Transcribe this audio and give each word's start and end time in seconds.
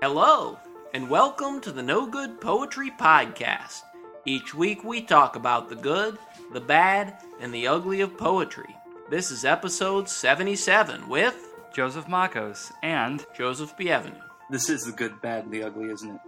Hello, 0.00 0.56
and 0.94 1.10
welcome 1.10 1.60
to 1.60 1.72
the 1.72 1.82
No 1.82 2.06
Good 2.06 2.40
Poetry 2.40 2.88
Podcast. 2.88 3.82
Each 4.24 4.54
week 4.54 4.84
we 4.84 5.02
talk 5.02 5.34
about 5.34 5.68
the 5.68 5.74
good, 5.74 6.16
the 6.52 6.60
bad, 6.60 7.16
and 7.40 7.52
the 7.52 7.66
ugly 7.66 8.00
of 8.00 8.16
poetry. 8.16 8.76
This 9.10 9.32
is 9.32 9.44
episode 9.44 10.08
77 10.08 11.08
with 11.08 11.52
Joseph 11.74 12.06
Makos 12.06 12.70
and 12.84 13.26
Joseph 13.36 13.76
Bienvenu. 13.76 14.20
This 14.50 14.70
is 14.70 14.84
the 14.84 14.92
good, 14.92 15.20
bad, 15.20 15.44
and 15.44 15.52
the 15.52 15.64
ugly, 15.64 15.90
isn't 15.90 16.10
it? 16.14 16.20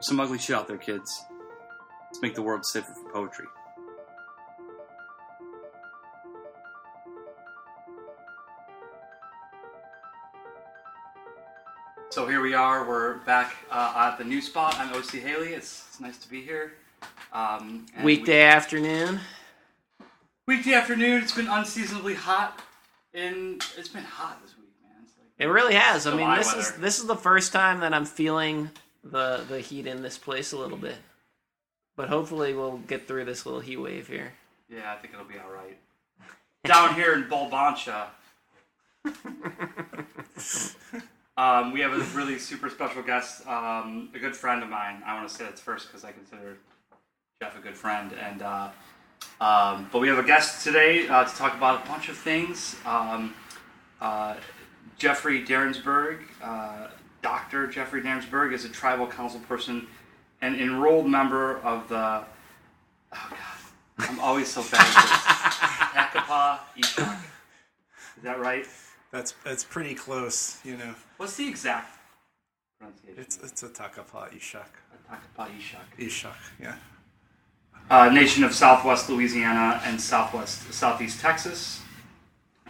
Some 0.00 0.18
ugly 0.18 0.38
shit 0.38 0.56
out 0.56 0.66
there, 0.66 0.78
kids. 0.78 1.24
Let's 2.06 2.22
make 2.22 2.34
the 2.34 2.42
world 2.42 2.64
safer 2.64 2.94
for 2.94 3.12
poetry. 3.12 3.46
So 12.16 12.26
here 12.26 12.40
we 12.40 12.54
are. 12.54 12.88
We're 12.88 13.18
back 13.26 13.54
uh, 13.70 14.08
at 14.10 14.16
the 14.16 14.24
new 14.24 14.40
spot. 14.40 14.74
I'm 14.78 14.90
OC 14.94 15.16
Haley. 15.16 15.48
It's, 15.48 15.84
it's 15.90 16.00
nice 16.00 16.16
to 16.16 16.30
be 16.30 16.40
here. 16.40 16.72
Um, 17.30 17.84
and 17.94 18.06
Weekday 18.06 18.42
afternoon. 18.42 19.20
weekday 20.46 20.72
afternoon. 20.72 21.22
It's 21.22 21.34
been 21.34 21.46
unseasonably 21.46 22.14
hot. 22.14 22.62
In 23.12 23.58
it's 23.76 23.90
been 23.90 24.02
hot 24.02 24.40
this 24.42 24.56
week, 24.56 24.70
man. 24.82 25.02
Like, 25.02 25.28
It 25.38 25.52
really 25.52 25.74
has. 25.74 26.06
I 26.06 26.16
mean, 26.16 26.34
this 26.36 26.54
is 26.54 26.72
this 26.78 26.98
is 26.98 27.04
the 27.04 27.16
first 27.16 27.52
time 27.52 27.80
that 27.80 27.92
I'm 27.92 28.06
feeling 28.06 28.70
the 29.04 29.44
the 29.46 29.60
heat 29.60 29.86
in 29.86 30.00
this 30.00 30.16
place 30.16 30.52
a 30.52 30.58
little 30.58 30.78
bit. 30.78 30.96
But 31.96 32.08
hopefully 32.08 32.54
we'll 32.54 32.78
get 32.78 33.06
through 33.06 33.26
this 33.26 33.44
little 33.44 33.60
heat 33.60 33.76
wave 33.76 34.08
here. 34.08 34.32
yeah, 34.70 34.90
I 34.90 34.96
think 34.96 35.12
it'll 35.12 35.26
be 35.26 35.38
all 35.38 35.52
right. 35.52 35.76
Down 36.64 36.94
here 36.94 37.12
in 37.12 37.24
Bulbancha, 37.24 38.06
um, 41.36 41.72
we 41.72 41.80
have 41.80 41.92
a 41.92 41.98
really 42.16 42.38
super 42.38 42.70
special 42.70 43.02
guest, 43.02 43.46
um, 43.46 44.08
a 44.14 44.18
good 44.18 44.34
friend 44.34 44.62
of 44.62 44.70
mine. 44.70 45.02
I 45.04 45.14
want 45.14 45.28
to 45.28 45.34
say 45.34 45.44
that's 45.44 45.60
first 45.60 45.88
because 45.88 46.04
I 46.04 46.12
consider 46.12 46.56
Jeff 47.42 47.58
a 47.58 47.60
good 47.60 47.76
friend, 47.76 48.12
and 48.14 48.42
uh, 48.42 48.70
um, 49.40 49.88
but 49.92 49.98
we 49.98 50.08
have 50.08 50.18
a 50.18 50.26
guest 50.26 50.64
today 50.64 51.06
uh, 51.08 51.24
to 51.24 51.36
talk 51.36 51.54
about 51.54 51.84
a 51.84 51.88
bunch 51.88 52.08
of 52.08 52.16
things. 52.16 52.76
Um, 52.86 53.34
uh, 54.00 54.36
Jeffrey 54.98 55.44
Darensbourg, 55.44 56.20
uh, 56.42 56.88
Dr. 57.20 57.66
Jeffrey 57.66 58.00
Darensbourg, 58.00 58.54
is 58.54 58.64
a 58.64 58.70
tribal 58.70 59.06
council 59.06 59.40
person 59.40 59.86
and 60.40 60.58
enrolled 60.58 61.06
member 61.06 61.58
of 61.58 61.86
the. 61.88 62.24
Oh 63.12 63.28
God, 63.30 64.08
I'm 64.10 64.20
always 64.20 64.48
so 64.48 64.62
bad 64.62 64.80
at 64.80 66.12
this. 66.12 66.22
Hakapa 66.26 66.60
Ishak. 66.78 67.24
Is 68.16 68.22
that 68.22 68.40
right? 68.40 68.66
That's 69.16 69.32
that's 69.44 69.64
pretty 69.64 69.94
close, 69.94 70.58
you 70.62 70.76
know. 70.76 70.94
What's 71.16 71.36
the 71.36 71.48
exact 71.48 71.98
pronunciation? 72.78 73.18
It's 73.18 73.38
it's 73.38 73.62
Atakapa 73.62 74.30
Ishak. 74.36 74.68
Hakapa 75.10 75.48
Ishak. 75.58 75.98
Ishak, 75.98 76.36
yeah. 76.60 76.74
uh, 77.88 78.10
nation 78.10 78.44
of 78.44 78.52
Southwest 78.52 79.08
Louisiana 79.08 79.80
and 79.86 79.98
Southwest 79.98 80.70
Southeast 80.70 81.18
Texas. 81.18 81.80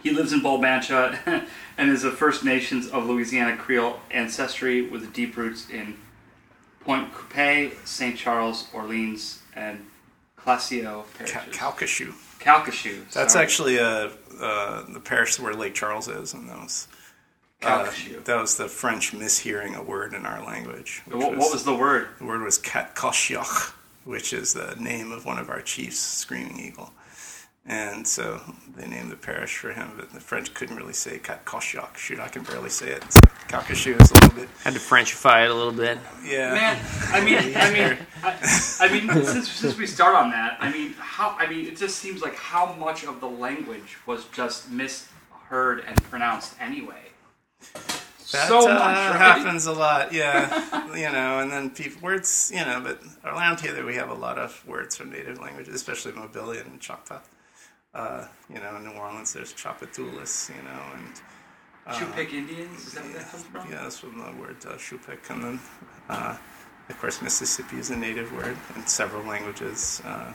He 0.01 0.11
lives 0.11 0.31
in 0.31 0.39
Bulbancha 0.39 1.45
and 1.77 1.89
is 1.89 2.05
of 2.05 2.17
First 2.17 2.45
Nations 2.45 2.87
of 2.87 3.05
Louisiana 3.05 3.57
Creole 3.57 3.99
ancestry 4.09 4.89
with 4.89 5.11
deep 5.11 5.35
roots 5.35 5.69
in 5.69 5.97
Pointe 6.79 7.13
Coupee, 7.13 7.73
St. 7.83 8.17
Charles, 8.17 8.69
Orleans, 8.73 9.41
and 9.53 9.85
Classio 10.47 11.03
Ca- 11.19 11.25
parishes. 11.25 11.57
Calcasieu. 11.57 12.13
Calcasieu. 12.39 13.11
That's 13.11 13.33
sorry. 13.33 13.43
actually 13.43 13.79
uh, 13.79 14.09
uh, 14.39 14.85
the 14.89 15.01
parish 15.01 15.37
where 15.39 15.53
Lake 15.53 15.73
Charles 15.73 16.07
is, 16.07 16.33
and 16.33 16.47
that 16.47 16.57
was 16.57 16.87
uh, 17.61 17.83
Calcasieu. 17.85 18.23
that 18.23 18.39
was 18.39 18.55
the 18.55 18.69
French 18.69 19.11
mishearing 19.11 19.75
a 19.75 19.83
word 19.83 20.13
in 20.13 20.25
our 20.25 20.41
language. 20.45 21.01
which 21.05 21.17
what, 21.17 21.37
what 21.37 21.51
was 21.51 21.65
the 21.65 21.75
word? 21.75 22.07
the 22.19 22.25
word 22.25 22.41
was 22.43 22.57
Katkoshiach, 22.59 23.71
which 24.05 24.31
is 24.31 24.53
the 24.53 24.75
name 24.79 25.11
of 25.11 25.25
one 25.25 25.37
of 25.37 25.49
our 25.49 25.61
chiefs, 25.61 25.99
Screaming 25.99 26.59
Eagle. 26.59 26.93
And 27.69 28.07
so 28.07 28.39
they 28.77 28.87
named 28.87 29.11
the 29.11 29.17
parish 29.17 29.57
for 29.57 29.73
him, 29.73 29.91
but 29.97 30.11
the 30.11 30.21
French 30.21 30.53
couldn't 30.53 30.77
really 30.77 30.93
say 30.93 31.19
Katkoshiach. 31.19 31.97
Shoot, 31.97 32.19
I 32.19 32.29
can 32.29 32.43
barely 32.43 32.69
say 32.69 32.91
it. 32.91 33.03
So 33.11 33.19
Calcasieu 33.49 34.01
is 34.01 34.09
a 34.11 34.13
little 34.13 34.29
bit, 34.29 34.49
Had 34.63 34.73
to 34.73 34.79
Frenchify 34.79 35.43
it 35.43 35.51
a 35.51 35.53
little 35.53 35.73
bit. 35.73 35.99
yeah. 36.23 36.53
Man, 36.53 36.85
I 37.11 37.23
mean, 37.23 37.57
I 37.57 37.71
mean, 37.73 37.97
I, 38.23 38.77
I 38.79 38.91
mean, 38.91 39.25
since 39.25 39.51
since 39.51 39.77
we 39.77 39.85
start 39.85 40.15
on 40.15 40.29
that, 40.31 40.57
I 40.61 40.71
mean, 40.71 40.93
how? 40.97 41.35
I 41.37 41.47
mean, 41.47 41.65
it 41.65 41.75
just 41.75 41.97
seems 41.97 42.21
like 42.21 42.35
how 42.35 42.71
much 42.73 43.03
of 43.03 43.19
the 43.19 43.27
language 43.27 43.97
was 44.05 44.25
just 44.31 44.71
misheard 44.71 45.83
and 45.85 46.01
pronounced 46.03 46.53
anyway. 46.61 47.01
That 48.31 48.49
so 48.49 48.59
uh, 48.59 48.73
much 48.73 48.81
right? 48.81 49.15
happens 49.15 49.65
a 49.67 49.73
lot, 49.73 50.13
yeah. 50.13 50.85
you 50.95 51.09
know, 51.11 51.39
and 51.39 51.49
then 51.51 51.69
people 51.69 52.01
words, 52.01 52.51
you 52.53 52.63
know, 52.65 52.81
but 52.83 53.01
around 53.23 53.61
here 53.61 53.85
we 53.85 53.95
have 53.95 54.09
a 54.09 54.13
lot 54.13 54.37
of 54.37 54.65
words 54.67 54.97
from 54.97 55.11
native 55.11 55.39
languages, 55.39 55.73
especially 55.75 56.11
Mobilian 56.11 56.65
and 56.67 56.79
Choctaw. 56.81 57.19
Uh, 57.97 58.27
you 58.47 58.59
know, 58.59 58.75
in 58.75 58.83
New 58.83 58.91
Orleans, 58.91 59.33
there's 59.33 59.51
Tchoupitoulas, 59.53 60.49
you 60.55 60.61
know, 60.61 60.81
and 60.93 61.21
Chupik 61.95 62.31
Indians, 62.31 62.87
is 62.87 62.93
that 62.93 63.03
where 63.03 63.13
that 63.13 63.31
comes 63.31 63.43
from? 63.45 63.71
yeah, 63.71 63.81
that's 63.83 63.97
from 63.99 64.19
the 64.19 64.39
word 64.39 64.57
uh, 64.67 64.73
Shupik. 64.73 65.29
And 65.29 65.43
then, 65.43 65.59
uh, 66.07 66.37
of 66.89 66.99
course, 66.99 67.21
Mississippi 67.23 67.77
is 67.77 67.89
a 67.89 67.95
native 67.95 68.31
word 68.33 68.55
in 68.75 68.85
several 68.85 69.23
languages. 69.23 70.01
Uh, 70.05 70.31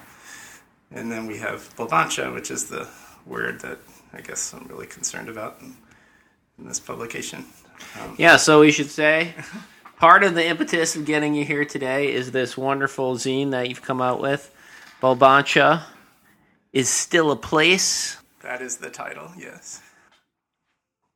and 0.91 1.11
then 1.11 1.27
we 1.27 1.39
have 1.39 1.73
Bulbancha, 1.77 2.35
which 2.35 2.51
is 2.51 2.65
the 2.65 2.89
word 3.27 3.61
that 3.61 3.79
I 4.13 4.21
guess 4.23 4.53
I'm 4.53 4.67
really 4.67 4.87
concerned 4.87 5.29
about 5.29 5.59
in, 5.61 5.77
in 6.59 6.67
this 6.67 6.81
publication. 6.81 7.45
Um, 8.01 8.17
Yeah, 8.19 8.39
so 8.39 8.61
we 8.61 8.73
should 8.73 8.91
say 8.91 9.35
part 9.99 10.25
of 10.25 10.35
the 10.35 10.45
impetus 10.45 10.97
of 10.97 11.05
getting 11.05 11.35
you 11.35 11.45
here 11.45 11.65
today 11.65 12.13
is 12.13 12.33
this 12.33 12.57
wonderful 12.57 13.15
zine 13.15 13.53
that 13.53 13.69
you've 13.69 13.83
come 13.83 14.03
out 14.03 14.21
with. 14.21 14.53
Bulbancha 15.01 15.85
is 16.73 16.89
still 16.89 17.31
a 17.31 17.37
place. 17.37 18.17
that 18.43 18.63
is 18.63 18.77
the 18.77 18.91
title, 18.91 19.33
yes. 19.39 19.81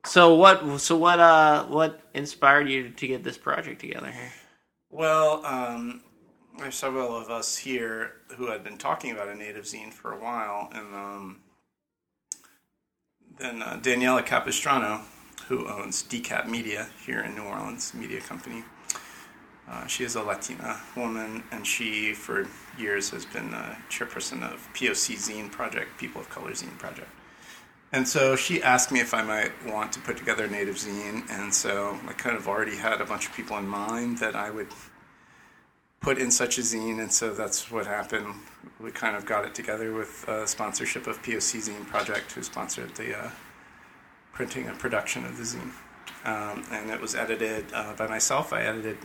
So 0.05 0.35
what 0.37 0.81
so 0.81 0.97
what 0.97 1.19
uh 1.19 1.65
what 1.67 2.01
inspired 2.15 2.69
you 2.69 2.91
to 2.91 3.07
get 3.07 3.25
this 3.25 3.37
project 3.37 3.81
together 3.81 4.11
here? 4.11 4.33
Well, 4.91 5.45
um, 5.45 6.03
there's 6.59 6.77
several 6.77 7.17
of 7.17 7.29
us 7.29 7.57
here 7.57 8.13
who 8.37 8.47
had 8.51 8.63
been 8.63 8.79
talking 8.79 9.11
about 9.11 9.29
a 9.29 9.35
native 9.35 9.65
zine 9.65 9.93
for 9.93 10.13
a 10.13 10.21
while, 10.21 10.71
and 10.73 10.95
um, 10.95 11.41
then 13.39 13.63
uh, 13.63 13.79
Daniela 13.83 14.25
Capistrano, 14.25 15.03
who 15.49 15.69
owns 15.69 16.03
Decap 16.05 16.47
Media 16.47 16.89
here 17.05 17.21
in 17.21 17.35
New 17.35 17.43
Orleans, 17.43 17.93
media 17.93 18.21
company. 18.21 18.63
Uh, 19.69 19.87
she 19.87 20.05
is 20.05 20.15
a 20.15 20.23
Latina 20.23 20.81
woman, 20.97 21.43
and 21.51 21.67
she, 21.67 22.15
for 22.15 22.47
years, 22.79 23.11
has 23.11 23.27
been 23.27 23.53
uh, 23.53 23.75
chairperson 23.91 24.43
of 24.43 24.69
POC 24.75 25.17
Zine 25.17 25.51
Project, 25.51 25.99
People 25.99 26.21
of 26.21 26.31
Color 26.31 26.53
Zine 26.53 26.79
Project. 26.79 27.09
And 27.93 28.07
so 28.07 28.37
she 28.37 28.63
asked 28.63 28.93
me 28.93 29.01
if 29.01 29.15
I 29.15 29.23
might 29.23 29.53
want 29.67 29.93
to 29.93 30.01
put 30.01 30.17
together 30.17 30.45
a 30.45 30.51
native 30.51 30.77
zine, 30.77 31.29
and 31.31 31.53
so 31.53 31.99
I 32.07 32.13
kind 32.13 32.37
of 32.37 32.49
already 32.49 32.77
had 32.77 33.01
a 33.01 33.05
bunch 33.05 33.27
of 33.27 33.33
people 33.33 33.57
in 33.57 33.67
mind 33.67 34.19
that 34.19 34.37
I 34.37 34.51
would 34.51 34.69
put 36.01 36.19
in 36.19 36.31
such 36.31 36.59
a 36.59 36.61
zine, 36.61 37.01
and 37.01 37.13
so 37.13 37.33
that's 37.33 37.71
what 37.71 37.87
happened. 37.87 38.35
We 38.81 38.91
kind 38.91 39.17
of 39.17 39.25
got 39.25 39.45
it 39.45 39.55
together 39.55 39.93
with 39.95 40.29
uh, 40.29 40.47
sponsorship 40.47 41.07
of 41.07 41.23
POC 41.23 41.69
Zine 41.69 41.87
Project, 41.87 42.33
who 42.33 42.43
sponsored 42.43 42.95
the 42.97 43.19
uh, 43.19 43.31
printing 44.33 44.67
and 44.67 44.79
production 44.79 45.25
of 45.25 45.37
the 45.37 45.45
zine. 45.45 45.73
Um, 46.25 46.65
and 46.71 46.91
it 46.91 47.01
was 47.01 47.15
edited 47.15 47.67
uh, 47.73 47.95
by 47.95 48.09
myself. 48.09 48.53
I 48.53 48.63
edited 48.63 48.99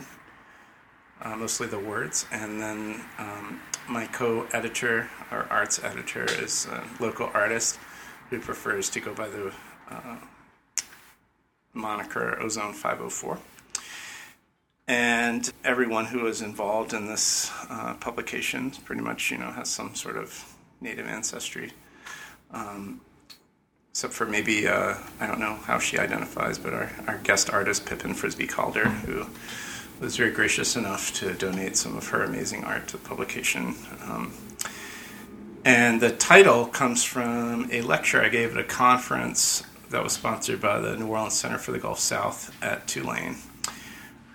uh, 1.22 1.36
mostly 1.36 1.66
the 1.66 1.78
words, 1.78 2.26
and 2.32 2.60
then 2.60 3.00
um, 3.18 3.60
my 3.88 4.06
co-editor, 4.06 5.08
or 5.30 5.46
arts 5.50 5.82
editor, 5.82 6.24
is 6.24 6.66
a 6.66 6.84
local 7.00 7.30
artist 7.32 7.78
who 8.30 8.40
prefers 8.40 8.90
to 8.90 9.00
go 9.00 9.14
by 9.14 9.28
the 9.28 9.52
uh, 9.90 10.16
moniker 11.72 12.40
Ozone 12.40 12.72
504. 12.72 13.38
And 14.88 15.52
everyone 15.64 16.06
who 16.06 16.26
is 16.26 16.42
involved 16.42 16.92
in 16.92 17.06
this 17.06 17.50
uh, 17.70 17.94
publication 17.94 18.72
pretty 18.84 19.02
much, 19.02 19.30
you 19.30 19.38
know, 19.38 19.50
has 19.50 19.68
some 19.68 19.94
sort 19.94 20.16
of 20.16 20.56
native 20.80 21.06
ancestry. 21.06 21.72
Um, 22.50 23.00
except 23.90 24.12
for 24.12 24.26
maybe, 24.26 24.66
uh, 24.66 24.94
I 25.20 25.26
don't 25.26 25.38
know 25.38 25.54
how 25.54 25.78
she 25.78 25.98
identifies, 25.98 26.58
but 26.58 26.74
our, 26.74 26.90
our 27.06 27.18
guest 27.18 27.50
artist, 27.50 27.86
Pippin 27.86 28.14
Frisbie 28.14 28.46
Calder, 28.46 28.88
who 28.88 29.26
was 30.02 30.16
very 30.16 30.32
gracious 30.32 30.74
enough 30.74 31.14
to 31.14 31.32
donate 31.34 31.76
some 31.76 31.96
of 31.96 32.08
her 32.08 32.24
amazing 32.24 32.64
art 32.64 32.88
to 32.88 32.96
the 32.96 33.08
publication. 33.08 33.76
Um, 34.04 34.32
and 35.64 36.00
the 36.00 36.10
title 36.10 36.66
comes 36.66 37.04
from 37.04 37.68
a 37.70 37.82
lecture 37.82 38.20
I 38.20 38.28
gave 38.28 38.50
at 38.50 38.58
a 38.58 38.64
conference 38.64 39.62
that 39.90 40.02
was 40.02 40.12
sponsored 40.12 40.60
by 40.60 40.80
the 40.80 40.96
New 40.96 41.06
Orleans 41.06 41.34
Center 41.34 41.58
for 41.58 41.70
the 41.70 41.78
Gulf 41.78 42.00
South 42.00 42.52
at 42.60 42.88
Tulane 42.88 43.36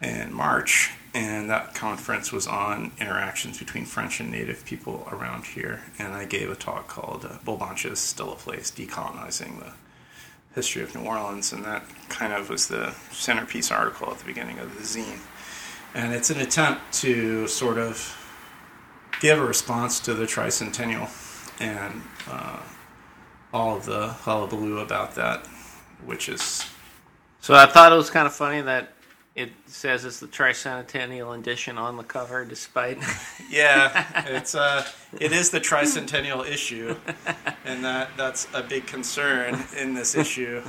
in 0.01 0.33
March. 0.33 0.93
And 1.13 1.49
that 1.49 1.75
conference 1.75 2.31
was 2.31 2.47
on 2.47 2.93
interactions 3.01 3.59
between 3.59 3.83
French 3.83 4.21
and 4.21 4.31
Native 4.31 4.63
people 4.63 5.05
around 5.11 5.45
here. 5.45 5.81
And 5.99 6.13
I 6.13 6.23
gave 6.25 6.49
a 6.49 6.55
talk 6.55 6.87
called 6.87 7.25
uh, 7.25 7.73
is 7.85 7.99
Still 7.99 8.31
a 8.31 8.35
Place 8.35 8.71
Decolonizing 8.71 9.59
the 9.59 9.73
history 10.55 10.81
of 10.81 10.95
New 10.95 11.01
Orleans, 11.01 11.51
and 11.51 11.65
that 11.65 11.83
kind 12.07 12.31
of 12.33 12.49
was 12.49 12.67
the 12.67 12.93
centerpiece 13.11 13.69
article 13.69 14.09
at 14.11 14.19
the 14.19 14.25
beginning 14.25 14.59
of 14.59 14.73
the 14.75 14.83
zine. 14.83 15.19
And 15.97 16.13
it's 16.13 16.29
an 16.29 16.39
attempt 16.39 16.93
to 17.01 17.47
sort 17.47 17.79
of 17.79 18.15
give 19.19 19.39
a 19.39 19.43
response 19.43 19.99
to 20.01 20.13
the 20.13 20.25
tricentennial 20.25 21.09
and 21.59 22.03
uh, 22.29 22.59
all 23.51 23.75
of 23.75 23.85
the 23.85 24.09
hullabaloo 24.09 24.77
about 24.77 25.15
that, 25.15 25.47
which 26.05 26.29
is 26.29 26.63
So 27.41 27.55
I 27.55 27.65
thought 27.65 27.91
it 27.91 27.95
was 27.95 28.11
kind 28.11 28.27
of 28.27 28.33
funny 28.35 28.61
that 28.61 28.93
it 29.33 29.51
says 29.65 30.05
it's 30.05 30.19
the 30.19 30.27
tricentennial 30.27 31.35
edition 31.35 31.79
on 31.79 31.97
the 31.97 32.03
cover, 32.03 32.45
despite. 32.45 32.99
yeah, 33.49 34.05
it's 34.27 34.53
uh, 34.53 34.85
it 35.19 35.31
is 35.31 35.49
the 35.49 35.59
tricentennial 35.59 36.47
issue, 36.47 36.95
and 37.65 37.83
that 37.83 38.09
that's 38.15 38.47
a 38.53 38.61
big 38.61 38.85
concern 38.85 39.63
in 39.75 39.95
this 39.95 40.13
issue. 40.13 40.61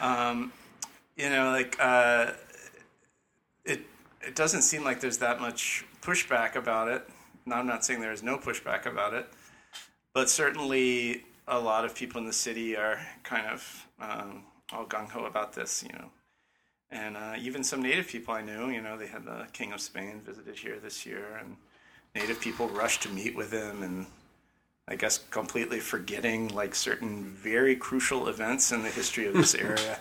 Um, 0.00 0.50
you 1.14 1.28
know, 1.28 1.50
like 1.50 1.76
uh, 1.78 2.32
it 3.66 3.80
it 4.26 4.34
doesn't 4.34 4.62
seem 4.62 4.84
like 4.84 5.00
there's 5.00 5.18
that 5.18 5.40
much 5.40 5.84
pushback 6.02 6.56
about 6.56 6.88
it. 6.88 7.08
Now, 7.44 7.56
I'm 7.56 7.66
not 7.66 7.84
saying 7.84 8.00
there 8.00 8.12
is 8.12 8.22
no 8.22 8.38
pushback 8.38 8.86
about 8.86 9.14
it, 9.14 9.26
but 10.12 10.28
certainly 10.28 11.24
a 11.46 11.58
lot 11.58 11.84
of 11.84 11.94
people 11.94 12.20
in 12.20 12.26
the 12.26 12.32
city 12.32 12.76
are 12.76 12.98
kind 13.22 13.46
of 13.46 13.86
um, 14.00 14.42
all 14.72 14.84
gung 14.84 15.08
ho 15.08 15.24
about 15.24 15.52
this. 15.52 15.84
You 15.86 15.96
know, 15.96 16.10
and 16.90 17.16
uh, 17.16 17.34
even 17.38 17.62
some 17.62 17.82
native 17.82 18.08
people 18.08 18.34
I 18.34 18.42
knew, 18.42 18.68
you 18.70 18.80
know, 18.80 18.96
they 18.98 19.06
had 19.06 19.24
the 19.24 19.46
King 19.52 19.72
of 19.72 19.80
Spain 19.80 20.20
visited 20.24 20.58
here 20.58 20.78
this 20.80 21.06
year, 21.06 21.38
and 21.40 21.56
native 22.14 22.40
people 22.40 22.68
rushed 22.68 23.02
to 23.02 23.08
meet 23.08 23.36
with 23.36 23.52
him, 23.52 23.82
and 23.82 24.06
I 24.88 24.96
guess 24.96 25.18
completely 25.30 25.78
forgetting 25.78 26.48
like 26.48 26.74
certain 26.74 27.24
very 27.24 27.76
crucial 27.76 28.28
events 28.28 28.72
in 28.72 28.82
the 28.82 28.90
history 28.90 29.26
of 29.26 29.34
this 29.34 29.54
area. 29.54 30.00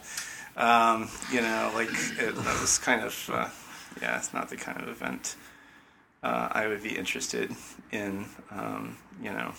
Um, 0.58 1.10
you 1.32 1.42
know, 1.42 1.72
like 1.76 1.90
it, 2.18 2.36
that 2.36 2.62
was 2.62 2.80
kind 2.80 3.02
of, 3.02 3.30
uh, 3.32 3.50
yeah, 4.02 4.18
it's 4.18 4.34
not 4.34 4.50
the 4.50 4.58
kind 4.58 4.82
of 4.82 4.88
event 4.88 5.36
uh, 6.24 6.50
I 6.52 6.68
would 6.68 6.82
be 6.84 6.98
interested 6.98 7.52
in. 7.92 8.26
Um, 8.52 8.98
you 9.22 9.32
know, 9.32 9.54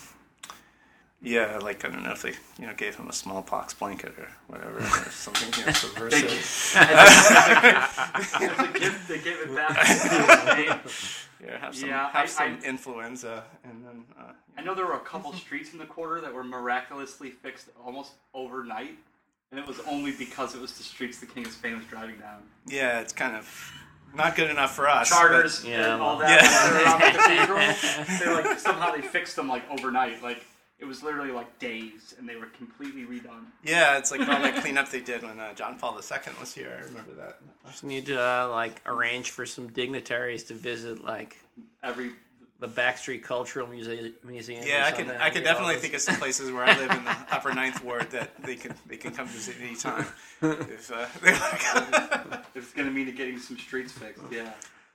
yeah, 1.22 1.58
like 1.62 1.84
I 1.84 1.88
don't 1.88 2.02
know 2.02 2.12
if 2.12 2.22
they, 2.22 2.34
you 2.60 2.66
know, 2.66 2.74
gave 2.74 2.96
him 2.96 3.08
a 3.08 3.12
smallpox 3.12 3.72
blanket 3.74 4.14
or 4.18 4.28
whatever, 4.48 4.78
or 4.78 4.82
something 5.10 5.52
you 5.60 5.66
know, 5.66 5.72
subversive. 5.72 6.76
As 6.76 8.34
a 8.34 9.08
they 9.08 9.18
gave 9.20 9.38
it 9.40 9.54
back. 9.54 10.80
Yeah, 11.46 11.58
have 11.58 11.76
some, 11.76 11.88
Yeah, 11.90 12.06
have 12.10 12.24
I- 12.24 12.26
some 12.26 12.58
I- 12.62 12.66
influenza, 12.66 13.44
and 13.62 13.84
then 13.84 14.04
uh, 14.18 14.32
I 14.56 14.62
know 14.62 14.74
there 14.74 14.86
were 14.86 14.94
a 14.94 14.98
couple 15.00 15.32
streets 15.44 15.72
in 15.74 15.78
the 15.78 15.84
quarter 15.84 16.18
that 16.22 16.32
were 16.32 16.42
miraculously 16.42 17.28
fixed 17.30 17.68
almost 17.84 18.12
overnight, 18.32 18.96
and 19.50 19.60
it 19.60 19.66
was 19.66 19.78
only 19.80 20.12
because 20.12 20.54
it 20.54 20.62
was 20.62 20.76
the 20.78 20.82
streets 20.82 21.20
the 21.20 21.26
King 21.26 21.44
of 21.44 21.52
Spain 21.52 21.76
was 21.76 21.84
driving 21.84 22.16
down. 22.18 22.40
yeah, 22.66 23.00
it's 23.00 23.12
kind 23.12 23.36
of 23.36 23.72
not 24.16 24.34
good 24.36 24.50
enough 24.50 24.74
for 24.74 24.88
us. 24.88 25.10
but- 25.10 25.16
Chartres 25.16 25.64
Yeah, 25.64 25.94
and 25.94 26.02
all 26.02 26.18
that. 26.18 26.42
Yeah. 26.42 26.68
They 26.68 26.74
were 26.74 26.84
around 26.84 27.00
the 27.00 27.18
cathedral. 28.18 28.34
They 28.42 28.50
like 28.50 28.58
somehow 28.58 28.94
they 28.94 29.02
fixed 29.02 29.36
them 29.36 29.48
like 29.48 29.62
overnight. 29.70 30.22
Like 30.22 30.44
it 30.78 30.84
was 30.84 31.02
literally 31.02 31.30
like 31.32 31.58
days, 31.58 32.14
and 32.18 32.28
they 32.28 32.36
were 32.36 32.46
completely 32.46 33.04
redone. 33.04 33.44
Yeah, 33.64 33.96
it's 33.98 34.10
like 34.10 34.20
all 34.20 34.26
that 34.42 34.62
cleanup 34.62 34.90
they 34.90 35.00
did 35.00 35.22
when 35.22 35.40
uh, 35.40 35.54
John 35.54 35.78
Paul 35.78 35.94
II 35.98 36.32
was 36.40 36.52
here. 36.52 36.76
I 36.80 36.84
remember 36.84 37.12
that. 37.14 37.38
Just 37.66 37.82
need 37.84 38.06
to 38.06 38.20
uh, 38.20 38.48
like 38.50 38.82
arrange 38.86 39.30
for 39.30 39.46
some 39.46 39.68
dignitaries 39.68 40.44
to 40.44 40.54
visit 40.54 41.02
like 41.04 41.36
Every 41.82 42.10
the 42.58 42.68
Backstreet 42.68 43.22
Cultural 43.22 43.66
Muse- 43.66 44.12
Museum. 44.24 44.64
Yeah, 44.66 44.86
I 44.86 44.92
can. 44.92 45.10
I 45.10 45.28
could 45.28 45.42
get 45.42 45.44
definitely 45.44 45.74
all 45.74 45.80
think 45.80 45.94
of 45.94 46.00
some 46.00 46.16
places 46.16 46.50
where 46.50 46.64
I 46.64 46.76
live 46.78 46.90
in 46.90 47.04
the 47.04 47.16
Upper 47.30 47.52
Ninth 47.52 47.84
Ward 47.84 48.10
that 48.10 48.30
they 48.42 48.56
can 48.56 48.74
they 48.86 48.96
can 48.96 49.12
come 49.12 49.26
visit 49.26 49.56
anytime 49.60 50.06
if 50.40 50.90
uh, 50.90 51.06
they 51.22 51.32
want 51.32 52.44
if 52.54 52.64
it's 52.64 52.72
gonna 52.72 52.90
mean 52.90 53.14
getting 53.14 53.38
some 53.38 53.58
streets 53.58 53.92
fixed, 53.92 54.22
yeah. 54.30 54.52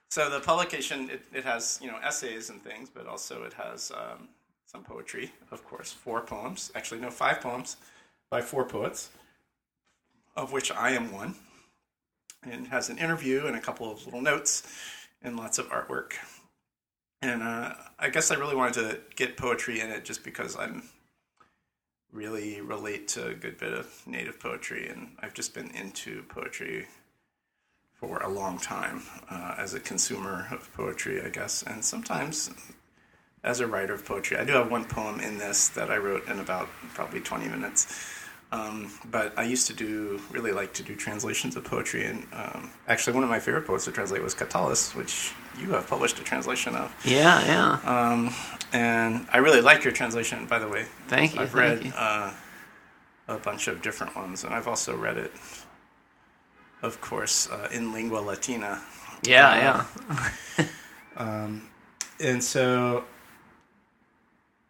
So 0.10 0.30
the 0.30 0.40
publication 0.40 1.10
it, 1.10 1.22
it 1.34 1.44
has 1.44 1.80
you 1.82 1.88
know 1.88 1.98
essays 2.04 2.50
and 2.50 2.62
things, 2.64 2.90
but 2.90 3.08
also 3.08 3.44
it 3.44 3.54
has 3.54 3.92
um, 3.92 4.30
some 4.66 4.84
poetry, 4.84 5.32
of 5.52 5.64
course. 5.64 5.92
Four 5.92 6.22
poems, 6.22 6.72
actually 6.76 7.02
no, 7.02 7.12
five 7.12 7.42
poems 7.42 7.78
by 8.30 8.42
four 8.42 8.66
poets, 8.66 9.10
of 10.36 10.52
which 10.52 10.72
I 10.72 10.92
am 10.92 11.12
one. 11.12 11.36
And 12.44 12.66
it 12.66 12.70
has 12.70 12.90
an 12.90 12.98
interview 12.98 13.46
and 13.46 13.56
a 13.56 13.60
couple 13.60 13.92
of 13.92 14.04
little 14.06 14.22
notes 14.22 14.64
and 15.22 15.38
lots 15.38 15.60
of 15.60 15.70
artwork. 15.70 16.14
And 17.22 17.44
uh, 17.44 17.74
I 18.00 18.10
guess 18.10 18.32
I 18.32 18.36
really 18.36 18.56
wanted 18.56 18.74
to 18.74 19.00
get 19.16 19.38
poetry 19.38 19.80
in 19.80 19.90
it 19.90 20.06
just 20.06 20.24
because 20.24 20.56
I'm 20.56 20.84
really 22.12 22.62
relate 22.62 23.08
to 23.10 23.28
a 23.28 23.34
good 23.34 23.58
bit 23.58 23.74
of 23.74 24.04
native 24.06 24.40
poetry, 24.40 24.88
and 24.90 25.16
I've 25.20 25.34
just 25.34 25.54
been 25.54 25.70
into 25.72 26.24
poetry 26.24 26.88
for 27.94 28.22
a 28.22 28.30
long 28.30 28.58
time 28.58 29.04
uh, 29.30 29.56
as 29.58 29.74
a 29.74 29.80
consumer 29.80 30.48
of 30.52 30.72
poetry, 30.74 31.22
I 31.22 31.30
guess, 31.30 31.64
and 31.64 31.86
sometimes 31.86 32.50
as 33.44 33.60
a 33.60 33.68
writer 33.68 33.94
of 33.94 34.06
poetry. 34.06 34.38
I 34.38 34.44
do 34.44 34.54
have 34.54 34.72
one 34.72 34.86
poem 34.86 35.20
in 35.20 35.38
this 35.38 35.70
that 35.70 35.90
I 35.90 35.98
wrote 35.98 36.28
in 36.28 36.40
about 36.40 36.70
probably 36.94 37.22
20 37.22 37.48
minutes. 37.48 38.21
Um, 38.52 38.92
but 39.10 39.34
I 39.38 39.44
used 39.44 39.68
to 39.68 39.74
do, 39.74 40.20
really 40.30 40.52
like 40.52 40.74
to 40.74 40.84
do 40.84 40.94
translations 40.96 41.56
of 41.56 41.64
poetry, 41.64 42.06
and 42.06 42.28
um, 42.34 42.70
actually 42.88 43.14
one 43.14 43.24
of 43.24 43.30
my 43.30 43.40
favorite 43.40 43.66
poets 43.66 43.86
to 43.86 43.92
translate 43.92 44.22
was 44.22 44.34
Catullus, 44.34 44.94
which 44.94 45.32
you 45.58 45.70
have 45.72 45.88
published 45.88 46.20
a 46.20 46.24
translation 46.24 46.76
of. 46.76 46.94
Yeah, 47.06 47.46
yeah. 47.46 47.80
Um, 48.12 48.34
and 48.74 49.26
I 49.32 49.38
really 49.38 49.62
like 49.62 49.84
your 49.86 49.94
translation, 49.94 50.48
by 50.48 50.60
the 50.60 50.68
way. 50.68 50.86
Thank 51.08 51.36
you, 51.36 51.42
I've 51.42 51.52
thank 51.52 51.80
read 51.82 51.86
you. 51.86 51.94
Uh, 51.96 52.34
a 53.30 53.38
bunch 53.38 53.68
of 53.70 53.82
different 53.82 54.16
ones, 54.18 54.44
and 54.44 54.54
I've 54.54 54.68
also 54.68 54.98
read 54.98 55.18
it, 55.18 55.32
of 56.82 57.00
course, 57.00 57.50
uh, 57.50 57.70
in 57.72 57.94
lingua 57.94 58.20
latina. 58.20 58.82
yeah, 59.24 59.86
Uh, 60.10 60.30
yeah. 60.58 60.66
And 62.20 62.44
so 62.44 63.04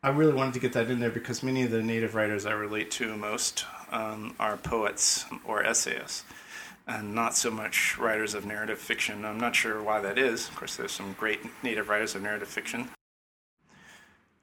I 0.03 0.09
really 0.09 0.33
wanted 0.33 0.55
to 0.55 0.59
get 0.59 0.73
that 0.73 0.89
in 0.89 0.99
there 0.99 1.11
because 1.11 1.43
many 1.43 1.61
of 1.63 1.69
the 1.71 1.81
native 1.83 2.15
writers 2.15 2.45
I 2.47 2.53
relate 2.53 2.89
to 2.91 3.15
most 3.15 3.65
um, 3.91 4.35
are 4.39 4.57
poets 4.57 5.25
or 5.45 5.63
essayists. 5.63 6.23
And 6.87 7.13
not 7.13 7.35
so 7.35 7.51
much 7.51 7.97
writers 7.99 8.33
of 8.33 8.43
narrative 8.43 8.79
fiction. 8.79 9.23
I'm 9.23 9.39
not 9.39 9.55
sure 9.55 9.81
why 9.83 10.01
that 10.01 10.17
is. 10.17 10.49
Of 10.49 10.55
course, 10.55 10.75
there's 10.75 10.91
some 10.91 11.13
great 11.17 11.39
native 11.63 11.87
writers 11.87 12.15
of 12.15 12.23
narrative 12.23 12.47
fiction. 12.47 12.89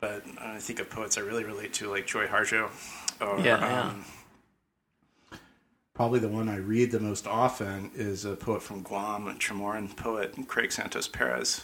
But 0.01 0.23
I 0.41 0.59
think 0.59 0.79
of 0.79 0.89
poets 0.89 1.19
I 1.19 1.23
really 1.23 1.45
relate 1.45 1.73
to, 1.75 1.91
like 1.91 2.07
Joy 2.07 2.27
Harjo. 2.29 2.71
Or, 3.21 3.41
Yeah, 3.41 3.59
yeah. 3.59 3.83
um, 3.91 4.05
probably 5.93 6.21
the 6.21 6.29
one 6.29 6.49
I 6.49 6.57
read 6.57 6.93
the 6.93 7.01
most 7.01 7.27
often 7.27 7.91
is 7.97 8.25
a 8.25 8.37
poet 8.37 8.63
from 8.63 8.83
Guam, 8.83 9.27
a 9.27 9.35
Chamorro 9.35 9.95
poet, 9.97 10.37
Craig 10.47 10.71
Santos 10.71 11.09
Perez, 11.09 11.63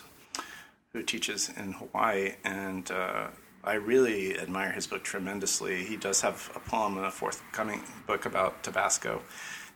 who 0.92 1.04
teaches 1.04 1.48
in 1.56 1.74
Hawaii. 1.74 2.32
And 2.42 2.90
uh, 2.90 3.28
I 3.64 3.74
really 3.74 4.38
admire 4.38 4.72
his 4.72 4.86
book 4.86 5.02
tremendously. 5.02 5.84
He 5.84 5.96
does 5.96 6.20
have 6.20 6.50
a 6.54 6.60
poem 6.60 6.98
in 6.98 7.04
a 7.04 7.10
forthcoming 7.10 7.82
book 8.06 8.26
about 8.26 8.62
Tabasco, 8.62 9.22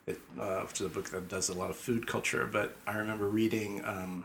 it, 0.07 0.21
uh, 0.39 0.61
which 0.61 0.81
is 0.81 0.87
a 0.87 0.91
book 0.91 1.11
that 1.11 1.29
does 1.29 1.49
a 1.49 1.55
lot 1.55 1.71
of 1.71 1.77
food 1.77 2.07
culture. 2.07 2.49
But 2.51 2.77
I 2.87 2.97
remember 2.97 3.29
reading 3.29 3.83
um, 3.85 4.25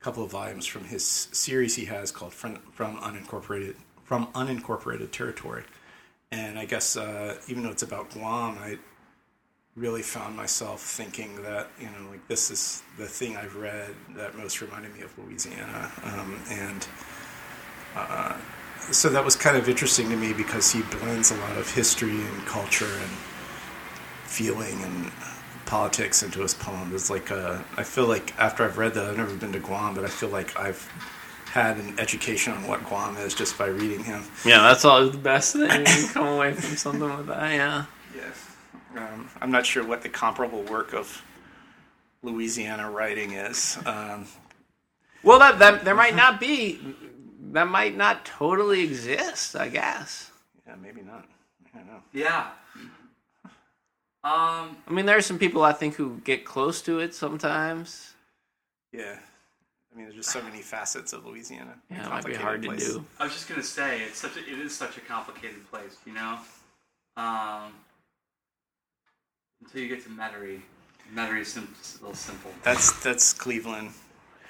a 0.00 0.04
couple 0.04 0.24
of 0.24 0.30
volumes 0.30 0.66
from 0.66 0.84
his 0.84 1.04
series 1.04 1.76
he 1.76 1.84
has 1.86 2.10
called 2.10 2.32
From, 2.32 2.56
from 2.72 2.96
Unincorporated 2.98 3.74
from 4.04 4.28
Unincorporated 4.28 5.10
Territory. 5.10 5.64
And 6.32 6.58
I 6.58 6.64
guess 6.64 6.96
uh, 6.96 7.36
even 7.46 7.62
though 7.62 7.70
it's 7.70 7.82
about 7.82 8.10
Guam, 8.10 8.56
I 8.58 8.78
really 9.76 10.02
found 10.02 10.34
myself 10.34 10.80
thinking 10.80 11.42
that 11.42 11.68
you 11.78 11.86
know 11.86 12.10
like 12.10 12.26
this 12.26 12.50
is 12.50 12.82
the 12.96 13.06
thing 13.06 13.36
I've 13.36 13.54
read 13.54 13.90
that 14.16 14.36
most 14.36 14.60
reminded 14.60 14.94
me 14.94 15.02
of 15.02 15.16
Louisiana, 15.18 15.92
um, 16.04 16.40
and 16.50 16.88
uh, 17.94 18.36
so 18.80 19.08
that 19.10 19.24
was 19.24 19.36
kind 19.36 19.56
of 19.56 19.68
interesting 19.68 20.08
to 20.10 20.16
me 20.16 20.32
because 20.32 20.72
he 20.72 20.82
blends 20.82 21.30
a 21.30 21.36
lot 21.36 21.56
of 21.56 21.70
history 21.72 22.10
and 22.24 22.46
culture 22.46 22.86
and 22.86 23.10
feeling 24.24 24.82
and 24.82 25.10
politics 25.66 26.22
into 26.22 26.40
his 26.40 26.54
poems. 26.54 26.94
It's 26.94 27.10
like 27.10 27.30
uh, 27.30 27.58
I 27.76 27.82
feel 27.82 28.06
like 28.06 28.38
after 28.38 28.64
I've 28.64 28.78
read 28.78 28.94
that, 28.94 29.04
I've 29.06 29.16
never 29.16 29.34
been 29.34 29.52
to 29.52 29.58
Guam, 29.58 29.94
but 29.94 30.04
I 30.04 30.08
feel 30.08 30.30
like 30.30 30.58
I've 30.58 30.88
had 31.52 31.76
an 31.78 31.98
education 31.98 32.52
on 32.52 32.66
what 32.66 32.84
Guam 32.84 33.16
is 33.16 33.34
just 33.34 33.58
by 33.58 33.66
reading 33.66 34.04
him. 34.04 34.22
Yeah, 34.44 34.62
that's 34.62 34.84
always 34.84 35.12
the 35.12 35.18
best 35.18 35.54
thing. 35.54 35.86
You 35.86 36.08
come 36.08 36.26
away 36.26 36.52
from 36.52 36.76
something 36.76 37.16
with 37.16 37.26
that, 37.26 37.52
yeah. 37.52 37.84
Yes. 38.14 38.46
Um, 38.96 39.28
I'm 39.40 39.50
not 39.50 39.64
sure 39.66 39.84
what 39.86 40.02
the 40.02 40.08
comparable 40.08 40.62
work 40.62 40.92
of 40.94 41.22
Louisiana 42.22 42.90
writing 42.90 43.32
is. 43.32 43.78
Um, 43.86 44.26
Well, 45.22 45.38
that, 45.38 45.58
that 45.58 45.84
there 45.84 45.94
might 45.94 46.14
not 46.16 46.38
be, 46.40 46.80
that 47.52 47.68
might 47.68 47.96
not 47.96 48.24
totally 48.24 48.82
exist. 48.84 49.56
I 49.56 49.68
guess. 49.68 50.30
yeah, 50.66 50.74
maybe 50.82 51.02
not. 51.02 51.26
I 51.74 51.78
don't 51.78 51.86
know. 51.86 52.02
Yeah. 52.12 52.48
Um, 54.24 54.76
I 54.86 54.90
mean, 54.90 55.06
there 55.06 55.16
are 55.16 55.22
some 55.22 55.38
people 55.38 55.62
I 55.62 55.72
think 55.72 55.94
who 55.94 56.20
get 56.24 56.44
close 56.44 56.82
to 56.82 56.98
it 56.98 57.14
sometimes. 57.14 58.14
Yeah. 58.92 59.16
I 59.92 59.96
mean, 59.96 60.04
there's 60.06 60.16
just 60.16 60.30
so 60.30 60.42
many 60.42 60.60
facets 60.60 61.12
of 61.12 61.24
Louisiana. 61.24 61.74
Yeah, 61.90 62.06
it 62.06 62.10
might 62.10 62.24
be 62.24 62.32
Complicated 62.34 62.40
hard 62.42 62.62
to 62.62 62.68
place. 62.68 62.92
do. 62.94 63.04
I 63.18 63.24
was 63.24 63.32
just 63.32 63.48
gonna 63.48 63.62
say 63.62 64.02
it's 64.02 64.18
such 64.18 64.36
a, 64.36 64.40
it 64.40 64.58
is 64.58 64.76
such 64.76 64.96
a 64.96 65.00
complicated 65.00 65.68
place, 65.70 65.96
you 66.04 66.12
know. 66.12 66.38
Um, 67.16 67.72
until 69.62 69.80
you 69.82 69.88
get 69.88 70.02
to 70.04 70.10
Metairie. 70.10 70.60
Metairie 71.14 71.40
is 71.40 71.48
sim- 71.52 71.74
a 72.00 72.02
little 72.02 72.14
simple. 72.14 72.50
That's 72.62 73.02
that's 73.02 73.32
Cleveland. 73.32 73.90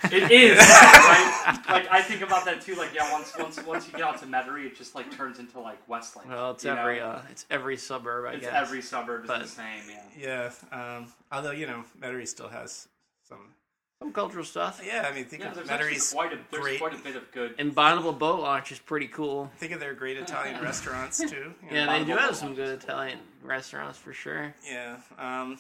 It 0.04 0.30
is 0.30 0.58
right. 0.58 1.58
Like 1.68 1.88
I 1.90 2.02
think 2.02 2.22
about 2.22 2.44
that 2.44 2.60
too. 2.60 2.74
Like 2.76 2.94
yeah, 2.94 3.10
once 3.12 3.32
once 3.38 3.62
once 3.64 3.86
you 3.86 3.92
get 3.92 4.02
out 4.02 4.18
to 4.20 4.26
Metairie, 4.26 4.66
it 4.66 4.76
just 4.76 4.94
like 4.94 5.14
turns 5.16 5.38
into 5.38 5.58
like 5.60 5.78
Westlake. 5.88 6.28
Well, 6.28 6.52
it's 6.52 6.64
you 6.64 6.72
know? 6.74 6.80
every 6.80 7.00
uh, 7.00 7.18
it's 7.30 7.46
every 7.50 7.76
suburb, 7.76 8.26
I 8.26 8.32
it's 8.34 8.44
guess. 8.44 8.54
every 8.54 8.82
suburb 8.82 9.22
is 9.24 9.28
But- 9.28 9.42
the 9.42 9.48
same. 9.48 9.82
Yeah. 10.16 10.50
Yeah. 10.72 10.96
Um, 10.96 11.06
although 11.32 11.50
you 11.50 11.66
know, 11.66 11.84
Metairie 12.00 12.28
still 12.28 12.48
has 12.48 12.88
some. 13.28 13.54
Some 14.00 14.12
cultural 14.12 14.44
stuff. 14.44 14.80
Yeah, 14.86 15.08
I 15.10 15.12
mean, 15.12 15.24
think 15.24 15.42
Yeah, 15.42 15.48
of 15.48 15.56
there's 15.56 15.68
actually 15.68 15.94
Metairie's 15.96 16.12
quite 16.12 16.32
a 16.32 16.38
there's 16.52 16.62
great. 16.62 16.78
quite 16.78 16.94
a 16.94 16.98
bit 17.02 17.16
of 17.16 17.32
good. 17.32 17.56
And 17.58 17.74
Bonnabel 17.74 18.16
Boat 18.16 18.38
Launch 18.38 18.70
is 18.70 18.78
pretty 18.78 19.08
cool. 19.08 19.50
Think 19.56 19.72
of 19.72 19.80
their 19.80 19.92
great 19.92 20.16
Italian 20.16 20.62
restaurants 20.62 21.18
too. 21.18 21.26
you 21.28 21.54
Yeah, 21.72 21.86
know. 21.86 21.98
they 21.98 22.04
do 22.04 22.12
have 22.16 22.28
Boat 22.30 22.36
some 22.36 22.54
good. 22.54 22.80
Italian 22.80 23.18
restaurants 23.42 23.98
for 23.98 24.12
sure. 24.12 24.54
Yeah. 24.64 24.98
Um, 25.18 25.58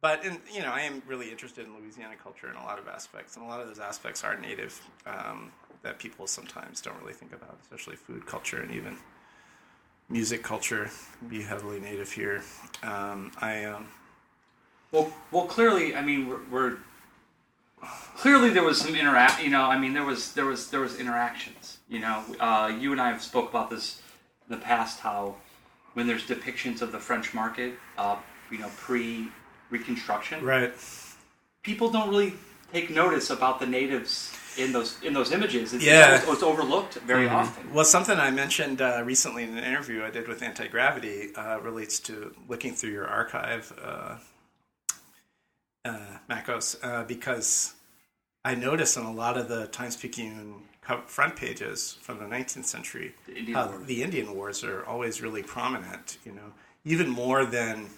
but 0.00 0.24
in, 0.24 0.38
you 0.52 0.60
know, 0.62 0.70
I 0.70 0.82
am 0.82 1.02
really 1.06 1.30
interested 1.30 1.66
in 1.66 1.76
Louisiana 1.76 2.14
culture 2.22 2.48
in 2.48 2.56
a 2.56 2.64
lot 2.64 2.78
of 2.78 2.88
aspects, 2.88 3.36
and 3.36 3.44
a 3.44 3.48
lot 3.48 3.60
of 3.60 3.68
those 3.68 3.80
aspects 3.80 4.24
are 4.24 4.36
native 4.36 4.80
um, 5.06 5.52
that 5.82 5.98
people 5.98 6.26
sometimes 6.26 6.80
don't 6.80 6.98
really 7.00 7.12
think 7.12 7.32
about, 7.32 7.58
especially 7.62 7.96
food 7.96 8.26
culture 8.26 8.60
and 8.60 8.72
even 8.74 8.96
music 10.08 10.42
culture 10.42 10.90
be 11.28 11.42
heavily 11.42 11.80
native 11.80 12.12
here. 12.12 12.42
Um, 12.82 13.32
I 13.40 13.64
um, 13.64 13.88
Well, 14.92 15.12
well, 15.30 15.46
clearly, 15.46 15.94
I 15.94 16.02
mean, 16.02 16.28
we're, 16.28 16.40
we're 16.50 16.76
clearly 18.16 18.50
there 18.50 18.62
was 18.62 18.80
some 18.80 18.94
interact. 18.94 19.42
You 19.42 19.50
know, 19.50 19.62
I 19.62 19.78
mean, 19.78 19.94
there 19.94 20.04
was 20.04 20.32
there 20.32 20.46
was 20.46 20.70
there 20.70 20.80
was 20.80 20.98
interactions. 20.98 21.78
You 21.88 22.00
know, 22.00 22.22
uh, 22.40 22.72
you 22.78 22.92
and 22.92 23.00
I 23.00 23.10
have 23.10 23.22
spoke 23.22 23.50
about 23.50 23.70
this 23.70 24.00
in 24.48 24.54
the 24.54 24.62
past. 24.62 25.00
How 25.00 25.36
when 25.94 26.06
there's 26.06 26.26
depictions 26.26 26.82
of 26.82 26.92
the 26.92 26.98
French 26.98 27.34
market, 27.34 27.74
uh, 27.96 28.16
you 28.50 28.58
know, 28.58 28.70
pre 28.76 29.28
Reconstruction, 29.70 30.44
right. 30.44 30.72
people 31.62 31.90
don't 31.90 32.08
really 32.08 32.34
take 32.72 32.90
notice 32.90 33.30
about 33.30 33.60
the 33.60 33.66
natives 33.66 34.32
in 34.56 34.72
those 34.72 35.00
in 35.02 35.12
those 35.12 35.32
images. 35.32 35.72
It's, 35.72 35.84
Yeah. 35.84 36.16
it's, 36.16 36.28
it's 36.28 36.42
overlooked 36.42 36.94
very 37.06 37.28
often. 37.28 37.72
Well, 37.72 37.84
something 37.84 38.18
I 38.18 38.30
mentioned 38.30 38.80
uh, 38.80 39.02
recently 39.04 39.44
in 39.44 39.56
an 39.56 39.64
interview 39.64 40.04
I 40.04 40.10
did 40.10 40.26
with 40.28 40.42
Anti 40.42 40.66
Gravity 40.68 41.34
uh, 41.34 41.60
relates 41.60 42.00
to 42.00 42.34
looking 42.48 42.74
through 42.74 42.90
your 42.90 43.06
archive, 43.06 43.72
uh, 43.82 44.16
uh, 45.84 45.98
Makos, 46.28 46.76
uh, 46.82 47.04
because 47.04 47.74
I 48.44 48.54
noticed 48.54 48.96
in 48.96 49.04
a 49.04 49.12
lot 49.12 49.36
of 49.36 49.48
the 49.48 49.66
Times 49.68 49.96
Picayune 49.96 50.62
front 51.06 51.36
pages 51.36 51.98
from 52.00 52.18
the 52.18 52.24
19th 52.24 52.64
century 52.64 53.14
The 53.26 53.36
Indian 53.36 53.86
the 53.86 54.02
Indian 54.02 54.34
Wars 54.34 54.64
are 54.64 54.84
always 54.86 55.20
really 55.20 55.42
prominent, 55.42 56.18
you 56.24 56.32
know, 56.32 56.52
even 56.84 57.08
more 57.08 57.44
than, 57.44 57.90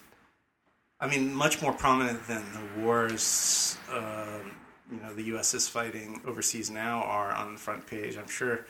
I 1.00 1.06
mean, 1.06 1.34
much 1.34 1.62
more 1.62 1.72
prominent 1.72 2.26
than 2.26 2.44
the 2.52 2.82
wars. 2.82 3.78
Um, 3.90 4.52
you 4.92 5.00
know, 5.00 5.14
the 5.14 5.22
U.S. 5.24 5.54
is 5.54 5.68
fighting 5.68 6.20
overseas 6.26 6.70
now 6.70 7.02
are 7.04 7.32
on 7.32 7.54
the 7.54 7.58
front 7.60 7.86
page. 7.86 8.16
I'm 8.16 8.28
sure 8.28 8.66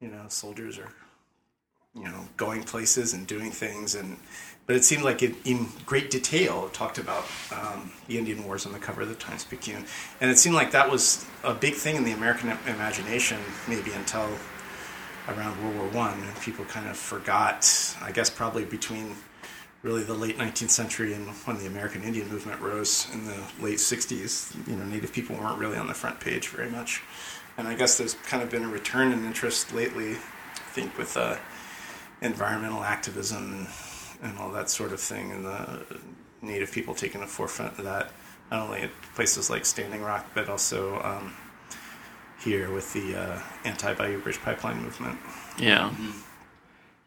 you 0.00 0.08
know, 0.08 0.24
soldiers 0.28 0.78
are, 0.78 0.88
you 1.94 2.04
know, 2.04 2.26
going 2.36 2.62
places 2.62 3.12
and 3.12 3.26
doing 3.26 3.50
things, 3.50 3.94
and 3.94 4.16
but 4.66 4.76
it 4.76 4.84
seemed 4.84 5.02
like 5.02 5.22
it 5.22 5.34
in 5.44 5.68
great 5.84 6.10
detail 6.10 6.66
it 6.66 6.72
talked 6.72 6.98
about 6.98 7.24
um, 7.52 7.92
the 8.06 8.18
Indian 8.18 8.44
Wars 8.44 8.66
on 8.66 8.72
the 8.72 8.78
cover 8.78 9.02
of 9.02 9.08
the 9.08 9.14
Times 9.14 9.44
Picayune, 9.44 9.84
and 10.20 10.30
it 10.30 10.38
seemed 10.38 10.54
like 10.54 10.70
that 10.72 10.90
was 10.90 11.26
a 11.44 11.54
big 11.54 11.74
thing 11.74 11.96
in 11.96 12.04
the 12.04 12.12
American 12.12 12.50
imagination, 12.66 13.38
maybe 13.68 13.92
until 13.92 14.28
around 15.28 15.62
World 15.62 15.76
War 15.76 15.88
One, 15.88 16.22
people 16.40 16.64
kind 16.64 16.88
of 16.88 16.96
forgot. 16.96 17.96
I 18.00 18.10
guess 18.12 18.30
probably 18.30 18.64
between 18.64 19.16
really 19.82 20.02
the 20.02 20.14
late 20.14 20.36
19th 20.36 20.70
century 20.70 21.14
and 21.14 21.26
when 21.46 21.56
the 21.58 21.66
American 21.66 22.02
Indian 22.02 22.28
movement 22.28 22.60
rose 22.60 23.06
in 23.12 23.24
the 23.24 23.42
late 23.60 23.78
60s, 23.78 24.54
you 24.68 24.76
know, 24.76 24.84
Native 24.84 25.12
people 25.12 25.36
weren't 25.36 25.58
really 25.58 25.78
on 25.78 25.86
the 25.86 25.94
front 25.94 26.20
page 26.20 26.48
very 26.48 26.70
much. 26.70 27.02
And 27.56 27.66
I 27.66 27.74
guess 27.74 27.98
there's 27.98 28.14
kind 28.14 28.42
of 28.42 28.50
been 28.50 28.64
a 28.64 28.68
return 28.68 29.12
in 29.12 29.24
interest 29.24 29.72
lately, 29.74 30.12
I 30.12 30.70
think, 30.72 30.96
with 30.98 31.16
uh, 31.16 31.36
environmental 32.20 32.82
activism 32.82 33.66
and, 34.22 34.30
and 34.30 34.38
all 34.38 34.50
that 34.52 34.70
sort 34.70 34.92
of 34.92 35.00
thing, 35.00 35.32
and 35.32 35.44
the 35.44 35.84
Native 36.42 36.72
people 36.72 36.94
taking 36.94 37.20
the 37.20 37.26
forefront 37.26 37.78
of 37.78 37.84
that, 37.84 38.12
not 38.50 38.66
only 38.66 38.80
at 38.82 38.90
places 39.14 39.50
like 39.50 39.66
Standing 39.66 40.02
Rock, 40.02 40.26
but 40.34 40.48
also 40.48 41.00
um, 41.02 41.34
here 42.42 42.72
with 42.72 42.92
the 42.92 43.16
uh, 43.16 43.42
anti-Bayou 43.64 44.20
Bridge 44.20 44.40
Pipeline 44.40 44.82
movement. 44.82 45.18
Yeah. 45.58 45.92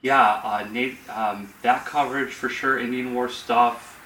Yeah, 0.04 0.42
uh, 0.44 0.68
Nate, 0.70 0.98
um, 1.10 1.52
that 1.62 1.86
coverage 1.86 2.34
for 2.34 2.50
sure, 2.50 2.78
Indian 2.78 3.14
War 3.14 3.30
stuff, 3.30 4.02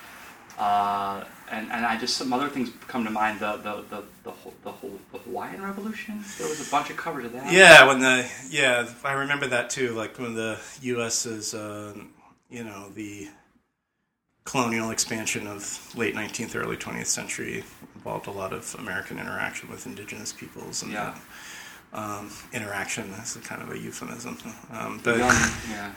uh, 0.59 1.23
and 1.49 1.71
and 1.71 1.85
I 1.87 1.97
just 1.97 2.17
some 2.17 2.31
other 2.31 2.49
things 2.49 2.69
come 2.87 3.03
to 3.03 3.09
mind. 3.09 3.39
The 3.39 3.57
the 3.57 3.83
the 3.89 4.03
the 4.23 4.31
whole 4.31 4.53
the, 4.63 4.71
whole, 4.71 4.99
the 5.11 5.17
Hawaiian 5.17 5.63
Revolution. 5.63 6.23
There 6.37 6.47
was 6.47 6.65
a 6.65 6.69
bunch 6.69 6.91
of 6.91 6.97
coverage 6.97 7.25
of 7.25 7.33
that. 7.33 7.51
Yeah, 7.51 7.87
when 7.87 7.99
the 7.99 8.29
yeah, 8.47 8.87
I 9.03 9.13
remember 9.13 9.47
that 9.47 9.71
too. 9.71 9.93
Like 9.93 10.19
when 10.19 10.35
the 10.35 10.59
U.S. 10.81 11.25
is, 11.25 11.55
um, 11.55 12.11
you 12.47 12.63
know, 12.63 12.89
the 12.89 13.29
colonial 14.43 14.91
expansion 14.91 15.47
of 15.47 15.93
late 15.97 16.13
19th, 16.15 16.55
early 16.55 16.77
20th 16.77 17.07
century 17.07 17.63
involved 17.95 18.27
a 18.27 18.31
lot 18.31 18.53
of 18.53 18.75
American 18.79 19.19
interaction 19.19 19.69
with 19.69 19.85
indigenous 19.85 20.31
peoples 20.31 20.83
and 20.83 20.91
Yeah. 20.93 21.15
Um, 21.97 22.29
interaction 22.53 23.09
That's 23.11 23.35
a 23.37 23.39
kind 23.39 23.59
of 23.59 23.71
a 23.71 23.77
euphemism. 23.79 24.37
Um, 24.71 25.01
but 25.03 25.17
Young, 25.17 25.29
yeah. 25.71 25.91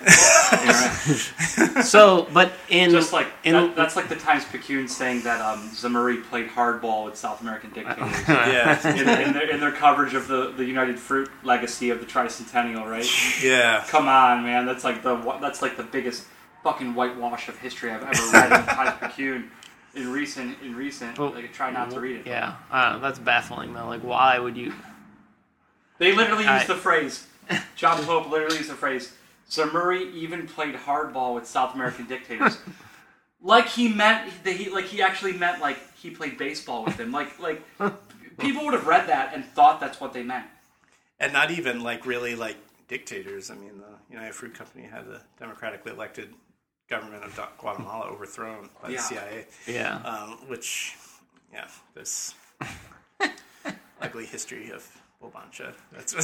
Yeah, 0.50 1.82
So, 1.82 2.26
but 2.32 2.52
in 2.70 2.90
Just 2.90 3.12
like 3.12 3.26
in 3.44 3.52
that, 3.52 3.76
that's 3.76 3.96
like 3.96 4.08
the 4.08 4.16
Times 4.16 4.46
Picayune 4.46 4.88
saying 4.88 5.20
that 5.24 5.42
um, 5.42 5.68
Zemurray 5.68 6.24
played 6.24 6.48
hardball 6.48 7.04
with 7.04 7.16
South 7.16 7.42
American 7.42 7.70
dictators. 7.72 8.16
yeah, 8.28 8.88
in, 8.88 8.98
in, 9.26 9.32
their, 9.34 9.50
in 9.50 9.60
their 9.60 9.72
coverage 9.72 10.14
of 10.14 10.26
the, 10.26 10.52
the 10.56 10.64
United 10.64 10.98
Fruit 10.98 11.30
legacy 11.44 11.90
of 11.90 12.00
the 12.00 12.06
tricentennial, 12.06 12.88
right? 12.88 13.06
yeah, 13.44 13.84
Come 13.88 14.08
on, 14.08 14.42
man. 14.42 14.64
That's 14.64 14.84
like 14.84 15.02
the 15.02 15.16
that's 15.40 15.60
like 15.60 15.76
the 15.76 15.82
biggest 15.82 16.24
fucking 16.62 16.94
whitewash 16.94 17.48
of 17.48 17.58
history 17.58 17.90
I've 17.90 18.02
ever 18.02 18.32
read 18.32 18.58
in 18.60 18.66
Times 18.66 18.96
Picayune. 19.00 19.50
In 19.92 20.12
recent, 20.12 20.56
in 20.62 20.76
recent, 20.76 21.18
Well, 21.18 21.30
like 21.32 21.44
I 21.44 21.48
try 21.48 21.72
not 21.72 21.90
to 21.90 21.98
read 21.98 22.20
it. 22.20 22.26
yeah, 22.26 22.54
uh, 22.70 22.98
that's 22.98 23.18
baffling 23.18 23.74
though. 23.74 23.86
Like, 23.88 24.02
why 24.02 24.38
would 24.38 24.56
you? 24.56 24.72
They 26.00 26.12
literally 26.14 26.46
I- 26.46 26.56
used 26.56 26.66
the 26.68 26.74
phrase. 26.74 27.26
John 27.76 28.02
Pope 28.04 28.28
literally 28.30 28.56
used 28.56 28.70
the 28.70 28.74
phrase. 28.74 29.12
Zemurray 29.48 30.12
even 30.14 30.46
played 30.46 30.74
hardball 30.76 31.34
with 31.34 31.46
South 31.46 31.74
American 31.74 32.06
dictators, 32.06 32.56
like 33.42 33.66
he 33.66 33.88
meant 33.88 34.30
that 34.44 34.54
he 34.54 34.70
like 34.70 34.84
he 34.84 35.02
actually 35.02 35.32
meant 35.32 35.60
like 35.60 35.78
he 35.96 36.10
played 36.10 36.38
baseball 36.38 36.84
with 36.84 36.96
them. 36.96 37.10
Like 37.10 37.38
like 37.40 37.60
people 38.38 38.64
would 38.64 38.74
have 38.74 38.86
read 38.86 39.08
that 39.08 39.34
and 39.34 39.44
thought 39.44 39.80
that's 39.80 40.00
what 40.00 40.12
they 40.12 40.22
meant. 40.22 40.46
and 41.18 41.32
not 41.32 41.50
even 41.50 41.80
like 41.82 42.06
really 42.06 42.34
like 42.36 42.56
dictators. 42.86 43.50
I 43.50 43.54
mean, 43.56 43.78
the 43.78 44.14
United 44.14 44.34
Fruit 44.34 44.54
Company 44.54 44.86
had 44.86 45.02
a 45.08 45.20
democratically 45.38 45.90
elected 45.92 46.32
government 46.88 47.24
of 47.24 47.38
Guatemala 47.58 48.06
overthrown 48.06 48.68
by 48.82 48.90
Yeah. 48.90 48.96
the 48.96 49.02
CIA. 49.02 49.46
Yeah. 49.66 49.96
um, 50.04 50.30
which, 50.48 50.96
yeah, 51.52 51.66
this 51.94 52.34
ugly 54.00 54.26
history 54.26 54.70
of 54.70 54.86
Bulbancha. 55.22 55.72
That's 55.92 56.14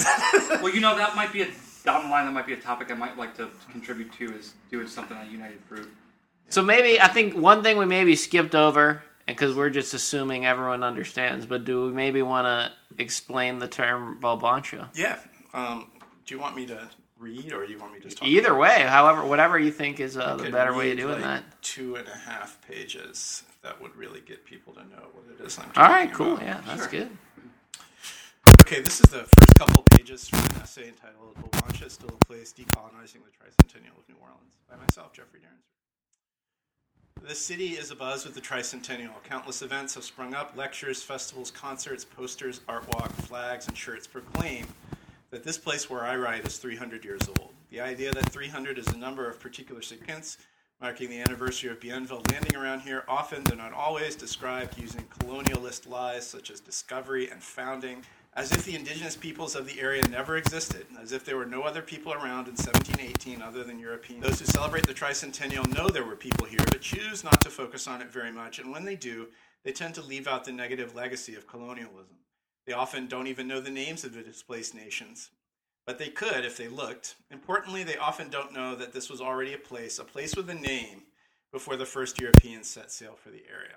Well, 0.63 0.75
you 0.75 0.81
know 0.81 0.97
that 0.97 1.15
might 1.17 1.33
be 1.33 1.43
a 1.43 1.49
down 1.85 2.05
the 2.05 2.11
line. 2.11 2.27
That 2.27 2.33
might 2.33 2.47
be 2.47 2.55
a 2.55 2.61
topic 2.61 2.91
I 2.91 2.95
might 2.95 3.17
like 3.17 3.37
to 3.37 3.49
contribute 3.71 4.13
to 4.15 4.35
is 4.35 4.55
doing 4.71 4.87
something 4.87 5.17
on 5.17 5.31
United 5.31 5.61
Fruit. 5.69 5.89
So 6.49 6.63
maybe 6.63 7.01
I 7.01 7.09
think 7.09 7.35
one 7.37 7.63
thing 7.63 7.77
we 7.77 7.85
maybe 7.85 8.17
skipped 8.17 8.55
over, 8.55 9.03
because 9.27 9.55
we're 9.55 9.71
just 9.71 9.95
assuming 9.95 10.47
everyone 10.47 10.83
understands, 10.85 11.45
but 11.47 11.65
do 11.65 11.87
we 11.87 11.93
maybe 11.93 12.23
want 12.23 12.47
to 12.47 13.03
explain 13.03 13.59
the 13.59 13.69
term 13.69 14.19
Balbancha? 14.21 14.89
yeah. 14.95 15.19
Um, 15.55 15.91
do 16.27 16.35
you 16.35 16.41
want 16.41 16.55
me 16.57 16.67
to 16.67 16.89
read, 17.19 17.53
or 17.53 17.65
do 17.67 17.73
you 17.73 17.79
want 17.79 17.93
me 17.93 17.99
to 18.01 18.05
just 18.05 18.19
talk? 18.19 18.29
Either 18.29 18.55
way, 18.55 18.83
however, 18.83 19.25
whatever 19.25 19.59
you 19.59 19.71
think 19.71 20.01
is 20.01 20.17
uh, 20.19 20.37
the 20.37 20.51
better 20.51 20.75
way 20.75 20.91
of 20.91 20.99
doing 20.99 21.15
like, 21.15 21.23
that. 21.23 21.45
Two 21.63 21.97
and 21.97 22.07
a 22.09 22.15
half 22.17 22.61
pages. 22.67 23.43
That 23.63 23.81
would 23.81 23.97
really 23.97 24.21
get 24.21 24.45
people 24.45 24.75
to 24.75 24.81
know 24.81 25.07
what 25.13 25.25
it 25.41 25.45
is 25.45 25.59
I'm 25.59 25.71
talking 25.71 25.83
right, 25.83 26.13
cool. 26.13 26.35
about. 26.35 26.43
Yeah, 26.43 26.61
that's 26.67 26.83
Sure. 26.83 26.91
good. 26.91 27.11
Okay, 28.67 28.81
this 28.81 28.99
is 28.99 29.09
the 29.11 29.23
first 29.23 29.55
couple 29.55 29.85
pages 29.93 30.29
from 30.29 30.41
an 30.41 30.63
essay 30.63 30.89
entitled 30.89 31.37
Bulbancha 31.37 31.89
Still 31.89 32.09
a 32.09 32.25
Place 32.25 32.53
Decolonizing 32.53 33.21
the 33.23 33.31
Tricentennial 33.31 33.97
of 33.97 34.09
New 34.09 34.17
Orleans 34.21 34.57
by 34.69 34.75
myself, 34.75 35.13
Jeffrey 35.13 35.39
Derns. 35.39 37.23
The 37.23 37.37
city 37.37 37.75
is 37.75 37.93
abuzz 37.93 38.25
with 38.25 38.35
the 38.35 38.41
tricentennial. 38.41 39.23
Countless 39.23 39.63
events 39.63 39.95
have 39.95 40.03
sprung 40.03 40.35
up 40.35 40.57
lectures, 40.57 41.01
festivals, 41.01 41.53
concerts, 41.53 42.05
posters, 42.05 42.63
art 42.69 42.89
walk, 42.93 43.13
flags, 43.13 43.69
and 43.69 43.79
shirts 43.79 44.09
proclaim 44.09 44.67
that 45.31 45.45
this 45.45 45.59
place 45.59 45.89
where 45.89 46.05
I 46.05 46.17
write 46.17 46.45
is 46.45 46.59
300 46.59 47.05
years 47.05 47.23
old. 47.29 47.53
The 47.71 47.81
idea 47.81 48.11
that 48.11 48.33
300 48.33 48.79
is 48.79 48.89
a 48.89 48.99
number 48.99 49.31
of 49.31 49.39
particular 49.39 49.81
significance, 49.81 50.39
marking 50.81 51.09
the 51.09 51.21
anniversary 51.21 51.71
of 51.71 51.79
Bienville 51.79 52.29
landing 52.33 52.57
around 52.57 52.81
here, 52.81 53.05
often, 53.07 53.45
though 53.45 53.55
not 53.55 53.73
always, 53.73 54.17
described 54.17 54.77
using 54.77 55.05
colonialist 55.21 55.89
lies 55.89 56.27
such 56.27 56.51
as 56.51 56.59
discovery 56.59 57.31
and 57.31 57.41
founding 57.41 58.03
as 58.37 58.53
if 58.53 58.65
the 58.67 58.77
indigenous 58.77 59.17
peoples 59.17 59.57
of 59.57 59.67
the 59.67 59.81
area 59.81 60.07
never 60.09 60.37
existed, 60.37 60.87
as 61.01 61.13
if 61.13 61.25
there 61.25 61.39
were 61.39 61.47
no 61.47 61.63
other 61.63 61.81
people 61.81 62.13
around 62.13 62.47
in 62.49 62.55
1718 62.55 63.41
other 63.41 63.65
than 63.65 63.79
Europeans. 63.79 64.23
Those 64.23 64.39
who 64.41 64.45
celebrate 64.45 64.87
the 64.87 64.93
tricentennial 64.93 65.75
know 65.75 65.89
there 65.89 66.05
were 66.05 66.17
people 66.17 66.47
here, 66.47 66.61
but 66.67 66.83
choose 66.83 67.25
not 67.25 67.41
to 67.41 67.51
focus 67.51 67.89
on 67.89 68.03
it 68.03 68.11
very 68.11 68.31
much, 68.31 68.59
and 68.59 68.71
when 68.71 68.85
they 68.85 68.95
do, 68.95 69.29
they 69.65 69.73
tend 69.73 69.95
to 69.95 70.03
leave 70.03 70.29
out 70.29 70.45
the 70.45 70.53
negative 70.53 70.95
legacy 70.95 71.35
of 71.35 71.47
colonialism. 71.47 72.19
They 72.67 72.75
often 72.75 73.07
don't 73.07 73.27
even 73.27 73.49
know 73.49 73.61
the 73.61 73.71
names 73.71 74.05
of 74.05 74.13
the 74.13 74.23
displaced 74.23 74.75
nations, 74.75 75.31
but 75.87 75.99
they 75.99 76.09
could 76.09 76.45
if 76.45 76.59
they 76.59 76.69
looked. 76.69 77.15
Importantly, 77.31 77.85
they 77.85 77.97
often 77.97 78.29
don't 78.29 78.53
know 78.53 78.75
that 78.75 78.93
this 78.93 79.09
was 79.09 79.23
already 79.23 79.55
a 79.55 79.59
place, 79.59 79.99
a 79.99 80.05
place 80.05 80.37
with 80.37 80.51
a 80.51 80.55
name, 80.55 81.05
before 81.53 81.77
the 81.77 81.87
first 81.87 82.21
Europeans 82.21 82.69
set 82.69 82.91
sail 82.91 83.17
for 83.17 83.31
the 83.31 83.45
area. 83.51 83.77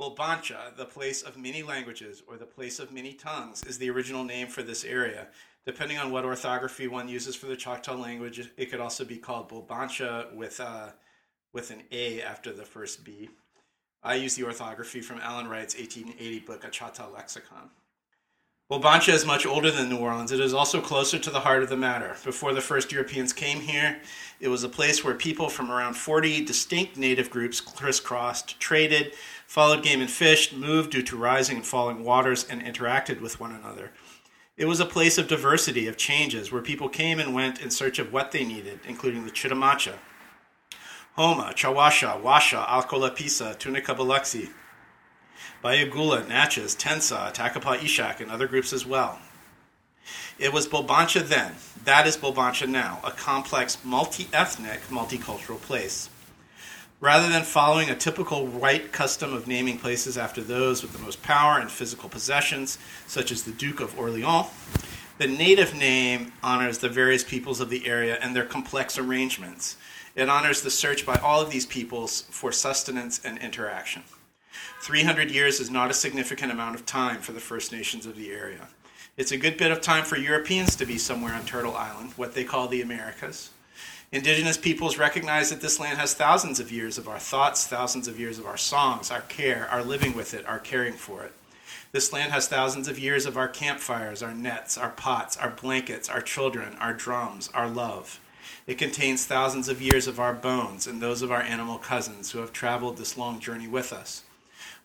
Bulbancha, 0.00 0.74
the 0.78 0.86
place 0.86 1.20
of 1.20 1.36
many 1.36 1.62
languages 1.62 2.22
or 2.26 2.38
the 2.38 2.46
place 2.46 2.78
of 2.78 2.90
many 2.90 3.12
tongues, 3.12 3.62
is 3.64 3.76
the 3.76 3.90
original 3.90 4.24
name 4.24 4.46
for 4.46 4.62
this 4.62 4.82
area. 4.82 5.28
Depending 5.66 5.98
on 5.98 6.10
what 6.10 6.24
orthography 6.24 6.88
one 6.88 7.06
uses 7.06 7.36
for 7.36 7.44
the 7.44 7.56
Choctaw 7.56 7.96
language, 7.96 8.50
it 8.56 8.70
could 8.70 8.80
also 8.80 9.04
be 9.04 9.18
called 9.18 9.50
Balbancha 9.50 10.34
with, 10.34 10.58
uh, 10.58 10.88
with 11.52 11.70
an 11.70 11.82
A 11.92 12.22
after 12.22 12.50
the 12.50 12.64
first 12.64 13.04
B. 13.04 13.28
I 14.02 14.14
use 14.14 14.36
the 14.36 14.44
orthography 14.44 15.02
from 15.02 15.20
Allen 15.20 15.48
Wright's 15.48 15.76
1880 15.76 16.40
book, 16.40 16.64
A 16.64 16.70
Choctaw 16.70 17.12
Lexicon. 17.12 17.68
Bulbancha 18.70 19.12
is 19.12 19.26
much 19.26 19.46
older 19.46 19.68
than 19.72 19.88
New 19.88 19.96
Orleans. 19.96 20.30
It 20.30 20.38
is 20.38 20.54
also 20.54 20.80
closer 20.80 21.18
to 21.18 21.30
the 21.30 21.40
heart 21.40 21.64
of 21.64 21.68
the 21.68 21.76
matter. 21.76 22.14
Before 22.24 22.54
the 22.54 22.60
first 22.60 22.92
Europeans 22.92 23.32
came 23.32 23.58
here, 23.58 24.00
it 24.38 24.46
was 24.46 24.62
a 24.62 24.68
place 24.68 25.02
where 25.02 25.14
people 25.14 25.48
from 25.48 25.72
around 25.72 25.94
40 25.94 26.44
distinct 26.44 26.96
native 26.96 27.30
groups 27.30 27.60
crisscrossed, 27.60 28.60
traded, 28.60 29.12
followed 29.48 29.82
game 29.82 30.00
and 30.00 30.08
fished, 30.08 30.54
moved 30.54 30.92
due 30.92 31.02
to 31.02 31.16
rising 31.16 31.56
and 31.56 31.66
falling 31.66 32.04
waters, 32.04 32.44
and 32.44 32.62
interacted 32.62 33.20
with 33.20 33.40
one 33.40 33.50
another. 33.50 33.90
It 34.56 34.66
was 34.66 34.78
a 34.78 34.86
place 34.86 35.18
of 35.18 35.26
diversity, 35.26 35.88
of 35.88 35.96
changes, 35.96 36.52
where 36.52 36.62
people 36.62 36.88
came 36.88 37.18
and 37.18 37.34
went 37.34 37.60
in 37.60 37.70
search 37.70 37.98
of 37.98 38.12
what 38.12 38.30
they 38.30 38.44
needed, 38.44 38.78
including 38.86 39.24
the 39.24 39.32
Chitimacha, 39.32 39.94
Houma, 41.16 41.54
Chawasha, 41.56 42.22
Washa, 42.22 42.64
Acolapissa, 42.68 43.58
Tunica 43.58 43.96
Biloxi, 43.96 44.50
Bayogoula, 45.62 46.26
Natchez, 46.28 46.74
Taensa, 46.74 47.34
Takapa 47.34 47.78
Ishak, 47.78 48.20
and 48.20 48.30
other 48.30 48.48
groups 48.48 48.72
as 48.72 48.86
well. 48.86 49.18
It 50.38 50.52
was 50.52 50.66
Bulbancha 50.66 51.26
then. 51.26 51.54
That 51.84 52.06
is 52.06 52.16
Bulbancha 52.16 52.66
now, 52.66 53.00
a 53.04 53.10
complex, 53.10 53.78
multi 53.84 54.28
ethnic, 54.32 54.80
multicultural 54.88 55.60
place. 55.60 56.08
Rather 57.00 57.28
than 57.28 57.42
following 57.42 57.88
a 57.88 57.94
typical 57.94 58.46
white 58.46 58.92
custom 58.92 59.32
of 59.32 59.46
naming 59.46 59.78
places 59.78 60.18
after 60.18 60.42
those 60.42 60.82
with 60.82 60.92
the 60.92 60.98
most 60.98 61.22
power 61.22 61.58
and 61.58 61.70
physical 61.70 62.08
possessions, 62.08 62.78
such 63.06 63.30
as 63.30 63.42
the 63.42 63.52
Duke 63.52 63.80
of 63.80 63.98
Orleans, 63.98 64.46
the 65.18 65.26
native 65.26 65.74
name 65.74 66.32
honors 66.42 66.78
the 66.78 66.88
various 66.88 67.24
peoples 67.24 67.60
of 67.60 67.68
the 67.68 67.86
area 67.86 68.18
and 68.20 68.34
their 68.34 68.44
complex 68.44 68.98
arrangements. 68.98 69.76
It 70.14 70.28
honors 70.28 70.62
the 70.62 70.70
search 70.70 71.04
by 71.04 71.16
all 71.16 71.40
of 71.40 71.50
these 71.50 71.66
peoples 71.66 72.22
for 72.30 72.52
sustenance 72.52 73.20
and 73.22 73.38
interaction. 73.38 74.02
300 74.82 75.30
years 75.30 75.60
is 75.60 75.70
not 75.70 75.90
a 75.90 75.94
significant 75.94 76.50
amount 76.50 76.74
of 76.74 76.86
time 76.86 77.20
for 77.20 77.32
the 77.32 77.40
First 77.40 77.72
Nations 77.72 78.06
of 78.06 78.16
the 78.16 78.32
area. 78.32 78.68
It's 79.16 79.32
a 79.32 79.36
good 79.36 79.56
bit 79.56 79.70
of 79.70 79.80
time 79.80 80.04
for 80.04 80.16
Europeans 80.16 80.76
to 80.76 80.86
be 80.86 80.96
somewhere 80.96 81.34
on 81.34 81.44
Turtle 81.44 81.76
Island, 81.76 82.12
what 82.16 82.34
they 82.34 82.44
call 82.44 82.68
the 82.68 82.80
Americas. 82.80 83.50
Indigenous 84.12 84.56
peoples 84.56 84.98
recognize 84.98 85.50
that 85.50 85.60
this 85.60 85.78
land 85.78 85.98
has 85.98 86.14
thousands 86.14 86.58
of 86.58 86.72
years 86.72 86.98
of 86.98 87.06
our 87.06 87.18
thoughts, 87.18 87.66
thousands 87.66 88.08
of 88.08 88.18
years 88.18 88.38
of 88.38 88.46
our 88.46 88.56
songs, 88.56 89.10
our 89.10 89.20
care, 89.20 89.68
our 89.70 89.84
living 89.84 90.16
with 90.16 90.34
it, 90.34 90.46
our 90.46 90.58
caring 90.58 90.94
for 90.94 91.22
it. 91.22 91.32
This 91.92 92.12
land 92.12 92.32
has 92.32 92.48
thousands 92.48 92.88
of 92.88 92.98
years 92.98 93.26
of 93.26 93.36
our 93.36 93.48
campfires, 93.48 94.22
our 94.22 94.34
nets, 94.34 94.78
our 94.78 94.90
pots, 94.90 95.36
our 95.36 95.50
blankets, 95.50 96.08
our 96.08 96.20
children, 96.20 96.74
our 96.80 96.92
drums, 96.92 97.50
our 97.54 97.68
love. 97.68 98.20
It 98.66 98.78
contains 98.78 99.26
thousands 99.26 99.68
of 99.68 99.82
years 99.82 100.06
of 100.06 100.18
our 100.18 100.32
bones 100.32 100.86
and 100.86 101.00
those 101.00 101.22
of 101.22 101.30
our 101.30 101.42
animal 101.42 101.78
cousins 101.78 102.30
who 102.30 102.38
have 102.38 102.52
traveled 102.52 102.96
this 102.96 103.18
long 103.18 103.38
journey 103.38 103.68
with 103.68 103.92
us. 103.92 104.24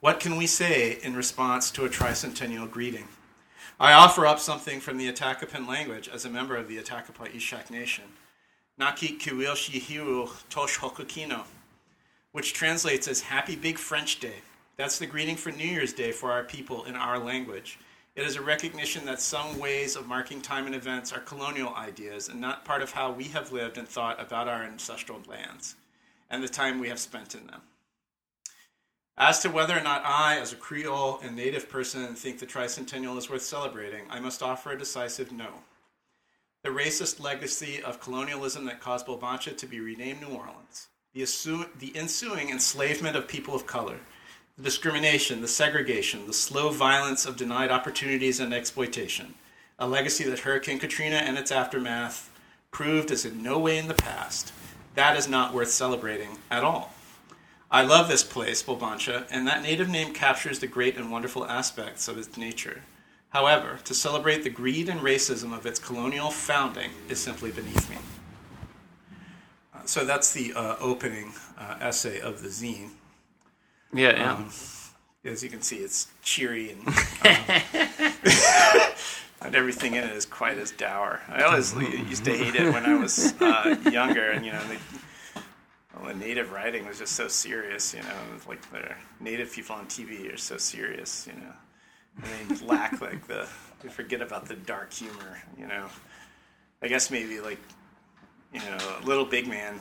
What 0.02 0.20
can 0.20 0.36
we 0.36 0.46
say 0.46 1.00
in 1.02 1.16
response 1.16 1.72
to 1.72 1.86
a 1.86 1.90
tricentennial 1.90 2.70
greeting? 2.70 3.08
I 3.80 3.94
offer 3.94 4.26
up 4.26 4.40
something 4.40 4.80
from 4.80 4.98
the 4.98 5.12
Attakapan 5.12 5.68
language 5.68 6.10
as 6.10 6.26
a 6.26 6.30
member 6.30 6.56
of 6.58 6.68
the 6.68 6.78
Atakapa 6.78 7.34
Ishak 7.34 7.70
Nation. 7.70 8.06
Naki 8.78 9.18
Tosh 9.18 9.70
Hokukino, 10.80 11.44
which 12.34 12.54
translates 12.54 13.08
as 13.08 13.22
Happy 13.22 13.56
Big 13.56 13.78
French 13.78 14.20
Day. 14.20 14.36
That's 14.76 15.00
the 15.00 15.06
greeting 15.06 15.38
for 15.38 15.52
New 15.52 15.68
Year's 15.68 15.94
Day 15.94 16.12
for 16.12 16.32
our 16.32 16.44
people 16.44 16.84
in 16.84 16.96
our 16.96 17.18
language. 17.18 17.80
It 18.18 18.28
is 18.28 18.36
a 18.36 18.42
recognition 18.42 19.06
that 19.06 19.22
some 19.22 19.58
ways 19.58 19.96
of 19.96 20.08
marking 20.08 20.42
time 20.42 20.66
and 20.66 20.76
events 20.76 21.14
are 21.14 21.22
colonial 21.22 21.74
ideas 21.74 22.28
and 22.28 22.42
not 22.42 22.66
part 22.66 22.82
of 22.82 22.92
how 22.92 23.12
we 23.12 23.26
have 23.26 23.54
lived 23.54 23.78
and 23.78 23.88
thought 23.88 24.22
about 24.22 24.50
our 24.50 24.64
ancestral 24.64 25.22
lands 25.28 25.76
and 26.30 26.44
the 26.44 26.50
time 26.50 26.80
we 26.80 26.90
have 26.90 27.00
spent 27.00 27.34
in 27.34 27.48
them. 27.48 27.62
As 29.18 29.40
to 29.40 29.50
whether 29.50 29.78
or 29.78 29.82
not 29.82 30.04
I, 30.06 30.40
as 30.40 30.52
a 30.52 30.58
Creole 30.58 31.20
and 31.24 31.38
Native 31.38 31.70
person, 31.70 32.16
think 32.16 32.40
the 32.40 32.46
tricentennial 32.46 33.18
is 33.18 33.30
worth 33.30 33.44
celebrating, 33.44 34.04
I 34.10 34.20
must 34.20 34.44
offer 34.44 34.72
a 34.72 34.78
decisive 34.78 35.32
no. 35.32 35.48
The 36.64 36.70
racist 36.70 37.22
legacy 37.22 37.82
of 37.82 38.02
colonialism 38.02 38.66
that 38.66 38.82
caused 38.82 39.08
Bulbancha 39.08 39.56
to 39.56 39.66
be 39.68 39.80
renamed 39.80 40.22
New 40.22 40.36
Orleans, 40.36 40.88
the, 41.14 41.22
assu- 41.22 41.70
the 41.80 41.96
ensuing 41.96 42.50
enslavement 42.50 43.16
of 43.16 43.26
people 43.26 43.56
of 43.56 43.66
color, 43.66 44.00
the 44.58 44.64
discrimination, 44.64 45.40
the 45.40 45.48
segregation, 45.48 46.28
the 46.28 46.34
slow 46.34 46.72
violence 46.72 47.26
of 47.26 47.38
denied 47.38 47.72
opportunities 47.72 48.42
and 48.42 48.54
exploitation, 48.54 49.36
a 49.80 49.88
legacy 49.88 50.26
that 50.26 50.40
Hurricane 50.40 50.80
Katrina 50.80 51.18
and 51.18 51.38
its 51.38 51.52
aftermath 51.52 52.30
proved 52.72 53.12
is 53.12 53.24
in 53.24 53.42
no 53.42 53.60
way 53.60 53.78
in 53.78 53.88
the 53.88 53.94
past, 53.94 54.52
that 54.96 55.16
is 55.16 55.30
not 55.30 55.54
worth 55.54 55.70
celebrating 55.70 56.38
at 56.52 56.66
all. 56.66 56.95
I 57.72 57.84
love 57.84 58.08
this 58.08 58.24
place, 58.24 58.62
Bulbancha, 58.62 59.26
and 59.30 59.48
that 59.48 59.64
native 59.64 59.90
name 59.90 60.14
captures 60.14 60.60
the 60.60 60.68
great 60.68 60.98
and 60.98 61.12
wonderful 61.12 61.46
aspects 61.46 62.08
of 62.08 62.18
its 62.18 62.38
nature. 62.38 62.84
However, 63.30 63.80
to 63.84 63.94
celebrate 63.94 64.44
the 64.44 64.50
greed 64.50 64.88
and 64.88 65.02
racism 65.02 65.56
of 65.56 65.66
its 65.66 65.80
colonial 65.80 66.32
founding 66.32 66.92
is 67.10 67.20
simply 67.20 67.52
beneath 67.52 67.90
me. 67.90 67.98
Uh, 69.74 69.86
so 69.86 70.06
that's 70.06 70.32
the 70.32 70.54
uh, 70.54 70.76
opening 70.80 71.34
uh, 71.58 71.78
essay 71.82 72.22
of 72.22 72.42
the 72.42 72.50
zine. 72.50 72.92
Yeah, 73.94 74.16
yeah. 74.16 74.34
Um, 74.36 74.50
as 75.26 75.44
you 75.44 75.50
can 75.50 75.62
see, 75.62 75.78
it's 75.78 76.08
cheery 76.22 76.72
and, 76.72 76.88
um, 79.42 79.56
everything 79.56 79.96
in 79.96 80.04
it 80.04 80.14
is 80.14 80.26
quite 80.26 80.58
as 80.58 80.72
dour. 80.72 81.22
I 81.28 81.44
always 81.44 81.74
used 81.76 82.26
to 82.26 82.38
hate 82.38 82.56
it 82.56 82.74
when 82.74 82.86
I 82.86 82.96
was 82.96 83.34
uh, 83.42 83.76
younger, 83.92 84.32
and 84.32 84.46
you 84.46 84.52
know, 84.52 84.64
they, 84.68 84.78
well, 85.96 86.08
the 86.08 86.20
native 86.20 86.52
writing 86.52 86.86
was 86.86 87.00
just 87.00 87.14
so 87.14 87.28
serious. 87.28 87.94
You 87.94 88.02
know, 88.02 88.40
like 88.48 88.62
the 88.72 88.96
native 89.20 89.52
people 89.52 89.76
on 89.76 89.86
TV 89.88 90.34
are 90.34 90.38
so 90.38 90.58
serious. 90.58 91.28
You 91.28 91.42
know, 91.42 91.54
and 92.24 92.50
they 92.50 92.66
lack 92.66 93.02
like 93.02 93.28
the 93.28 93.48
they 93.82 93.90
forget 93.90 94.22
about 94.22 94.48
the 94.48 94.56
dark 94.56 94.92
humor. 94.94 95.42
You 95.58 95.68
know, 95.68 95.88
I 96.82 96.88
guess 96.88 97.12
maybe 97.12 97.40
like 97.40 97.60
you 98.54 98.60
know, 98.62 98.78
Little 99.04 99.26
Big 99.26 99.48
Man, 99.48 99.80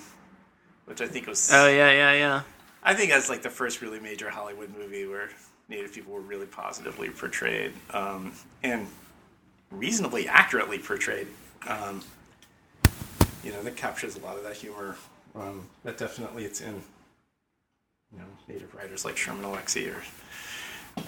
which 0.86 1.00
I 1.00 1.06
think 1.06 1.26
was 1.26 1.50
Oh 1.52 1.68
yeah, 1.68 1.92
yeah, 1.92 2.12
yeah. 2.12 2.42
I 2.82 2.94
think 2.94 3.10
that's 3.10 3.30
like 3.30 3.42
the 3.42 3.50
first 3.50 3.80
really 3.80 4.00
major 4.00 4.28
Hollywood 4.28 4.76
movie 4.76 5.06
where 5.06 5.30
Native 5.68 5.92
people 5.92 6.12
were 6.12 6.20
really 6.20 6.46
positively 6.46 7.08
portrayed 7.08 7.72
um, 7.90 8.32
and 8.62 8.86
reasonably 9.70 10.28
accurately 10.28 10.78
portrayed. 10.78 11.28
Um, 11.66 12.02
you 13.42 13.52
know, 13.52 13.62
that 13.62 13.76
captures 13.76 14.16
a 14.16 14.20
lot 14.20 14.36
of 14.36 14.42
that 14.42 14.54
humor. 14.56 14.96
Um, 15.34 15.68
that 15.82 15.98
definitely 15.98 16.44
it's 16.44 16.60
in 16.60 16.82
you 18.12 18.18
know 18.18 18.24
Native 18.48 18.74
writers 18.74 19.04
like 19.04 19.16
Sherman 19.16 19.44
Alexie 19.44 19.92
or 19.92 20.02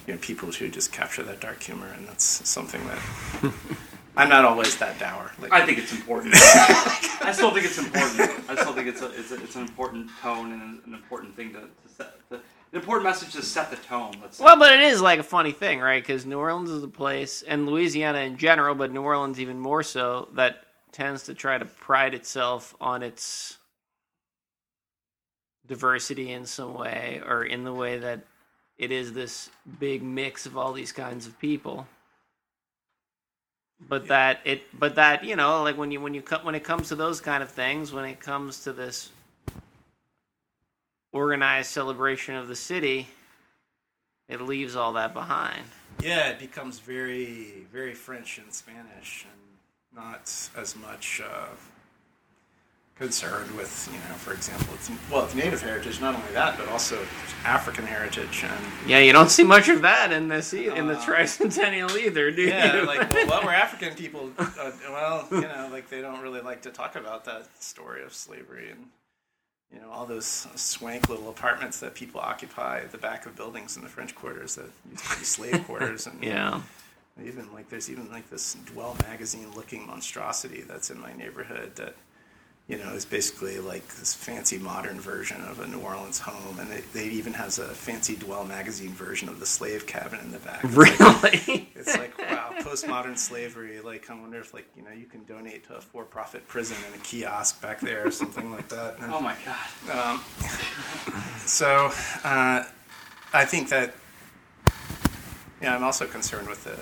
you 0.07 0.15
know 0.15 0.19
people 0.19 0.51
who 0.51 0.69
just 0.69 0.93
capture 0.93 1.23
that 1.23 1.41
dark 1.41 1.62
humor, 1.62 1.89
and 1.97 2.07
that's 2.09 2.25
something 2.49 2.85
that 2.87 2.99
I'm 4.17 4.29
not 4.29 4.45
always 4.45 4.77
that 4.79 4.99
dour. 4.99 5.31
Like, 5.41 5.53
I 5.53 5.65
think 5.65 5.79
it's 5.79 5.93
important. 5.93 6.35
I 6.35 7.33
still 7.33 7.51
think 7.51 7.67
it's 7.67 7.79
important. 7.79 8.21
I 8.49 8.57
still 8.57 8.73
think 8.73 8.89
it's 8.89 9.03
a, 9.03 9.11
it's, 9.12 9.31
a, 9.31 9.43
it's 9.43 9.57
an 9.57 9.62
important 9.62 10.11
tone 10.23 10.53
and 10.53 10.62
an, 10.62 10.83
an 10.87 10.95
important 10.95 11.37
thing 11.37 11.53
to, 11.53 11.61
to 11.61 11.95
set. 11.95 12.15
The, 12.31 12.37
an 12.73 12.81
important 12.81 13.05
message 13.05 13.33
to 13.35 13.43
set 13.43 13.71
the 13.71 13.77
tone. 13.77 14.15
Let's. 14.21 14.41
Well, 14.41 14.59
but 14.59 14.73
it 14.73 14.81
is 14.81 15.01
like 15.01 15.21
a 15.21 15.25
funny 15.25 15.53
thing, 15.53 15.81
right? 15.81 16.03
Because 16.03 16.27
New 16.27 16.39
Orleans 16.39 16.71
is 16.71 16.83
a 16.83 16.89
place, 16.89 17.43
and 17.43 17.67
Louisiana 17.67 18.21
in 18.21 18.39
general, 18.39 18.75
but 18.75 18.91
New 18.91 19.03
Orleans 19.03 19.39
even 19.39 19.61
more 19.61 19.83
so, 19.83 20.29
that 20.35 20.65
tends 20.93 21.25
to 21.25 21.35
try 21.35 21.59
to 21.59 21.65
pride 21.65 22.15
itself 22.15 22.75
on 22.81 23.03
its 23.03 23.59
diversity 25.68 26.33
in 26.33 26.46
some 26.46 26.74
way, 26.74 27.20
or 27.26 27.44
in 27.44 27.64
the 27.64 27.72
way 27.72 27.98
that 27.98 28.20
it 28.79 28.90
is 28.92 29.12
this 29.12 29.50
big 29.81 30.02
mix 30.02 30.46
of 30.46 30.57
all 30.57 30.72
these 30.72 30.92
kinds 30.92 31.26
of 31.26 31.38
people. 31.38 31.87
But 33.88 34.09
that 34.09 34.40
it, 34.44 34.62
but 34.79 34.94
that 34.94 35.24
you 35.24 35.37
know, 35.37 35.62
like 35.62 35.76
when 35.76 35.90
you 35.90 36.00
when 36.00 36.14
you 36.14 36.22
co- 36.22 36.44
when 36.44 36.55
it 36.55 36.64
comes 36.64 36.88
to 36.88 36.94
those 36.96 37.20
kind 37.20 37.42
of 37.42 37.50
things, 37.50 37.92
when 37.92 38.05
it 38.07 38.20
comes 38.20 38.64
to 38.64 38.72
this 38.72 39.11
organized 41.12 41.70
celebration 41.70 42.35
of 42.35 42.48
the 42.48 42.57
city, 42.57 43.09
it 44.29 44.40
leaves 44.40 44.76
all 44.76 44.92
that 44.94 45.14
behind. 45.14 45.62
yeah, 46.02 46.29
it 46.29 46.38
becomes 46.38 46.79
very, 46.79 47.66
very 47.72 47.94
French 47.94 48.38
and 48.38 48.52
Spanish, 48.52 49.26
and 49.31 49.98
not 50.02 50.31
as 50.57 50.76
much 50.76 51.22
uh, 51.24 51.46
concerned 52.98 53.50
with, 53.56 53.88
you 53.92 53.98
know, 53.98 54.14
for 54.16 54.32
example, 54.32 54.68
it's 54.74 54.90
well, 55.11 55.24
it's 55.24 55.35
native 55.35 55.61
heritage. 55.61 56.00
Not 56.00 56.14
only 56.14 56.32
that, 56.32 56.56
but 56.59 56.68
also 56.68 56.98
African 57.44 57.85
heritage, 57.87 58.42
and 58.44 58.64
Yeah, 58.90 59.00
you 59.00 59.12
don't 59.12 59.28
see 59.30 59.44
much 59.44 59.68
of 59.68 59.82
that 59.82 60.12
in 60.12 60.28
this 60.28 60.54
e- 60.54 60.68
in 60.68 60.87
the 60.87 60.94
Uh, 60.98 61.04
tricentennial 61.04 61.94
either, 61.98 62.30
do 62.30 62.42
yeah, 62.42 62.76
you? 62.80 62.87
like 62.87 63.12
well, 63.12 63.26
well, 63.28 63.40
we're 63.44 63.52
African 63.66 63.94
people. 63.94 64.30
Uh, 64.38 64.70
well, 64.88 65.28
you 65.30 65.42
know, 65.42 65.68
like 65.70 65.90
they 65.90 66.00
don't 66.00 66.20
really 66.22 66.40
like 66.40 66.62
to 66.62 66.70
talk 66.70 66.96
about 66.96 67.24
that 67.26 67.46
story 67.62 68.02
of 68.02 68.12
slavery 68.14 68.70
and. 68.70 68.87
You 69.74 69.80
know 69.80 69.90
all 69.90 70.06
those 70.06 70.46
swank 70.54 71.09
little 71.09 71.28
apartments 71.28 71.80
that 71.80 71.92
people 71.94 72.20
occupy 72.20 72.78
at 72.78 72.92
the 72.92 72.98
back 72.98 73.26
of 73.26 73.35
buildings 73.35 73.76
in 73.76 73.82
the 73.82 73.88
French 73.88 74.14
quarters 74.14 74.54
that 74.54 74.70
used 74.88 75.04
to 75.11 75.18
be 75.18 75.24
slave 75.24 75.64
quarters, 75.66 76.06
and 76.06 76.22
yeah. 76.22 76.61
Even 77.22 77.52
like 77.52 77.68
there's 77.68 77.90
even 77.90 78.09
like 78.09 78.30
this 78.30 78.54
Dwell 78.66 78.96
magazine 79.02 79.48
looking 79.56 79.85
monstrosity 79.88 80.61
that's 80.62 80.88
in 80.88 81.00
my 81.00 81.12
neighborhood 81.14 81.74
that 81.76 81.96
you 82.68 82.76
know 82.79 82.90
is 82.94 83.05
basically 83.05 83.61
like 83.61 83.87
this 83.96 84.12
fancy 84.14 84.59
modern 84.59 84.98
version 85.00 85.40
of 85.42 85.61
a 85.61 85.66
New 85.68 85.81
Orleans 85.81 86.18
home, 86.18 86.59
and 86.59 86.72
it, 86.72 86.92
they 86.92 87.05
even 87.07 87.33
has 87.35 87.59
a 87.61 87.66
fancy 87.68 88.16
Dwell 88.16 88.44
magazine 88.44 88.90
version 88.92 89.29
of 89.29 89.38
the 89.38 89.46
slave 89.46 89.87
cabin 89.87 90.18
in 90.20 90.33
the 90.33 90.38
back. 90.40 90.64
It's 90.64 90.76
like, 91.22 91.46
Really? 91.46 91.68
it's 91.76 91.96
like 91.96 92.18
wow, 92.18 92.50
postmodern 92.61 93.16
slavery. 93.16 93.81
Like 93.81 94.11
I 94.11 94.14
wonder 94.20 94.40
if 94.40 94.52
like 94.52 94.66
you 94.76 94.83
know 94.83 94.90
you 94.90 95.07
can 95.07 95.24
donate 95.24 95.66
to 95.68 95.76
a 95.76 95.81
for-profit 95.81 96.48
prison 96.48 96.76
in 96.88 96.94
a 96.98 97.02
kiosk 97.02 97.62
back 97.62 97.81
there 97.81 98.07
or 98.07 98.11
something 98.11 98.50
like 98.50 98.68
that. 98.70 98.96
And- 99.00 99.12
Oh 99.14 99.20
my 99.20 99.37
god. 99.44 100.12
um, 100.14 100.20
so 101.46 101.90
uh, 102.24 102.64
I 103.33 103.44
think 103.44 103.68
that 103.68 103.94
yeah, 105.62 105.74
I'm 105.74 105.85
also 105.85 106.07
concerned 106.07 106.48
with 106.48 106.64
the 106.64 106.76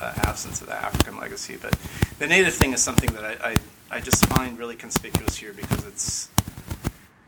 uh, 0.00 0.12
absence 0.16 0.60
of 0.60 0.68
the 0.68 0.74
African 0.74 1.16
legacy, 1.16 1.56
but 1.60 1.76
the 2.18 2.26
native 2.26 2.54
thing 2.54 2.72
is 2.72 2.82
something 2.82 3.12
that 3.12 3.24
I, 3.24 3.50
I, 3.50 3.56
I 3.90 4.00
just 4.00 4.24
find 4.26 4.58
really 4.58 4.76
conspicuous 4.76 5.36
here 5.36 5.52
because 5.52 5.84
it's 5.86 6.28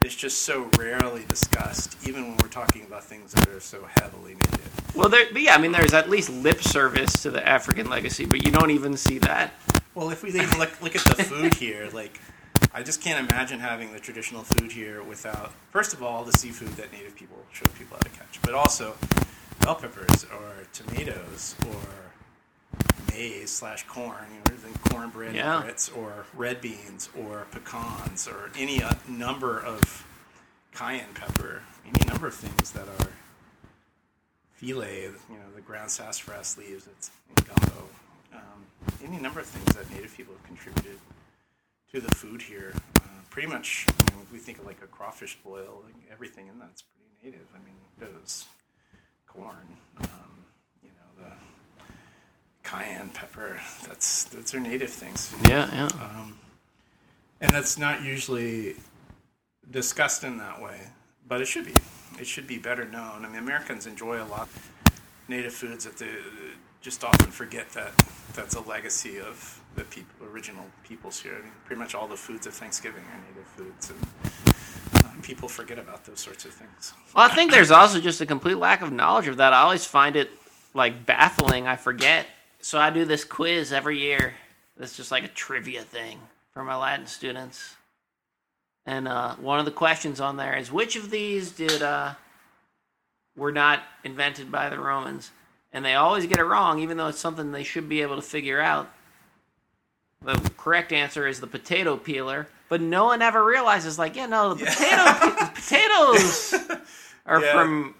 it's 0.00 0.14
just 0.14 0.42
so 0.42 0.70
rarely 0.78 1.24
discussed, 1.28 1.96
even 2.06 2.28
when 2.28 2.36
we're 2.38 2.48
talking 2.48 2.82
about 2.82 3.04
things 3.04 3.32
that 3.32 3.48
are 3.48 3.60
so 3.60 3.86
heavily 4.00 4.34
native. 4.34 4.94
Well, 4.94 5.08
there, 5.08 5.26
but 5.32 5.42
yeah, 5.42 5.54
I 5.54 5.58
mean, 5.58 5.72
there's 5.72 5.92
at 5.92 6.08
least 6.08 6.30
lip 6.30 6.62
service 6.62 7.12
to 7.22 7.30
the 7.30 7.46
African 7.46 7.90
legacy, 7.90 8.24
but 8.24 8.44
you 8.44 8.52
don't 8.52 8.70
even 8.70 8.96
see 8.96 9.18
that. 9.18 9.52
Well, 9.94 10.10
if 10.10 10.22
we 10.22 10.28
even 10.30 10.58
look 10.58 10.80
look 10.80 10.94
at 10.94 11.04
the 11.04 11.24
food 11.24 11.54
here, 11.54 11.90
like 11.92 12.20
I 12.72 12.82
just 12.82 13.02
can't 13.02 13.28
imagine 13.28 13.60
having 13.60 13.92
the 13.92 13.98
traditional 13.98 14.44
food 14.44 14.70
here 14.70 15.02
without, 15.02 15.52
first 15.70 15.94
of 15.94 16.02
all, 16.02 16.22
the 16.22 16.32
seafood 16.32 16.68
that 16.76 16.92
native 16.92 17.16
people 17.16 17.38
show 17.52 17.66
people 17.78 17.96
how 17.96 18.02
to 18.02 18.10
catch, 18.10 18.40
but 18.42 18.54
also 18.54 18.94
bell 19.60 19.74
peppers 19.74 20.24
or 20.24 20.64
tomatoes 20.72 21.56
or 21.66 21.80
maize 23.10 23.50
slash 23.50 23.86
corn, 23.86 24.26
you 24.32 24.38
know, 24.52 24.72
cornbread 24.90 25.34
Yeah. 25.34 25.62
grits 25.62 25.88
or 25.88 26.26
red 26.34 26.60
beans 26.60 27.08
or 27.16 27.46
pecans 27.50 28.26
or 28.28 28.50
any 28.56 28.82
uh, 28.82 28.94
number 29.08 29.58
of 29.60 30.04
cayenne 30.72 31.14
pepper, 31.14 31.62
any 31.84 32.04
number 32.06 32.26
of 32.26 32.34
things 32.34 32.70
that 32.72 32.86
are 32.88 33.08
filet, 34.54 35.02
you 35.04 35.10
know, 35.30 35.50
the 35.54 35.60
ground 35.60 35.90
sassafras 35.90 36.56
leaves, 36.58 36.86
it's 36.86 37.10
in 37.28 37.44
gumbo. 37.44 37.88
Um, 38.32 38.66
any 39.04 39.18
number 39.18 39.40
of 39.40 39.46
things 39.46 39.74
that 39.76 39.90
native 39.94 40.14
people 40.16 40.34
have 40.34 40.44
contributed 40.44 40.98
to 41.92 42.00
the 42.00 42.10
food 42.14 42.42
here. 42.42 42.72
Uh, 42.96 43.02
pretty 43.30 43.48
much, 43.48 43.86
you 44.00 44.16
know, 44.16 44.22
if 44.22 44.32
we 44.32 44.38
think 44.38 44.58
of 44.58 44.66
like 44.66 44.82
a 44.82 44.86
crawfish 44.86 45.38
boil, 45.44 45.82
like 45.84 45.94
everything 46.12 46.48
in 46.48 46.58
that's 46.58 46.82
pretty 46.82 47.08
native. 47.32 47.46
I 47.54 47.58
mean, 47.64 47.76
those 47.98 48.46
corn, 49.26 49.76
um, 50.00 50.06
you 50.06 50.06
know, 50.08 50.12
the 50.18 50.27
cayenne 52.68 53.08
pepper, 53.10 53.60
that's 53.86 54.24
those 54.24 54.54
are 54.54 54.60
native 54.60 54.90
things. 54.90 55.34
Yeah, 55.48 55.68
yeah. 55.72 55.88
Um, 56.02 56.38
and 57.40 57.50
that's 57.50 57.78
not 57.78 58.02
usually 58.02 58.76
discussed 59.70 60.22
in 60.24 60.38
that 60.38 60.60
way, 60.60 60.78
but 61.26 61.40
it 61.40 61.46
should 61.46 61.64
be. 61.64 61.74
It 62.20 62.26
should 62.26 62.46
be 62.46 62.58
better 62.58 62.84
known. 62.84 63.24
I 63.24 63.28
mean, 63.28 63.38
Americans 63.38 63.86
enjoy 63.86 64.22
a 64.22 64.24
lot 64.24 64.42
of 64.42 64.70
native 65.28 65.54
foods 65.54 65.84
that 65.84 65.96
they 65.98 66.10
just 66.80 67.04
often 67.04 67.30
forget 67.30 67.70
that 67.70 67.92
that's 68.34 68.54
a 68.54 68.60
legacy 68.60 69.18
of 69.18 69.60
the 69.74 69.84
people, 69.84 70.26
original 70.26 70.64
peoples 70.84 71.20
here. 71.20 71.36
I 71.38 71.42
mean, 71.42 71.52
pretty 71.64 71.80
much 71.80 71.94
all 71.94 72.08
the 72.08 72.16
foods 72.16 72.46
of 72.46 72.54
Thanksgiving 72.54 73.02
are 73.02 73.20
native 73.30 73.48
foods, 73.56 73.90
and 73.90 75.04
uh, 75.04 75.08
people 75.22 75.48
forget 75.48 75.78
about 75.78 76.04
those 76.04 76.20
sorts 76.20 76.44
of 76.44 76.52
things. 76.52 76.92
Well, 77.14 77.30
I 77.30 77.34
think 77.34 77.50
there's 77.50 77.70
also 77.70 78.00
just 78.00 78.20
a 78.20 78.26
complete 78.26 78.58
lack 78.58 78.82
of 78.82 78.92
knowledge 78.92 79.28
of 79.28 79.38
that. 79.38 79.52
I 79.52 79.60
always 79.62 79.84
find 79.86 80.16
it 80.16 80.30
like 80.74 81.06
baffling. 81.06 81.66
I 81.66 81.76
forget. 81.76 82.26
So 82.60 82.78
I 82.78 82.90
do 82.90 83.04
this 83.04 83.24
quiz 83.24 83.72
every 83.72 83.98
year. 83.98 84.34
It's 84.78 84.96
just 84.96 85.10
like 85.10 85.24
a 85.24 85.28
trivia 85.28 85.82
thing 85.82 86.18
for 86.52 86.62
my 86.64 86.76
Latin 86.76 87.06
students. 87.06 87.76
And 88.86 89.06
uh, 89.06 89.34
one 89.36 89.58
of 89.58 89.64
the 89.64 89.70
questions 89.70 90.20
on 90.20 90.36
there 90.36 90.56
is 90.56 90.72
which 90.72 90.96
of 90.96 91.10
these 91.10 91.52
did 91.52 91.82
uh, 91.82 92.14
were 93.36 93.52
not 93.52 93.82
invented 94.04 94.50
by 94.50 94.68
the 94.70 94.78
Romans? 94.78 95.30
And 95.72 95.84
they 95.84 95.94
always 95.94 96.26
get 96.26 96.38
it 96.38 96.44
wrong, 96.44 96.78
even 96.80 96.96
though 96.96 97.08
it's 97.08 97.18
something 97.18 97.52
they 97.52 97.64
should 97.64 97.88
be 97.88 98.00
able 98.02 98.16
to 98.16 98.22
figure 98.22 98.60
out. 98.60 98.90
The 100.22 100.50
correct 100.56 100.92
answer 100.92 101.28
is 101.28 101.38
the 101.38 101.46
potato 101.46 101.96
peeler, 101.96 102.48
but 102.68 102.80
no 102.80 103.04
one 103.04 103.22
ever 103.22 103.44
realizes, 103.44 103.98
like, 103.98 104.16
yeah, 104.16 104.26
no, 104.26 104.54
the 104.54 104.64
potato 104.64 105.04
the 105.04 105.50
potatoes 105.54 106.54
are 107.26 107.40
Yeah. 107.42 107.52
from 107.52 107.94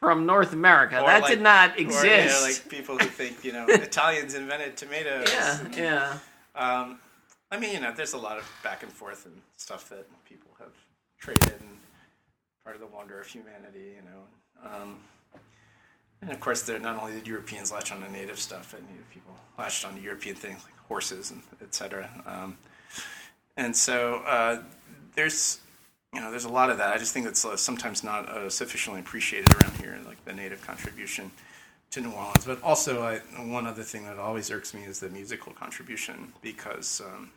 from 0.00 0.26
North 0.26 0.52
America. 0.52 0.98
Or 1.00 1.06
that 1.06 1.22
like- 1.22 1.30
did 1.30 1.42
not 1.42 1.76
Or, 1.76 1.80
exist. 1.80 2.04
yeah, 2.04 2.40
like 2.40 2.68
people 2.68 2.98
who 2.98 3.06
think 3.06 3.44
you 3.44 3.52
know 3.52 3.66
Italians 3.68 4.34
invented 4.34 4.76
tomatoes. 4.76 5.28
yeah, 5.32 5.60
and- 5.60 5.74
yeah. 5.76 6.18
Um, 6.54 6.98
I 7.52 7.58
mean, 7.58 7.72
you 7.72 7.80
know, 7.80 7.92
there's 7.92 8.12
a 8.12 8.18
lot 8.18 8.38
of 8.38 8.50
back 8.62 8.82
and 8.82 8.92
forth 8.92 9.26
and 9.26 9.40
stuff 9.56 9.88
that 9.90 10.06
people 10.24 10.50
have 10.58 10.72
traded, 11.18 11.52
and 11.60 11.78
part 12.64 12.74
of 12.76 12.80
the 12.80 12.86
wonder 12.88 13.20
of 13.20 13.26
humanity, 13.26 13.94
you 13.96 14.02
know. 14.02 14.68
Um, 14.70 14.98
and 16.22 16.30
of 16.30 16.38
course, 16.40 16.62
there 16.62 16.78
not 16.78 17.00
only 17.00 17.12
did 17.14 17.26
Europeans 17.26 17.72
latch 17.72 17.92
on 17.92 18.00
to 18.02 18.10
native 18.12 18.38
stuff, 18.38 18.72
but 18.72 18.82
native 18.88 19.08
people 19.10 19.34
latched 19.58 19.84
on 19.84 19.94
to 19.96 20.00
European 20.00 20.36
things 20.36 20.62
like 20.64 20.76
horses 20.86 21.30
and 21.30 21.42
etc. 21.62 22.08
Um, 22.26 22.56
and 23.56 23.74
so 23.74 24.16
uh, 24.26 24.62
there's, 25.14 25.60
you 26.14 26.20
know, 26.20 26.30
there's 26.30 26.44
a 26.44 26.48
lot 26.50 26.70
of 26.70 26.78
that. 26.78 26.92
I 26.94 26.98
just 26.98 27.12
think 27.12 27.24
that's 27.26 27.44
uh, 27.44 27.56
sometimes 27.56 28.02
not 28.02 28.28
uh, 28.28 28.50
sufficiently 28.50 29.00
appreciated 29.00 29.54
around 29.54 29.76
here, 29.76 29.96
like 30.06 30.24
the 30.24 30.32
native 30.32 30.64
contribution 30.66 31.30
to 31.92 32.00
New 32.00 32.10
Orleans. 32.10 32.44
But 32.44 32.62
also, 32.62 33.02
I, 33.02 33.18
one 33.44 33.66
other 33.66 33.82
thing 33.82 34.04
that 34.06 34.18
always 34.18 34.50
irks 34.50 34.74
me 34.74 34.82
is 34.82 34.98
the 35.00 35.08
musical 35.08 35.52
contribution 35.52 36.32
because, 36.42 37.00
um, 37.04 37.30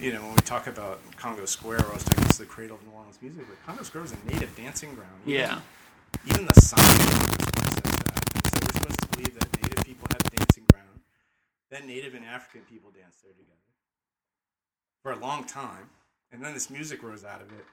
you 0.00 0.12
know, 0.12 0.22
when 0.22 0.32
we 0.32 0.40
talk 0.40 0.66
about 0.66 1.00
Congo 1.16 1.44
Square, 1.44 1.86
I 1.88 1.94
was 1.94 2.02
talking 2.04 2.24
Texas, 2.24 2.38
the 2.38 2.46
cradle 2.46 2.76
of 2.76 2.82
New 2.86 2.92
Orleans 2.92 3.18
music, 3.22 3.44
but 3.48 3.64
Congo 3.66 3.82
Square 3.84 4.02
was 4.02 4.12
a 4.12 4.32
native 4.32 4.54
dancing 4.56 4.94
ground. 4.94 5.12
Even- 5.26 5.40
Yeah. 5.40 5.60
Even 6.26 6.46
the 6.46 6.54
sign 6.60 6.84
says 6.84 6.96
that. 7.06 8.46
So 8.46 8.58
we're 8.60 8.72
supposed 8.74 9.00
to 9.00 9.06
believe 9.08 9.38
that 9.38 9.62
native 9.62 9.84
people 9.84 10.08
had 10.10 10.20
a 10.26 10.36
dancing 10.36 10.64
ground. 10.72 11.00
Then 11.70 11.86
native 11.86 12.14
and 12.14 12.24
African 12.24 12.62
people 12.62 12.90
danced 12.90 13.22
there 13.22 13.32
together 13.32 13.56
for 15.02 15.12
a 15.12 15.16
long 15.16 15.44
time. 15.44 15.90
And 16.32 16.42
then 16.44 16.54
this 16.54 16.70
music 16.70 17.02
rose 17.02 17.24
out 17.24 17.40
of 17.42 17.48
it. 17.52 17.64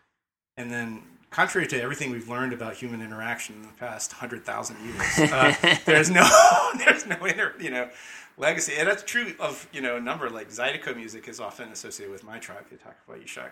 And 0.57 0.71
then, 0.71 1.03
contrary 1.29 1.67
to 1.67 1.79
everything 1.81 2.09
we've 2.11 2.29
learned 2.29 2.51
about 2.53 2.73
human 2.73 3.01
interaction 3.01 3.55
in 3.55 3.61
the 3.61 3.67
past 3.79 4.11
hundred 4.13 4.43
thousand 4.43 4.77
years, 4.83 5.31
uh, 5.31 5.53
there's 5.85 6.09
no, 6.09 6.27
there's 6.79 7.05
no 7.05 7.15
inter, 7.25 7.53
you 7.59 7.69
know, 7.69 7.89
legacy. 8.37 8.73
And 8.77 8.87
that's 8.87 9.03
true 9.03 9.35
of 9.39 9.67
you 9.71 9.81
know 9.81 9.97
a 9.97 10.01
number 10.01 10.27
like 10.31 10.49
Zydeco 10.49 10.95
music 10.95 11.27
is 11.27 11.39
often 11.39 11.69
associated 11.71 12.11
with 12.11 12.23
my 12.23 12.39
tribe, 12.39 12.65
the 12.71 12.77
Atakapa 12.77 13.23
Ishak, 13.23 13.51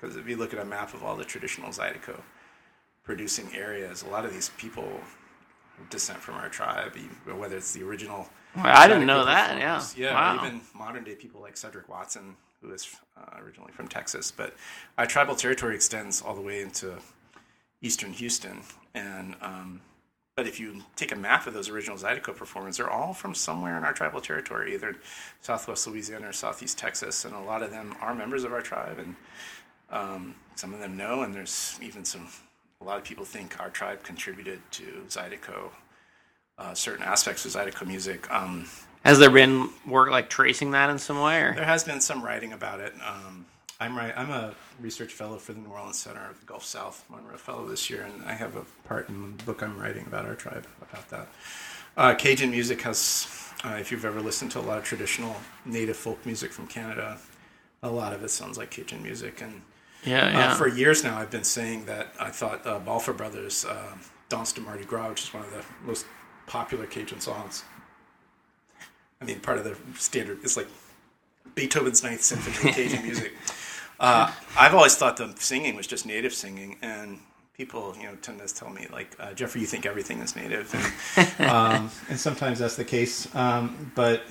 because 0.00 0.16
if 0.16 0.26
you 0.26 0.36
look 0.36 0.54
at 0.54 0.58
a 0.60 0.64
map 0.64 0.94
of 0.94 1.02
all 1.04 1.16
the 1.16 1.24
traditional 1.24 1.68
Zydeco 1.70 2.18
producing 3.04 3.54
areas, 3.54 4.02
a 4.02 4.08
lot 4.08 4.24
of 4.24 4.32
these 4.32 4.48
people 4.56 4.88
descent 5.90 6.18
from 6.18 6.34
our 6.36 6.48
tribe, 6.48 6.96
whether 7.36 7.56
it's 7.58 7.72
the 7.72 7.82
original. 7.82 8.26
Well, 8.56 8.66
I 8.66 8.88
didn't 8.88 9.06
know 9.06 9.24
that. 9.26 9.58
Yeah. 9.58 9.82
Yeah, 9.96 10.14
Wow. 10.14 10.46
even 10.46 10.60
modern 10.74 11.04
day 11.04 11.14
people 11.14 11.40
like 11.42 11.56
Cedric 11.56 11.88
Watson, 11.88 12.36
who 12.62 12.72
is 12.72 12.88
uh, 13.18 13.40
originally 13.42 13.72
from 13.72 13.88
Texas. 13.88 14.30
But 14.30 14.54
our 14.96 15.06
tribal 15.06 15.34
territory 15.34 15.74
extends 15.74 16.22
all 16.22 16.34
the 16.34 16.40
way 16.40 16.62
into 16.62 16.98
eastern 17.82 18.12
Houston. 18.12 18.62
And 18.94 19.34
um, 19.40 19.80
but 20.38 20.46
if 20.46 20.60
you 20.60 20.82
take 20.94 21.10
a 21.10 21.16
map 21.16 21.48
of 21.48 21.54
those 21.54 21.68
original 21.68 21.96
Zydeco 21.96 22.36
performers, 22.36 22.76
they're 22.76 22.88
all 22.88 23.12
from 23.12 23.34
somewhere 23.34 23.76
in 23.76 23.82
our 23.82 23.92
tribal 23.92 24.20
territory, 24.20 24.72
either 24.72 24.94
Southwest 25.40 25.84
Louisiana 25.88 26.28
or 26.28 26.32
Southeast 26.32 26.78
Texas, 26.78 27.24
and 27.24 27.34
a 27.34 27.40
lot 27.40 27.60
of 27.60 27.72
them 27.72 27.92
are 28.00 28.14
members 28.14 28.44
of 28.44 28.52
our 28.52 28.60
tribe, 28.60 29.00
and 29.00 29.16
um, 29.90 30.36
some 30.54 30.72
of 30.72 30.78
them 30.78 30.96
know. 30.96 31.22
And 31.22 31.34
there's 31.34 31.76
even 31.82 32.04
some. 32.04 32.28
A 32.80 32.84
lot 32.84 32.98
of 32.98 33.02
people 33.02 33.24
think 33.24 33.58
our 33.58 33.70
tribe 33.70 34.04
contributed 34.04 34.60
to 34.70 34.84
Zydeco. 35.08 35.70
Uh, 36.56 36.72
certain 36.72 37.02
aspects 37.02 37.44
of 37.44 37.50
Zydeco 37.50 37.84
music. 37.84 38.32
Um, 38.32 38.66
Has 39.08 39.18
there 39.18 39.30
been 39.30 39.70
work 39.86 40.10
like 40.10 40.28
tracing 40.28 40.72
that 40.72 40.90
in 40.90 40.98
some 40.98 41.18
way? 41.18 41.40
Or? 41.40 41.54
there 41.54 41.64
has 41.64 41.82
been 41.82 42.02
some 42.02 42.22
writing 42.22 42.52
about 42.52 42.80
it. 42.80 42.92
Um, 43.02 43.46
I'm 43.80 43.96
right. 43.96 44.12
I'm 44.14 44.30
a 44.30 44.52
research 44.78 45.14
fellow 45.14 45.38
for 45.38 45.54
the 45.54 45.60
New 45.60 45.70
Orleans 45.70 45.98
Center 45.98 46.28
of 46.28 46.38
the 46.38 46.44
Gulf 46.44 46.62
South 46.62 47.06
Monroe 47.08 47.38
Fellow 47.38 47.66
this 47.66 47.88
year, 47.88 48.02
and 48.02 48.22
I 48.26 48.34
have 48.34 48.54
a 48.54 48.66
part 48.86 49.08
in 49.08 49.38
the 49.38 49.44
book 49.44 49.62
I'm 49.62 49.78
writing 49.78 50.04
about 50.06 50.26
our 50.26 50.34
tribe 50.34 50.66
about 50.82 51.08
that. 51.08 51.28
Uh, 51.96 52.14
Cajun 52.16 52.50
music 52.50 52.82
has, 52.82 53.26
uh, 53.64 53.78
if 53.80 53.90
you've 53.90 54.04
ever 54.04 54.20
listened 54.20 54.50
to 54.50 54.58
a 54.58 54.60
lot 54.60 54.76
of 54.76 54.84
traditional 54.84 55.36
native 55.64 55.96
folk 55.96 56.26
music 56.26 56.52
from 56.52 56.66
Canada, 56.66 57.16
a 57.82 57.88
lot 57.88 58.12
of 58.12 58.22
it 58.22 58.28
sounds 58.28 58.58
like 58.58 58.70
Cajun 58.70 59.02
music. 59.02 59.40
And 59.40 59.62
Yeah, 60.04 60.26
uh, 60.26 60.30
yeah. 60.32 60.54
for 60.54 60.68
years 60.68 61.02
now, 61.02 61.16
I've 61.18 61.30
been 61.30 61.44
saying 61.44 61.86
that 61.86 62.08
I 62.20 62.28
thought 62.28 62.66
uh, 62.66 62.78
Balfa 62.78 63.14
Brothers' 63.14 63.64
uh, 63.64 63.94
Danse 64.28 64.52
de 64.52 64.60
Mardi 64.60 64.84
Gras, 64.84 65.08
which 65.08 65.22
is 65.22 65.32
one 65.32 65.44
of 65.44 65.50
the 65.50 65.64
most 65.82 66.04
popular 66.46 66.84
Cajun 66.84 67.20
songs. 67.20 67.64
I 69.20 69.24
mean, 69.24 69.40
part 69.40 69.58
of 69.58 69.64
the 69.64 69.76
standard 69.98 70.44
is 70.44 70.56
like 70.56 70.68
Beethoven's 71.54 72.02
Ninth 72.02 72.22
Symphony 72.22 72.70
of 72.70 72.76
Cajun 72.76 73.02
music. 73.06 73.32
Uh, 73.98 74.32
I've 74.56 74.74
always 74.74 74.94
thought 74.96 75.16
the 75.16 75.34
singing 75.38 75.74
was 75.74 75.86
just 75.86 76.06
native 76.06 76.32
singing, 76.32 76.76
and 76.82 77.18
people, 77.56 77.96
you 77.96 78.04
know, 78.04 78.14
tend 78.22 78.38
to 78.46 78.54
tell 78.54 78.70
me 78.70 78.86
like, 78.92 79.16
uh, 79.18 79.32
Jeffrey, 79.32 79.60
you 79.60 79.66
think 79.66 79.84
everything 79.86 80.20
is 80.20 80.36
native, 80.36 80.72
and, 81.36 81.50
um, 81.50 81.90
and 82.08 82.18
sometimes 82.18 82.60
that's 82.60 82.76
the 82.76 82.84
case. 82.84 83.32
Um, 83.34 83.90
but 83.96 84.22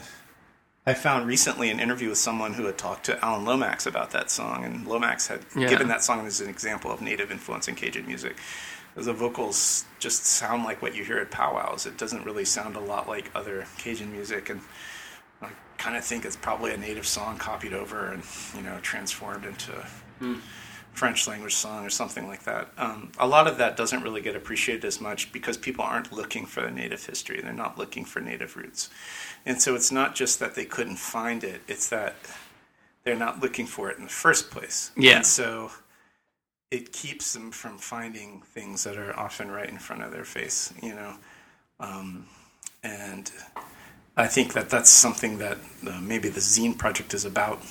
I 0.86 0.93
found 0.93 1.28
recently 1.28 1.69
an 1.69 1.82
interview 1.82 2.08
with 2.08 2.17
someone 2.17 2.54
who 2.54 2.63
had 2.63 2.78
talked 2.78 3.06
to 3.08 3.26
Alan 3.26 3.43
Lomax 3.43 3.86
about 3.86 4.12
that 4.12 4.32
song, 4.32 4.63
and 4.63 4.88
Lomax 4.88 5.28
had 5.28 5.41
Yeah. 5.54 5.67
given 5.67 5.89
that 5.89 6.02
song 6.02 6.26
as 6.26 6.39
an 6.39 6.47
example 6.50 6.89
of 6.91 7.02
native 7.02 7.30
influence 7.30 7.67
in 7.67 7.76
Cajun 7.76 8.08
music. 8.08 8.38
The 8.97 9.13
vocals 9.13 9.86
just 9.99 10.25
sound 10.25 10.63
like 10.63 10.81
what 10.81 10.95
you 10.95 11.03
hear 11.03 11.19
at 11.19 11.29
powwows. 11.29 11.86
It 11.86 11.99
doesn't 11.99 12.25
really 12.25 12.45
sound 12.45 12.75
a 12.75 12.79
lot 12.79 13.07
like 13.07 13.29
other 13.36 13.67
Cajun 13.77 14.12
music, 14.12 14.49
and 14.49 14.60
I 15.39 15.49
kind 15.77 15.95
of 15.95 16.03
think 16.03 16.25
it's 16.25 16.36
probably 16.36 16.73
a 16.73 16.77
native 16.77 17.05
song 17.05 17.38
copied 17.38 17.73
over 17.73 18.12
and 18.12 18.23
you 18.55 18.63
know 18.63 18.79
transformed 18.81 19.45
into 19.45 19.71
a 19.71 20.36
French 20.93 21.27
language 21.27 21.53
song 21.53 21.86
or 21.86 21.91
something 21.91 22.25
like 22.27 22.43
that. 22.45 22.69
Um, 22.75 23.12
a 23.19 23.27
lot 23.27 23.45
of 23.45 23.60
that 23.60 23.77
doesn't 23.77 24.01
really 24.01 24.21
get 24.21 24.36
appreciated 24.36 24.83
as 24.83 24.99
much 24.99 25.31
because 25.31 25.57
people 25.57 25.86
aren't 25.86 26.12
looking 26.12 26.47
for 26.47 26.62
the 26.62 26.71
native 26.71 27.05
history. 27.05 27.39
They're 27.39 27.53
not 27.53 27.77
looking 27.77 28.03
for 28.03 28.19
native 28.19 28.57
roots, 28.57 28.89
and 29.45 29.62
so 29.62 29.75
it's 29.75 29.91
not 29.91 30.15
just 30.15 30.39
that 30.39 30.55
they 30.55 30.65
couldn't 30.65 30.97
find 30.97 31.43
it; 31.43 31.62
it's 31.67 31.88
that 31.89 32.15
they're 33.03 33.15
not 33.15 33.41
looking 33.41 33.67
for 33.67 33.91
it 33.91 33.97
in 33.99 34.05
the 34.05 34.10
first 34.10 34.49
place. 34.49 34.89
Yeah. 34.97 35.17
And 35.17 35.25
so 35.25 35.69
it 36.71 36.91
keeps 36.91 37.34
them 37.34 37.51
from 37.51 37.77
finding 37.77 38.41
things 38.41 38.84
that 38.84 38.97
are 38.97 39.17
often 39.17 39.49
right 39.49 39.69
in 39.69 39.77
front 39.77 40.03
of 40.03 40.12
their 40.12 40.25
face. 40.25 40.73
You 40.82 40.95
know. 40.95 41.13
Um, 41.80 42.25
and 42.84 43.32
I 44.15 44.27
think 44.27 44.53
that 44.53 44.69
that's 44.69 44.89
something 44.89 45.38
that 45.38 45.58
uh, 45.88 45.99
maybe 46.01 46.30
the 46.30 46.39
zine 46.39 46.77
project 46.77 47.13
is 47.13 47.25
about, 47.25 47.62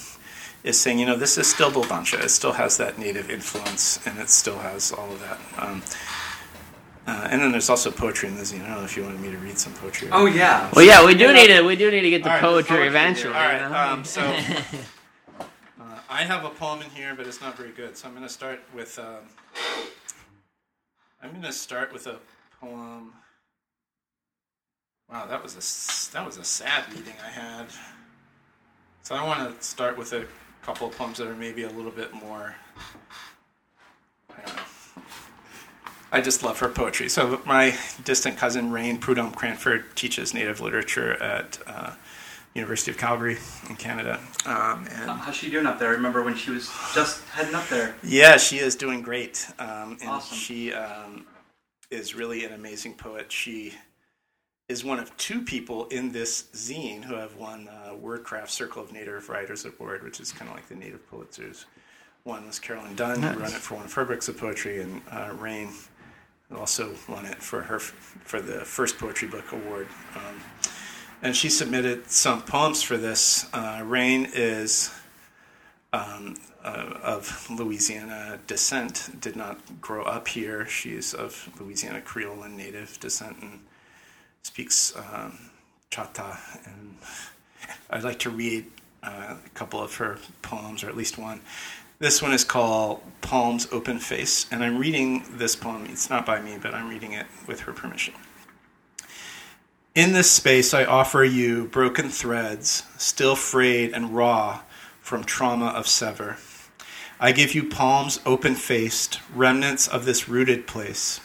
is 0.62 0.80
saying, 0.80 0.98
you 0.98 1.06
know, 1.06 1.16
this 1.16 1.38
is 1.38 1.48
still 1.48 1.70
Bulbancha. 1.70 2.22
It 2.22 2.28
still 2.28 2.52
has 2.52 2.76
that 2.78 2.98
native 2.98 3.30
influence, 3.30 4.04
and 4.06 4.18
it 4.18 4.28
still 4.28 4.58
has 4.58 4.92
all 4.92 5.12
of 5.12 5.20
that. 5.20 5.40
Um, 5.58 5.82
uh, 7.06 7.28
and 7.30 7.40
then 7.40 7.52
there's 7.52 7.70
also 7.70 7.90
poetry 7.90 8.28
in 8.28 8.34
the 8.34 8.42
zine. 8.42 8.64
I 8.64 8.68
don't 8.68 8.78
know 8.78 8.84
if 8.84 8.96
you 8.96 9.04
wanted 9.04 9.20
me 9.20 9.30
to 9.30 9.38
read 9.38 9.58
some 9.58 9.72
poetry. 9.74 10.08
Oh 10.10 10.26
yeah. 10.26 10.70
Well, 10.74 10.84
yeah, 10.84 11.04
we 11.04 11.14
do 11.14 11.32
need 11.32 11.48
to 11.48 11.62
we 11.62 11.76
do 11.76 11.90
need 11.90 12.00
to 12.00 12.10
get 12.10 12.24
the 12.24 12.30
All 12.30 12.34
right, 12.34 12.42
poetry 12.42 12.68
poetry, 12.68 12.88
eventually. 12.88 13.34
All 13.34 13.40
right. 13.40 13.62
you 13.62 13.68
know? 13.68 13.76
Um, 13.76 14.04
so 14.04 14.22
I 16.16 16.22
have 16.22 16.46
a 16.46 16.48
poem 16.48 16.80
in 16.80 16.88
here, 16.88 17.14
but 17.14 17.26
it's 17.26 17.42
not 17.42 17.58
very 17.58 17.72
good. 17.72 17.94
So 17.94 18.08
I'm 18.08 18.14
going 18.14 18.26
to 18.26 18.32
start 18.32 18.60
with. 18.74 18.98
Um, 18.98 19.28
I'm 21.22 21.28
going 21.28 21.42
to 21.42 21.52
start 21.52 21.92
with 21.92 22.06
a 22.06 22.16
poem. 22.58 23.12
Wow, 25.12 25.26
that 25.26 25.42
was 25.42 25.52
a 25.52 26.14
that 26.14 26.24
was 26.24 26.38
a 26.38 26.44
sad 26.44 26.88
meeting 26.88 27.12
I 27.22 27.28
had. 27.28 27.66
So 29.02 29.14
I 29.14 29.22
want 29.26 29.60
to 29.60 29.62
start 29.62 29.98
with 29.98 30.14
a 30.14 30.24
couple 30.62 30.88
of 30.88 30.96
poems 30.96 31.18
that 31.18 31.26
are 31.26 31.36
maybe 31.36 31.64
a 31.64 31.70
little 31.70 31.90
bit 31.90 32.14
more. 32.14 32.56
I. 34.30 34.62
I 36.12 36.22
just 36.22 36.42
love 36.42 36.58
her 36.60 36.70
poetry. 36.70 37.10
So 37.10 37.42
my 37.44 37.76
distant 38.04 38.38
cousin 38.38 38.70
Rain 38.70 38.96
Prudhomme 38.96 39.32
Cranford 39.32 39.94
teaches 39.96 40.32
native 40.32 40.62
literature 40.62 41.22
at 41.22 41.58
uh, 41.66 41.92
University 42.56 42.90
of 42.90 42.98
Calgary 42.98 43.36
in 43.68 43.76
Canada, 43.76 44.18
um, 44.46 44.86
and 44.90 45.10
How's 45.10 45.34
she 45.36 45.50
doing 45.50 45.66
up 45.66 45.78
there? 45.78 45.90
I 45.90 45.92
remember 45.92 46.22
when 46.22 46.34
she 46.36 46.50
was 46.50 46.70
just 46.94 47.22
heading 47.28 47.54
up 47.54 47.68
there. 47.68 47.94
yeah, 48.02 48.36
she 48.38 48.58
is 48.58 48.74
doing 48.76 49.02
great, 49.02 49.46
um, 49.58 49.98
and 50.00 50.08
Awesome. 50.10 50.36
she 50.36 50.72
um, 50.72 51.26
is 51.90 52.14
really 52.14 52.44
an 52.44 52.52
amazing 52.52 52.94
poet. 52.94 53.30
She 53.30 53.74
is 54.68 54.84
one 54.84 54.98
of 54.98 55.16
two 55.16 55.42
people 55.42 55.86
in 55.88 56.10
this 56.10 56.44
zine 56.54 57.04
who 57.04 57.14
have 57.14 57.36
won 57.36 57.68
uh, 57.68 57.92
WordCraft 57.94 58.48
Circle 58.48 58.82
of 58.82 58.92
Native 58.92 59.28
Writers 59.28 59.64
Award, 59.64 60.02
which 60.02 60.18
is 60.18 60.32
kind 60.32 60.48
of 60.50 60.56
like 60.56 60.68
the 60.68 60.74
Native 60.74 61.08
Pulitzers. 61.10 61.66
One 62.24 62.46
was 62.46 62.58
Carolyn 62.58 62.96
Dunn, 62.96 63.22
who 63.22 63.40
won 63.40 63.52
it 63.52 63.60
for 63.60 63.74
one 63.76 63.84
of 63.84 63.92
her 63.92 64.04
books 64.04 64.28
of 64.28 64.36
poetry, 64.36 64.80
and 64.80 65.00
uh, 65.12 65.32
Rain 65.38 65.68
also 66.56 66.94
won 67.08 67.26
it 67.26 67.40
for 67.42 67.62
her 67.62 67.78
for 67.78 68.40
the 68.40 68.64
first 68.64 68.98
poetry 68.98 69.28
book 69.28 69.52
award. 69.52 69.86
Um, 70.16 70.40
and 71.26 71.36
she 71.36 71.48
submitted 71.48 72.08
some 72.08 72.40
poems 72.40 72.84
for 72.84 72.96
this. 72.96 73.52
Uh, 73.52 73.82
Rain 73.84 74.28
is 74.32 74.94
um, 75.92 76.36
uh, 76.62 77.00
of 77.02 77.50
Louisiana 77.50 78.38
descent, 78.46 79.10
did 79.20 79.34
not 79.34 79.80
grow 79.80 80.04
up 80.04 80.28
here. 80.28 80.66
She's 80.66 81.14
of 81.14 81.50
Louisiana 81.58 82.00
Creole 82.00 82.44
and 82.44 82.56
Native 82.56 83.00
descent 83.00 83.38
and 83.42 83.58
speaks 84.44 84.94
um, 84.96 85.50
Chata. 85.90 86.38
And 86.64 86.96
I'd 87.90 88.04
like 88.04 88.20
to 88.20 88.30
read 88.30 88.66
uh, 89.02 89.34
a 89.44 89.48
couple 89.54 89.82
of 89.82 89.96
her 89.96 90.18
poems, 90.42 90.84
or 90.84 90.88
at 90.88 90.96
least 90.96 91.18
one. 91.18 91.40
This 91.98 92.22
one 92.22 92.34
is 92.34 92.44
called 92.44 93.02
Palms 93.20 93.66
Open 93.72 93.98
Face, 93.98 94.46
and 94.52 94.62
I'm 94.62 94.78
reading 94.78 95.24
this 95.28 95.56
poem. 95.56 95.86
It's 95.86 96.08
not 96.08 96.24
by 96.24 96.40
me, 96.40 96.56
but 96.62 96.72
I'm 96.72 96.88
reading 96.88 97.14
it 97.14 97.26
with 97.48 97.62
her 97.62 97.72
permission. 97.72 98.14
In 99.96 100.12
this 100.12 100.30
space, 100.30 100.74
I 100.74 100.84
offer 100.84 101.24
you 101.24 101.68
broken 101.68 102.10
threads, 102.10 102.82
still 102.98 103.34
frayed 103.34 103.94
and 103.94 104.14
raw 104.14 104.60
from 105.00 105.24
trauma 105.24 105.68
of 105.68 105.88
sever. 105.88 106.36
I 107.18 107.32
give 107.32 107.54
you 107.54 107.66
palms 107.70 108.20
open 108.26 108.56
faced, 108.56 109.20
remnants 109.34 109.88
of 109.88 110.04
this 110.04 110.28
rooted 110.28 110.66
place. 110.66 111.20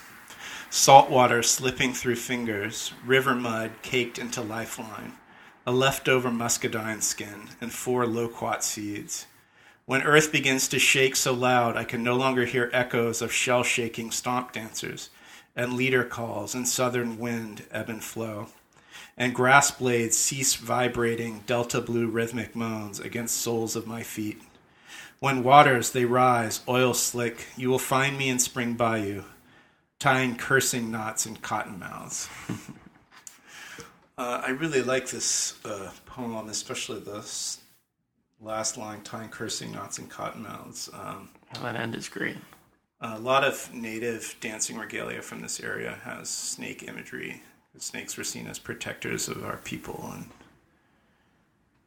Salt 0.69 1.09
water 1.09 1.43
slipping 1.43 1.93
through 1.93 2.15
fingers, 2.15 2.93
river 3.05 3.35
mud 3.35 3.71
caked 3.81 4.17
into 4.17 4.39
lifeline, 4.39 5.17
a 5.67 5.73
leftover 5.73 6.31
muscadine 6.31 7.01
skin, 7.01 7.49
and 7.59 7.73
four 7.73 8.07
loquat 8.07 8.63
seeds. 8.63 9.27
When 9.85 10.01
earth 10.03 10.31
begins 10.31 10.69
to 10.69 10.79
shake 10.79 11.17
so 11.17 11.33
loud 11.33 11.75
I 11.75 11.83
can 11.83 12.03
no 12.03 12.15
longer 12.15 12.45
hear 12.45 12.69
echoes 12.71 13.21
of 13.21 13.33
shell 13.33 13.63
shaking 13.63 14.11
stomp 14.11 14.53
dancers, 14.53 15.09
and 15.57 15.73
leader 15.73 16.05
calls 16.05 16.55
and 16.55 16.65
southern 16.65 17.19
wind 17.19 17.65
ebb 17.73 17.89
and 17.89 18.01
flow 18.01 18.47
and 19.17 19.35
grass 19.35 19.71
blades 19.71 20.17
cease 20.17 20.55
vibrating 20.55 21.43
delta 21.45 21.81
blue 21.81 22.07
rhythmic 22.07 22.55
moans 22.55 22.99
against 22.99 23.37
soles 23.37 23.75
of 23.75 23.87
my 23.87 24.03
feet. 24.03 24.41
When 25.19 25.43
waters 25.43 25.91
they 25.91 26.05
rise, 26.05 26.61
oil 26.67 26.93
slick, 26.95 27.45
you 27.55 27.69
will 27.69 27.77
find 27.79 28.17
me 28.17 28.29
in 28.29 28.39
Spring 28.39 28.73
Bayou, 28.73 29.23
tying 29.99 30.35
cursing 30.35 30.89
knots 30.89 31.27
in 31.27 31.35
cottonmouths. 31.37 32.27
uh, 34.17 34.41
I 34.43 34.49
really 34.49 34.81
like 34.81 35.09
this 35.09 35.63
uh, 35.63 35.91
poem, 36.07 36.49
especially 36.49 36.99
this 37.01 37.59
last 38.41 38.77
line, 38.77 39.01
tying 39.01 39.29
cursing 39.29 39.71
knots 39.71 39.99
in 39.99 40.07
cottonmouths. 40.07 40.91
Um, 40.93 41.29
that 41.61 41.75
end 41.75 41.93
is 41.93 42.09
great. 42.09 42.37
a 42.99 43.19
lot 43.19 43.43
of 43.43 43.71
native 43.73 44.35
dancing 44.39 44.77
regalia 44.77 45.21
from 45.21 45.41
this 45.41 45.59
area 45.59 45.99
has 46.03 46.29
snake 46.29 46.83
imagery. 46.87 47.43
The 47.73 47.81
snakes 47.81 48.17
were 48.17 48.23
seen 48.23 48.47
as 48.47 48.59
protectors 48.59 49.27
of 49.27 49.45
our 49.45 49.57
people, 49.57 50.09
and 50.13 50.25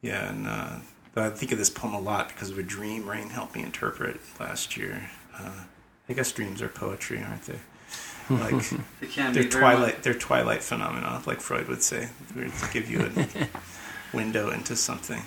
yeah, 0.00 0.30
and 0.30 0.46
uh, 0.46 0.78
I 1.16 1.30
think 1.30 1.52
of 1.52 1.58
this 1.58 1.70
poem 1.70 1.94
a 1.94 2.00
lot 2.00 2.28
because 2.28 2.50
of 2.50 2.58
a 2.58 2.62
dream 2.62 3.08
Rain 3.08 3.28
helped 3.30 3.54
me 3.54 3.62
interpret 3.62 4.20
last 4.40 4.76
year. 4.76 5.10
Uh, 5.38 5.64
I 6.08 6.12
guess 6.12 6.32
dreams 6.32 6.60
are 6.62 6.68
poetry, 6.68 7.22
aren't 7.22 7.42
they? 7.42 7.58
Like 8.30 8.54
It 9.02 9.10
can 9.10 9.34
they're 9.34 9.44
twilight, 9.44 10.02
they're 10.02 10.14
twilight 10.14 10.62
phenomena, 10.62 11.22
like 11.26 11.40
Freud 11.42 11.68
would 11.68 11.82
say, 11.82 12.08
They 12.34 12.50
give 12.72 12.90
you 12.90 13.02
a 13.02 13.48
window 14.16 14.48
into 14.50 14.76
something. 14.76 15.22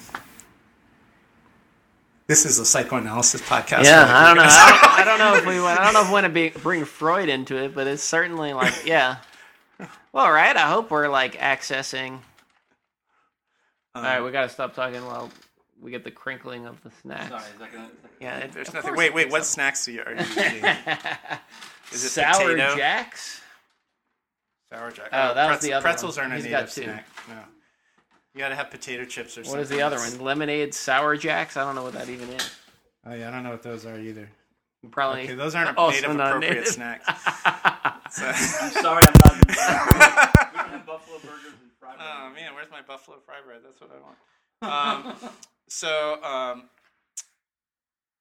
This 2.26 2.44
is 2.46 2.58
a 2.58 2.66
psychoanalysis 2.66 3.42
podcast. 3.42 3.84
Yeah, 3.84 4.04
I 4.04 4.26
don't 4.34 4.38
know. 4.38 4.44
I 4.50 4.80
don't, 4.82 5.00
I 5.00 5.06
don't 5.06 5.20
know 5.20 5.36
if 5.36 5.46
we 5.46 5.62
want. 5.62 5.80
I 5.80 5.84
don't 5.84 5.94
know 5.94 6.02
if 6.02 6.08
we 6.08 6.14
want 6.14 6.26
to 6.26 6.30
be, 6.32 6.50
bring 6.50 6.86
Freud 6.86 7.30
into 7.30 7.56
it, 7.56 7.76
but 7.76 7.86
it's 7.86 8.04
certainly 8.04 8.52
like, 8.54 8.86
yeah. 8.86 9.18
Well, 10.18 10.32
right. 10.32 10.58
I 10.58 10.68
hope 10.68 10.90
we're 10.90 11.10
like 11.10 11.36
accessing. 11.36 12.14
All 13.94 14.02
Um, 14.02 14.04
right, 14.04 14.20
we 14.24 14.32
gotta 14.32 14.50
stop 14.50 14.74
talking 14.74 15.06
while 15.06 15.30
we 15.80 15.92
get 15.92 16.04
the 16.04 16.10
crinkling 16.10 16.66
of 16.66 16.82
the 16.82 16.90
snacks. 17.04 17.30
Sorry, 17.30 17.44
is 17.44 17.60
that 17.60 17.72
gonna, 17.72 17.86
is 17.86 17.92
that- 18.02 18.12
Yeah, 18.20 18.38
it, 18.38 18.52
There's 18.52 18.68
of 18.70 18.74
nothing. 18.74 18.88
course 18.90 18.98
Wait, 18.98 19.06
it 19.06 19.14
wait. 19.14 19.22
picks 19.26 19.32
What 19.34 19.42
up. 19.42 19.46
snacks 19.48 19.88
are 19.88 19.92
you, 19.92 20.02
are 20.02 20.14
you 20.14 20.20
eating? 20.32 20.64
Is 21.92 22.04
it 22.04 22.10
Sour 22.10 22.34
potato? 22.54 22.76
jacks. 22.76 23.42
Sour 24.74 24.90
jack. 24.92 25.10
Oh, 25.14 25.36
that 25.36 25.52
was 25.52 25.60
the 25.62 25.74
other 25.74 25.84
Pretzels 25.84 26.18
one. 26.18 26.24
aren't 26.24 26.34
a 26.34 26.36
He's 26.38 26.46
native 26.46 26.60
got 26.62 26.70
two. 26.74 26.84
snack. 26.86 27.08
No. 27.30 27.36
You 28.34 28.40
got 28.40 28.50
to 28.50 28.56
have 28.56 28.72
potato 28.72 29.06
chips 29.06 29.38
or 29.38 29.44
something. 29.44 29.52
What 29.52 29.60
is 29.60 29.70
the 29.70 29.84
other 29.84 29.98
one? 29.98 30.18
Lemonade 30.20 30.74
sour 30.74 31.16
jacks. 31.16 31.58
I 31.58 31.64
don't 31.64 31.76
know 31.76 31.84
what 31.84 31.94
that 31.94 32.10
even 32.10 32.28
is. 32.30 32.50
Oh 33.06 33.14
yeah, 33.14 33.28
I 33.28 33.32
don't 33.32 33.44
know 33.44 33.52
what 33.52 33.62
those 33.62 33.86
are 33.86 34.00
either. 34.00 34.28
Probably. 34.90 35.26
Okay, 35.26 35.36
those 35.36 35.54
aren't 35.54 35.78
also 35.78 35.96
native 36.02 36.16
not 36.16 36.28
appropriate 36.30 36.54
native. 36.56 36.68
snacks. 36.70 37.08
So- 38.18 38.26
I'm 38.62 38.72
sorry, 38.84 39.04
I'm 39.08 39.14
not. 39.26 39.48
we 39.48 39.54
can 39.54 40.70
have 40.72 40.86
buffalo 40.86 41.20
burgers 41.20 41.54
and 41.62 41.72
fried. 41.80 41.98
Oh 42.00 42.32
man, 42.34 42.56
where's 42.56 42.72
my 42.72 42.82
buffalo 42.82 43.18
fry 43.26 43.36
bread? 43.46 43.60
That's 43.64 43.80
what 43.80 43.92
I 43.92 44.00
want. 44.02 44.18
Um, 45.24 45.30
so, 45.68 46.14
um, 46.24 46.70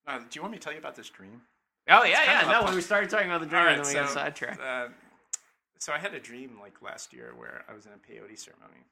uh, 0.07 0.19
do 0.19 0.25
you 0.35 0.43
want 0.43 0.53
me 0.53 0.59
to 0.59 0.65
tell 0.65 0.73
you 0.75 0.79
about 0.79 0.97
this 0.97 1.09
dream? 1.09 1.41
Oh 1.89 2.05
yeah, 2.05 2.23
yeah. 2.25 2.51
No, 2.51 2.65
when 2.65 2.75
we 2.75 2.81
started 2.83 3.09
talking 3.09 3.29
about 3.29 3.41
the 3.41 3.47
dream, 3.47 3.63
All 3.63 3.69
and 3.69 3.79
right, 3.79 3.85
then 3.87 3.95
we 3.95 4.01
got 4.01 4.09
so, 4.11 4.15
sidetracked. 4.17 4.61
uh, 4.61 4.89
so 5.79 5.93
I 5.93 5.99
had 5.99 6.13
a 6.15 6.21
dream 6.21 6.59
like 6.61 6.83
last 6.83 7.13
year 7.13 7.33
where 7.37 7.65
I 7.69 7.73
was 7.75 7.87
in 7.87 7.93
a 7.93 7.97
peyote 7.97 8.39
ceremony. 8.39 8.85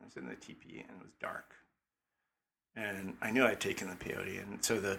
I 0.00 0.04
was 0.04 0.16
in 0.16 0.28
the 0.28 0.34
teepee 0.36 0.80
and 0.88 0.98
it 1.00 1.02
was 1.02 1.12
dark, 1.20 1.54
and 2.76 3.14
I 3.20 3.30
knew 3.30 3.44
I'd 3.44 3.60
taken 3.60 3.88
the 3.88 3.96
peyote, 3.96 4.40
and 4.42 4.64
so 4.64 4.78
the 4.78 4.98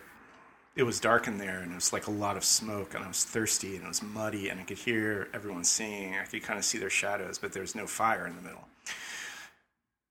it 0.76 0.84
was 0.84 1.00
dark 1.00 1.28
in 1.28 1.38
there, 1.38 1.60
and 1.60 1.72
it 1.72 1.76
was 1.76 1.94
like 1.94 2.08
a 2.08 2.12
lot 2.12 2.36
of 2.36 2.44
smoke, 2.44 2.96
and 2.96 3.04
I 3.04 3.08
was 3.08 3.24
thirsty, 3.24 3.76
and 3.76 3.86
it 3.86 3.88
was 3.88 4.02
muddy, 4.02 4.50
and 4.50 4.60
I 4.60 4.64
could 4.64 4.80
hear 4.80 5.30
everyone 5.34 5.64
singing. 5.64 6.16
I 6.16 6.26
could 6.26 6.44
kind 6.44 6.58
of 6.58 6.66
see 6.66 6.80
their 6.80 6.90
shadows, 6.90 7.38
but 7.38 7.54
there 7.54 7.62
was 7.62 7.76
no 7.76 7.86
fire 7.86 8.26
in 8.26 8.36
the 8.36 8.42
middle. 8.42 8.68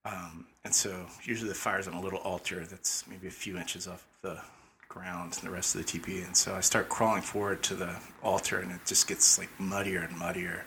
Um, 0.05 0.47
and 0.65 0.75
so 0.75 1.07
usually 1.23 1.49
the 1.49 1.55
fire's 1.55 1.89
on 1.89 1.95
a 1.95 2.01
little 2.01 2.21
altar 2.21 2.65
that's 2.65 3.05
maybe 3.09 3.29
a 3.29 3.31
few 3.31 3.57
inches 3.57 3.87
off 3.87 4.07
the 4.23 4.41
ground 4.89 5.37
and 5.39 5.49
the 5.49 5.53
rest 5.53 5.75
of 5.75 5.81
the 5.81 5.87
teepee. 5.87 6.23
And 6.23 6.37
so 6.37 6.55
I 6.55 6.61
start 6.61 6.89
crawling 6.89 7.23
forward 7.23 7.63
to 7.65 7.75
the 7.75 7.97
altar, 8.23 8.59
and 8.59 8.71
it 8.71 8.81
just 8.87 9.09
gets 9.09 9.39
like 9.39 9.49
muddier 9.59 10.03
and 10.03 10.17
muddier. 10.17 10.65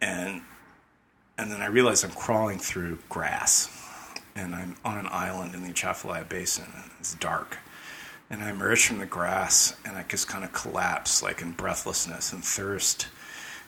And 0.00 0.42
and 1.36 1.52
then 1.52 1.62
I 1.62 1.66
realize 1.66 2.02
I'm 2.02 2.10
crawling 2.10 2.58
through 2.58 2.98
grass, 3.08 3.70
and 4.34 4.54
I'm 4.54 4.76
on 4.84 4.98
an 4.98 5.08
island 5.10 5.54
in 5.54 5.62
the 5.62 5.70
Atchafalaya 5.70 6.24
Basin. 6.24 6.66
And 6.74 6.90
it's 6.98 7.14
dark, 7.14 7.58
and 8.30 8.42
I 8.42 8.50
emerge 8.50 8.86
from 8.86 8.98
the 8.98 9.06
grass, 9.06 9.74
and 9.84 9.96
I 9.96 10.02
just 10.02 10.28
kind 10.28 10.44
of 10.44 10.52
collapse, 10.52 11.22
like 11.22 11.40
in 11.40 11.52
breathlessness 11.52 12.32
and 12.32 12.44
thirst, 12.44 13.08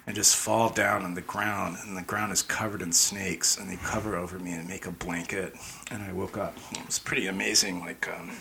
and 0.06 0.14
just 0.14 0.36
fall 0.36 0.70
down 0.70 1.02
on 1.02 1.14
the 1.14 1.22
ground. 1.22 1.78
And 1.82 1.96
the 1.96 2.02
ground 2.02 2.32
is 2.32 2.42
covered 2.42 2.82
in 2.82 2.92
snakes, 2.92 3.56
and 3.56 3.70
they 3.70 3.76
cover 3.76 4.16
over 4.16 4.38
me 4.38 4.52
and 4.52 4.68
make 4.68 4.86
a 4.86 4.90
blanket. 4.90 5.54
And 5.90 6.02
I 6.02 6.12
woke 6.12 6.36
up. 6.36 6.56
It 6.72 6.84
was 6.84 6.98
pretty 6.98 7.26
amazing. 7.26 7.80
Like, 7.80 8.08
um, 8.08 8.32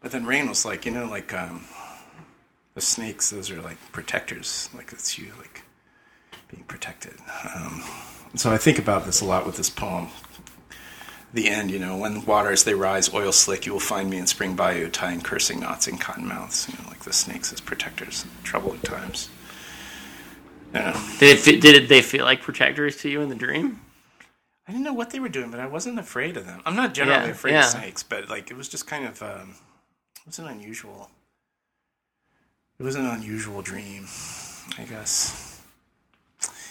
but 0.00 0.12
then 0.12 0.24
Rain 0.24 0.48
was 0.48 0.64
like, 0.64 0.86
you 0.86 0.92
know, 0.92 1.06
like 1.06 1.34
um, 1.34 1.64
the 2.74 2.80
snakes; 2.80 3.30
those 3.30 3.50
are 3.50 3.60
like 3.60 3.78
protectors. 3.90 4.70
Like 4.74 4.92
it's 4.92 5.18
you, 5.18 5.32
like 5.38 5.62
being 6.48 6.64
protected. 6.64 7.14
Um, 7.54 7.82
so 8.36 8.52
I 8.52 8.56
think 8.56 8.78
about 8.78 9.04
this 9.04 9.20
a 9.20 9.24
lot 9.24 9.46
with 9.46 9.56
this 9.56 9.70
poem. 9.70 10.08
The 11.32 11.48
end, 11.48 11.70
you 11.70 11.78
know, 11.78 11.96
when 11.96 12.24
waters 12.24 12.64
they 12.64 12.74
rise, 12.74 13.12
oil 13.12 13.32
slick, 13.32 13.66
you 13.66 13.72
will 13.72 13.80
find 13.80 14.08
me 14.08 14.16
in 14.18 14.26
spring 14.26 14.56
bayou, 14.56 14.88
tying 14.88 15.20
cursing 15.20 15.60
knots 15.60 15.86
in 15.86 15.98
cottonmouths, 15.98 16.68
you 16.68 16.82
know, 16.82 16.88
like 16.88 17.00
the 17.04 17.12
snakes 17.12 17.52
as 17.52 17.60
protectors 17.60 18.24
in 18.24 18.30
troubled 18.44 18.82
times. 18.82 19.28
Yeah. 20.72 20.98
Did 21.18 21.46
it 21.46 21.60
did 21.60 21.88
they 21.88 22.02
feel 22.02 22.24
like 22.24 22.42
protectors 22.42 22.96
to 22.98 23.08
you 23.08 23.20
in 23.20 23.28
the 23.28 23.34
dream? 23.34 23.80
I 24.66 24.72
didn't 24.72 24.84
know 24.84 24.92
what 24.92 25.10
they 25.10 25.20
were 25.20 25.28
doing, 25.30 25.50
but 25.50 25.60
I 25.60 25.66
wasn't 25.66 25.98
afraid 25.98 26.36
of 26.36 26.46
them. 26.46 26.60
I'm 26.66 26.76
not 26.76 26.92
generally 26.94 27.26
Yeah, 27.26 27.30
afraid 27.30 27.52
yeah. 27.52 27.60
of 27.60 27.64
snakes, 27.66 28.02
but 28.02 28.28
like 28.28 28.50
it 28.50 28.56
was 28.56 28.68
just 28.68 28.86
kind 28.86 29.06
of 29.06 29.22
um, 29.22 29.56
it 30.20 30.26
was 30.26 30.38
an 30.38 30.46
unusual. 30.46 31.10
It 32.78 32.82
was 32.82 32.94
an 32.96 33.06
unusual 33.06 33.62
dream, 33.62 34.06
I 34.78 34.84
guess. 34.84 35.47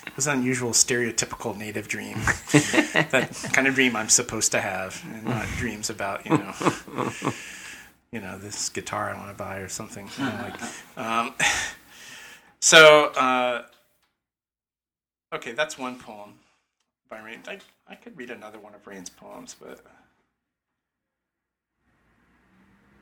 It 0.08 0.15
was 0.15 0.28
an 0.28 0.39
unusual, 0.39 0.72
stereotypical 0.72 1.56
native 1.56 1.88
dream. 1.88 2.15
that 3.12 3.30
kind 3.54 3.67
of 3.67 3.76
dream 3.76 3.96
I'm 3.96 4.10
supposed 4.10 4.52
to 4.54 4.62
have, 4.62 5.04
and 5.13 5.26
not 5.26 5.46
dreams 5.58 5.89
about 5.89 6.26
you 6.26 6.38
know, 6.38 6.54
you 8.12 8.22
know, 8.22 8.38
this 8.38 8.70
guitar 8.70 9.10
I 9.10 9.17
want 9.17 9.30
to 9.30 9.36
buy 9.36 9.58
or 9.58 9.67
something. 9.67 10.10
You 10.17 10.26
know, 10.26 10.39
like, 10.41 10.98
um, 10.98 11.34
so 12.60 13.12
uh, 13.15 13.63
okay, 15.36 15.52
that's 15.52 15.78
one 15.78 16.00
poem 16.00 16.36
by 17.10 17.20
Rain. 17.20 17.41
I, 17.48 17.60
I 17.88 17.96
could 17.96 18.17
read 18.17 18.32
another 18.32 18.60
one 18.60 18.74
of 18.74 18.88
Rain's 18.88 19.10
poems, 19.10 19.56
but 19.60 19.82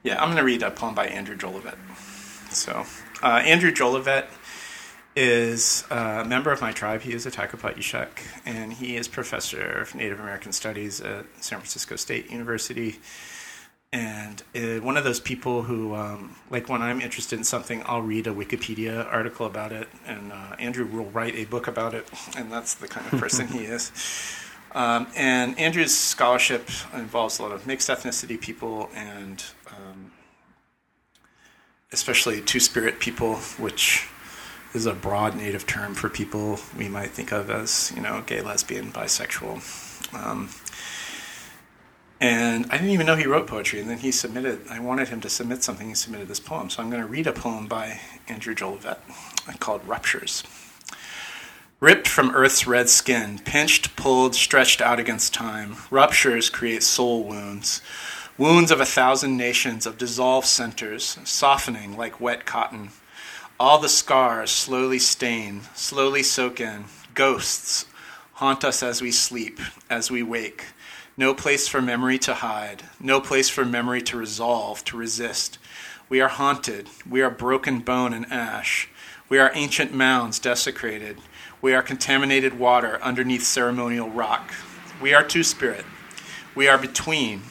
yeah, 0.04 0.22
I'm 0.22 0.28
going 0.28 0.38
to 0.38 0.44
read 0.44 0.64
a 0.64 0.72
poem 0.72 0.96
by 0.96 1.08
Andrew 1.08 1.38
Jolivet. 1.38 1.78
So, 2.52 2.86
uh, 3.24 3.38
Andrew 3.38 3.72
Jolivet 3.72 4.26
is 5.16 5.86
a 5.90 6.26
member 6.26 6.52
of 6.52 6.62
my 6.62 6.72
tribe. 6.72 7.02
He 7.02 7.14
is 7.14 7.26
Atakapa 7.26 7.78
Ishak, 7.78 8.22
and 8.46 8.74
he 8.74 8.98
is 8.98 9.08
professor 9.08 9.64
of 9.64 9.96
Native 9.96 10.20
American 10.20 10.52
Studies 10.52 11.00
at 11.00 11.26
San 11.40 11.60
Francisco 11.60 11.96
State 11.96 12.30
University. 12.30 13.00
And 13.94 14.44
uh, 14.54 14.84
one 14.84 14.98
of 14.98 15.06
those 15.06 15.22
people 15.22 15.64
who, 15.64 15.96
um, 15.96 16.36
like, 16.50 16.68
when 16.68 16.82
I'm 16.82 17.00
interested 17.00 17.40
in 17.40 17.46
something, 17.46 17.82
I'll 17.86 18.02
read 18.02 18.28
a 18.28 18.34
Wikipedia 18.34 19.06
article 19.12 19.46
about 19.46 19.72
it, 19.72 19.88
and 20.06 20.34
uh, 20.34 20.56
Andrew 20.60 20.86
will 20.86 21.06
write 21.12 21.36
a 21.36 21.46
book 21.46 21.68
about 21.68 21.94
it, 21.94 22.06
and 22.38 22.52
that's 22.52 22.74
the 22.74 22.90
kind 22.90 23.08
of 23.12 23.20
person 23.22 23.48
he 23.48 23.60
is. 23.60 23.94
Um, 24.74 25.08
and 25.16 25.58
Andrew's 25.58 25.98
scholarship 25.98 26.68
involves 26.94 27.40
a 27.40 27.44
lot 27.44 27.54
of 27.54 27.66
mixed 27.66 27.88
ethnicity 27.88 28.40
people 28.40 28.90
and 28.94 29.42
um, 29.70 30.12
especially 31.94 32.42
two 32.42 32.60
spirit 32.60 33.00
people, 33.00 33.36
which 33.58 34.10
is 34.76 34.86
a 34.86 34.94
broad 34.94 35.36
native 35.38 35.66
term 35.66 35.96
for 35.96 36.10
people 36.10 36.60
we 36.78 36.90
might 36.90 37.12
think 37.12 37.32
of 37.32 37.50
as, 37.50 37.94
you 37.96 38.02
know, 38.02 38.22
gay, 38.26 38.42
lesbian, 38.42 38.92
bisexual. 38.92 39.62
Um, 40.14 40.50
and 42.20 42.66
I 42.66 42.78
didn't 42.78 42.92
even 42.92 43.06
know 43.06 43.16
he 43.16 43.26
wrote 43.26 43.48
poetry. 43.48 43.80
And 43.80 43.90
then 43.90 44.00
he 44.00 44.12
submitted, 44.12 44.68
I 44.70 44.80
wanted 44.80 45.08
him 45.08 45.22
to 45.22 45.30
submit 45.30 45.64
something. 45.64 45.88
He 45.88 45.96
submitted 45.96 46.28
this 46.28 46.42
poem. 46.42 46.70
So 46.70 46.84
I'm 46.84 46.90
going 46.90 47.02
to 47.02 47.08
read 47.08 47.26
a 47.26 47.32
poem 47.32 47.68
by 47.68 48.02
Andrew 48.28 48.54
Jolivet 48.54 48.98
called 49.60 49.88
Ruptures. 49.88 50.44
Ripped 51.80 52.08
from 52.08 52.32
Earth's 52.32 52.68
red 52.68 52.90
skin, 52.90 53.40
pinched, 53.40 53.96
pulled, 53.96 54.36
stretched 54.36 54.82
out 54.82 55.00
against 55.00 55.34
time, 55.34 55.76
ruptures 55.92 56.50
create 56.50 56.84
soul 56.84 57.24
wounds. 57.24 57.82
Wounds 58.38 58.72
of 58.72 58.82
a 58.82 58.86
thousand 58.86 59.38
nations, 59.38 59.86
of 59.86 59.98
dissolved 59.98 60.48
centers, 60.48 61.18
softening 61.24 61.96
like 61.96 62.20
wet 62.20 62.46
cotton. 62.46 62.90
All 63.58 63.80
the 63.80 63.88
scars 63.88 64.52
slowly 64.52 65.00
stain, 65.00 65.62
slowly 65.76 66.24
soak 66.24 66.60
in. 66.60 66.86
Ghosts 67.14 67.86
haunt 68.34 68.66
us 68.66 68.84
as 68.84 69.02
we 69.02 69.12
sleep, 69.12 69.62
as 69.90 70.12
we 70.12 70.22
wake. 70.22 70.66
No 71.16 71.34
place 71.34 71.66
for 71.66 71.82
memory 71.82 72.20
to 72.20 72.34
hide, 72.34 72.84
no 73.00 73.22
place 73.22 73.50
for 73.50 73.64
memory 73.64 74.02
to 74.02 74.18
resolve, 74.18 74.84
to 74.86 74.98
resist. 74.98 75.58
We 76.10 76.20
are 76.20 76.28
haunted, 76.28 76.90
we 77.10 77.22
are 77.22 77.30
broken 77.30 77.80
bone 77.80 78.14
and 78.14 78.30
ash. 78.30 78.90
We 79.30 79.40
are 79.40 79.52
ancient 79.54 79.94
mounds 79.94 80.38
desecrated. 80.38 81.18
We 81.62 81.74
are 81.74 81.82
contaminated 81.82 82.60
water 82.60 83.00
underneath 83.02 83.44
ceremonial 83.44 84.10
rock. 84.10 84.54
We 85.02 85.14
are 85.14 85.24
two 85.24 85.44
spirit. 85.44 85.86
We 86.56 86.68
are 86.68 86.78
between. 86.78 87.44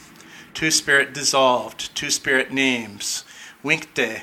Two 0.53 0.69
spirit 0.69 1.15
dissolved, 1.15 1.95
two 1.95 2.11
spirit 2.11 2.51
names. 2.51 3.25
Winkte, 3.63 4.21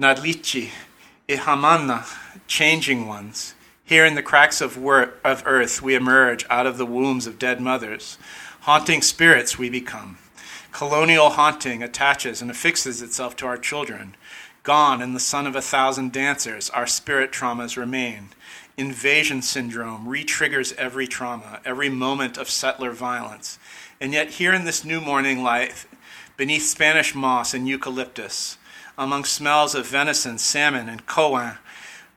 Nadlichi, 0.00 0.70
Ihamana, 1.28 2.06
changing 2.46 3.06
ones. 3.06 3.54
Here 3.84 4.06
in 4.06 4.14
the 4.14 4.22
cracks 4.22 4.62
of, 4.62 4.78
wor- 4.78 5.12
of 5.22 5.42
earth, 5.44 5.82
we 5.82 5.94
emerge 5.94 6.46
out 6.48 6.66
of 6.66 6.78
the 6.78 6.86
wombs 6.86 7.26
of 7.26 7.38
dead 7.38 7.60
mothers. 7.60 8.16
Haunting 8.60 9.02
spirits 9.02 9.58
we 9.58 9.68
become. 9.68 10.16
Colonial 10.72 11.28
haunting 11.28 11.82
attaches 11.82 12.40
and 12.40 12.50
affixes 12.50 13.02
itself 13.02 13.36
to 13.36 13.46
our 13.46 13.58
children. 13.58 14.14
Gone 14.62 15.02
in 15.02 15.12
the 15.12 15.20
sun 15.20 15.46
of 15.46 15.54
a 15.54 15.60
thousand 15.60 16.12
dancers, 16.12 16.70
our 16.70 16.86
spirit 16.86 17.30
traumas 17.30 17.76
remain. 17.76 18.30
Invasion 18.78 19.42
syndrome 19.42 20.08
re 20.08 20.24
triggers 20.24 20.72
every 20.78 21.06
trauma, 21.06 21.60
every 21.62 21.90
moment 21.90 22.38
of 22.38 22.48
settler 22.48 22.92
violence. 22.92 23.58
And 24.00 24.14
yet, 24.14 24.30
here 24.30 24.54
in 24.54 24.64
this 24.64 24.82
new 24.82 25.00
morning 25.02 25.42
light, 25.42 25.84
beneath 26.38 26.64
Spanish 26.64 27.14
moss 27.14 27.52
and 27.52 27.68
eucalyptus, 27.68 28.56
among 28.98 29.24
smells 29.24 29.76
of 29.76 29.86
venison, 29.86 30.36
salmon, 30.36 30.88
and 30.88 31.06
coin, 31.06 31.56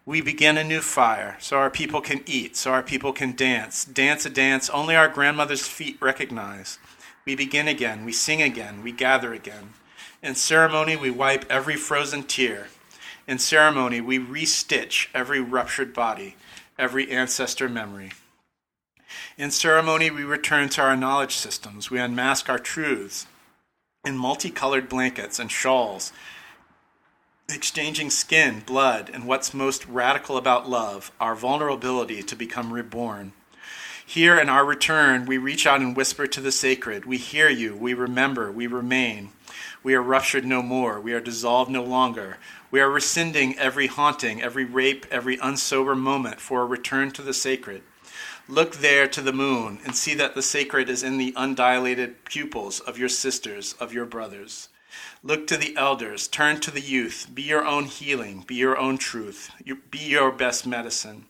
we 0.03 0.19
begin 0.19 0.57
a 0.57 0.63
new 0.63 0.81
fire 0.81 1.37
so 1.39 1.57
our 1.57 1.69
people 1.69 2.01
can 2.01 2.23
eat, 2.25 2.57
so 2.57 2.71
our 2.71 2.81
people 2.81 3.13
can 3.13 3.35
dance. 3.35 3.85
Dance 3.85 4.25
a 4.25 4.31
dance 4.31 4.67
only 4.71 4.95
our 4.95 5.07
grandmother's 5.07 5.67
feet 5.67 5.97
recognize. 6.01 6.79
We 7.23 7.35
begin 7.35 7.67
again, 7.67 8.03
we 8.03 8.11
sing 8.11 8.41
again, 8.41 8.81
we 8.81 8.91
gather 8.91 9.31
again. 9.31 9.75
In 10.23 10.33
ceremony, 10.33 10.95
we 10.95 11.11
wipe 11.11 11.45
every 11.51 11.75
frozen 11.75 12.23
tear. 12.23 12.67
In 13.27 13.38
ceremony, 13.38 14.01
we 14.01 14.17
restitch 14.17 15.07
every 15.13 15.39
ruptured 15.39 15.93
body, 15.93 16.36
every 16.79 17.11
ancestor 17.11 17.69
memory. 17.69 18.11
In 19.38 19.51
ceremony, 19.51 20.09
we 20.09 20.23
return 20.23 20.69
to 20.69 20.82
our 20.82 20.97
knowledge 20.97 21.36
systems. 21.36 21.91
We 21.91 21.99
unmask 21.99 22.49
our 22.49 22.59
truths 22.59 23.27
in 24.03 24.17
multicolored 24.17 24.89
blankets 24.89 25.38
and 25.38 25.51
shawls, 25.51 26.11
exchanging 27.54 28.10
skin, 28.10 28.62
blood, 28.66 29.10
and 29.14 29.26
what's 29.26 29.54
most 29.54 29.86
radical 29.88 30.38
about 30.38 30.70
love, 30.70 31.12
our 31.20 31.36
vulnerability 31.36 32.24
to 32.24 32.36
become 32.36 32.74
reborn. 32.74 33.34
Here 34.06 34.38
in 34.38 34.49
our 34.49 34.66
return, 34.66 35.26
we 35.26 35.38
reach 35.38 35.66
out 35.66 35.80
and 35.80 35.95
whisper 35.95 36.28
to 36.28 36.41
the 36.41 36.52
sacred. 36.52 37.06
We 37.06 37.18
hear 37.18 37.49
you, 37.49 37.76
we 37.76 37.93
remember, 37.93 38.52
we 38.52 38.68
remain. 38.68 39.30
We 39.84 39.95
are 39.95 40.02
ruptured 40.02 40.45
no 40.45 40.62
more, 40.62 40.99
we 40.99 41.14
are 41.14 41.22
dissolved 41.22 41.72
no 41.72 41.84
longer. 41.84 42.38
We 42.72 42.82
are 42.82 42.89
rescinding 42.89 43.58
every 43.58 43.88
haunting, 43.88 44.41
every 44.41 44.66
rape, 44.66 45.06
every 45.10 45.38
unsober 45.38 45.97
moment 45.97 46.41
for 46.41 46.62
a 46.62 46.66
return 46.66 47.12
to 47.12 47.22
the 47.22 47.34
sacred. 47.34 47.84
Look 48.47 48.76
there 48.76 49.08
to 49.08 49.22
the 49.22 49.32
moon 49.32 49.80
and 49.86 49.95
see 49.95 50.14
that 50.16 50.36
the 50.36 50.41
sacred 50.41 50.89
is 50.89 51.04
in 51.04 51.18
the 51.18 51.34
undilated 51.38 52.26
pupils 52.26 52.80
of 52.82 52.97
your 52.97 53.08
sisters, 53.08 53.74
of 53.80 53.93
your 53.93 54.06
brothers. 54.06 54.68
Look 55.24 55.45
to 55.47 55.57
the 55.57 55.76
elders, 55.78 56.28
turn 56.28 56.59
to 56.61 56.72
the 56.72 56.82
youth, 56.82 57.28
be 57.34 57.43
your 57.43 57.63
own 57.65 57.86
healing, 57.86 58.43
be 58.47 58.55
your 58.55 58.78
own 58.78 58.97
truth, 58.97 59.51
be 59.91 59.99
your 59.99 60.32
best 60.32 60.65
medicine. 60.65 61.26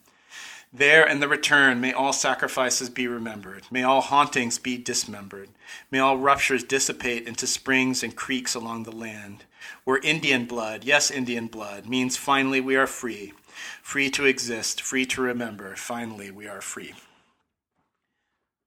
There 0.73 1.05
in 1.05 1.19
the 1.19 1.27
return, 1.27 1.81
may 1.81 1.91
all 1.91 2.13
sacrifices 2.13 2.89
be 2.89 3.05
remembered. 3.05 3.63
May 3.69 3.83
all 3.83 3.99
hauntings 3.99 4.57
be 4.57 4.77
dismembered. 4.77 5.49
May 5.91 5.99
all 5.99 6.17
ruptures 6.17 6.63
dissipate 6.63 7.27
into 7.27 7.45
springs 7.45 8.01
and 8.03 8.15
creeks 8.15 8.55
along 8.55 8.83
the 8.83 8.95
land. 8.95 9.43
Where 9.83 9.97
Indian 9.97 10.45
blood, 10.45 10.85
yes, 10.85 11.11
Indian 11.11 11.47
blood, 11.47 11.89
means 11.89 12.15
finally 12.15 12.61
we 12.61 12.77
are 12.77 12.87
free. 12.87 13.33
Free 13.81 14.09
to 14.11 14.25
exist, 14.25 14.81
free 14.81 15.05
to 15.07 15.21
remember. 15.21 15.75
Finally, 15.75 16.31
we 16.31 16.47
are 16.47 16.61
free. 16.61 16.93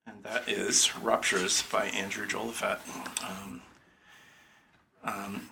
And 0.06 0.22
that 0.22 0.48
is 0.48 0.94
Ruptures 0.98 1.62
by 1.62 1.86
Andrew 1.86 2.26
Jolivet. 2.26 2.80
Um, 3.24 3.62
um, 5.04 5.48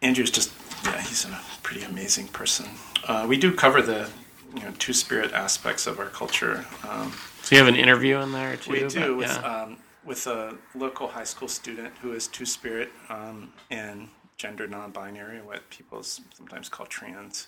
Andrew's 0.00 0.30
just, 0.30 0.52
yeah, 0.84 1.00
he's 1.00 1.24
a 1.24 1.40
pretty 1.62 1.82
amazing 1.84 2.28
person. 2.28 2.66
Uh, 3.06 3.26
we 3.28 3.36
do 3.36 3.52
cover 3.52 3.80
the 3.82 4.08
you 4.54 4.62
know 4.62 4.72
two 4.78 4.92
spirit 4.92 5.32
aspects 5.32 5.86
of 5.86 5.98
our 5.98 6.06
culture. 6.06 6.64
Um, 6.88 7.12
so 7.42 7.54
you 7.54 7.62
have 7.62 7.72
an 7.72 7.78
interview 7.78 8.18
in 8.18 8.32
there 8.32 8.56
too. 8.56 8.72
We 8.72 8.86
do 8.86 9.16
with 9.16 9.28
yeah. 9.28 9.62
um, 9.62 9.78
with 10.04 10.26
a 10.26 10.56
local 10.74 11.08
high 11.08 11.24
school 11.24 11.48
student 11.48 11.94
who 12.02 12.12
is 12.12 12.26
two 12.26 12.44
spirit 12.44 12.90
um, 13.08 13.52
and 13.70 14.08
gender 14.36 14.66
non-binary, 14.66 15.40
what 15.42 15.68
people 15.70 16.02
sometimes 16.02 16.68
call 16.68 16.86
trans, 16.86 17.46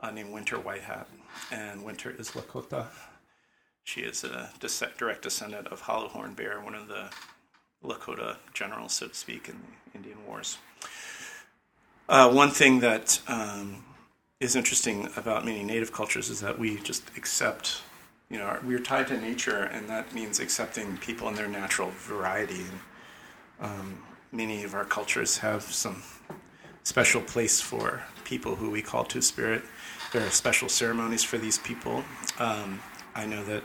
uh, 0.00 0.10
named 0.10 0.32
Winter 0.32 0.56
Whitehat, 0.56 1.06
and 1.52 1.84
Winter 1.84 2.14
is 2.18 2.30
Lakota. 2.30 2.86
She 3.84 4.00
is 4.00 4.24
a 4.24 4.50
direct 4.98 5.22
descendant 5.22 5.68
of 5.68 5.82
Hollow 5.82 6.08
Horn 6.08 6.32
Bear, 6.32 6.60
one 6.60 6.74
of 6.74 6.88
the 6.88 7.10
Lakota 7.84 8.36
generals, 8.52 8.92
so 8.94 9.08
to 9.08 9.14
speak, 9.14 9.48
in 9.48 9.56
the 9.92 9.98
Indian 9.98 10.18
Wars. 10.26 10.58
Uh, 12.08 12.30
one 12.30 12.50
thing 12.50 12.80
that 12.80 13.20
um, 13.26 13.84
is 14.40 14.54
interesting 14.54 15.08
about 15.16 15.44
many 15.44 15.62
native 15.62 15.92
cultures 15.92 16.30
is 16.30 16.40
that 16.40 16.58
we 16.58 16.78
just 16.78 17.02
accept, 17.16 17.82
you 18.30 18.38
know, 18.38 18.58
we're 18.64 18.78
tied 18.78 19.08
to 19.08 19.20
nature, 19.20 19.62
and 19.62 19.88
that 19.88 20.14
means 20.14 20.38
accepting 20.38 20.96
people 20.98 21.28
in 21.28 21.34
their 21.34 21.48
natural 21.48 21.90
variety. 21.90 22.60
And, 22.60 22.80
um, 23.60 24.02
many 24.32 24.64
of 24.64 24.74
our 24.74 24.84
cultures 24.84 25.38
have 25.38 25.62
some 25.62 26.02
special 26.82 27.20
place 27.22 27.60
for 27.60 28.02
people 28.24 28.54
who 28.56 28.70
we 28.70 28.82
call 28.82 29.04
Two 29.04 29.22
Spirit. 29.22 29.62
There 30.12 30.24
are 30.24 30.30
special 30.30 30.68
ceremonies 30.68 31.24
for 31.24 31.38
these 31.38 31.58
people. 31.58 32.04
Um, 32.38 32.80
I 33.14 33.26
know 33.26 33.42
that 33.44 33.62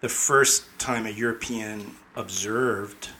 the 0.00 0.08
first 0.08 0.64
time 0.78 1.06
a 1.06 1.10
European 1.10 1.94
observed 2.16 3.10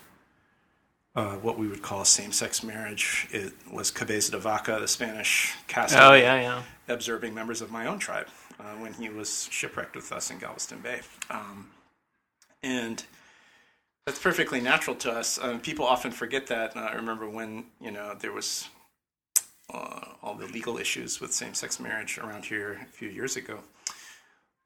uh, 1.19 1.35
what 1.39 1.59
we 1.59 1.66
would 1.66 1.83
call 1.83 2.05
same-sex 2.05 2.62
marriage. 2.62 3.27
It 3.33 3.53
was 3.73 3.91
Cabeza 3.91 4.31
de 4.31 4.39
Vaca, 4.39 4.79
the 4.81 4.87
Spanish 4.87 5.53
Catholic, 5.66 6.01
oh 6.01 6.14
yeah, 6.14 6.41
yeah, 6.41 6.62
observing 6.87 7.35
members 7.35 7.61
of 7.61 7.73
my 7.73 7.87
own 7.87 7.99
tribe 7.99 8.29
uh, 8.61 8.75
when 8.77 8.93
he 8.93 9.09
was 9.09 9.49
shipwrecked 9.51 9.97
with 9.97 10.12
us 10.12 10.31
in 10.31 10.39
Galveston 10.39 10.79
Bay, 10.79 11.01
um, 11.29 11.71
and 12.62 13.05
that's 14.07 14.21
perfectly 14.21 14.61
natural 14.61 14.95
to 14.95 15.11
us. 15.11 15.41
Um, 15.43 15.59
people 15.59 15.85
often 15.85 16.12
forget 16.12 16.47
that. 16.47 16.77
Uh, 16.77 16.81
I 16.81 16.95
remember 16.95 17.29
when 17.29 17.64
you 17.81 17.91
know 17.91 18.14
there 18.14 18.33
was 18.33 18.69
uh, 19.75 20.01
all 20.23 20.37
the 20.37 20.47
legal 20.47 20.79
issues 20.79 21.21
with 21.21 21.33
same-sex 21.33 21.81
marriage 21.81 22.19
around 22.19 22.45
here 22.45 22.79
a 22.81 22.93
few 22.93 23.09
years 23.09 23.35
ago. 23.35 23.59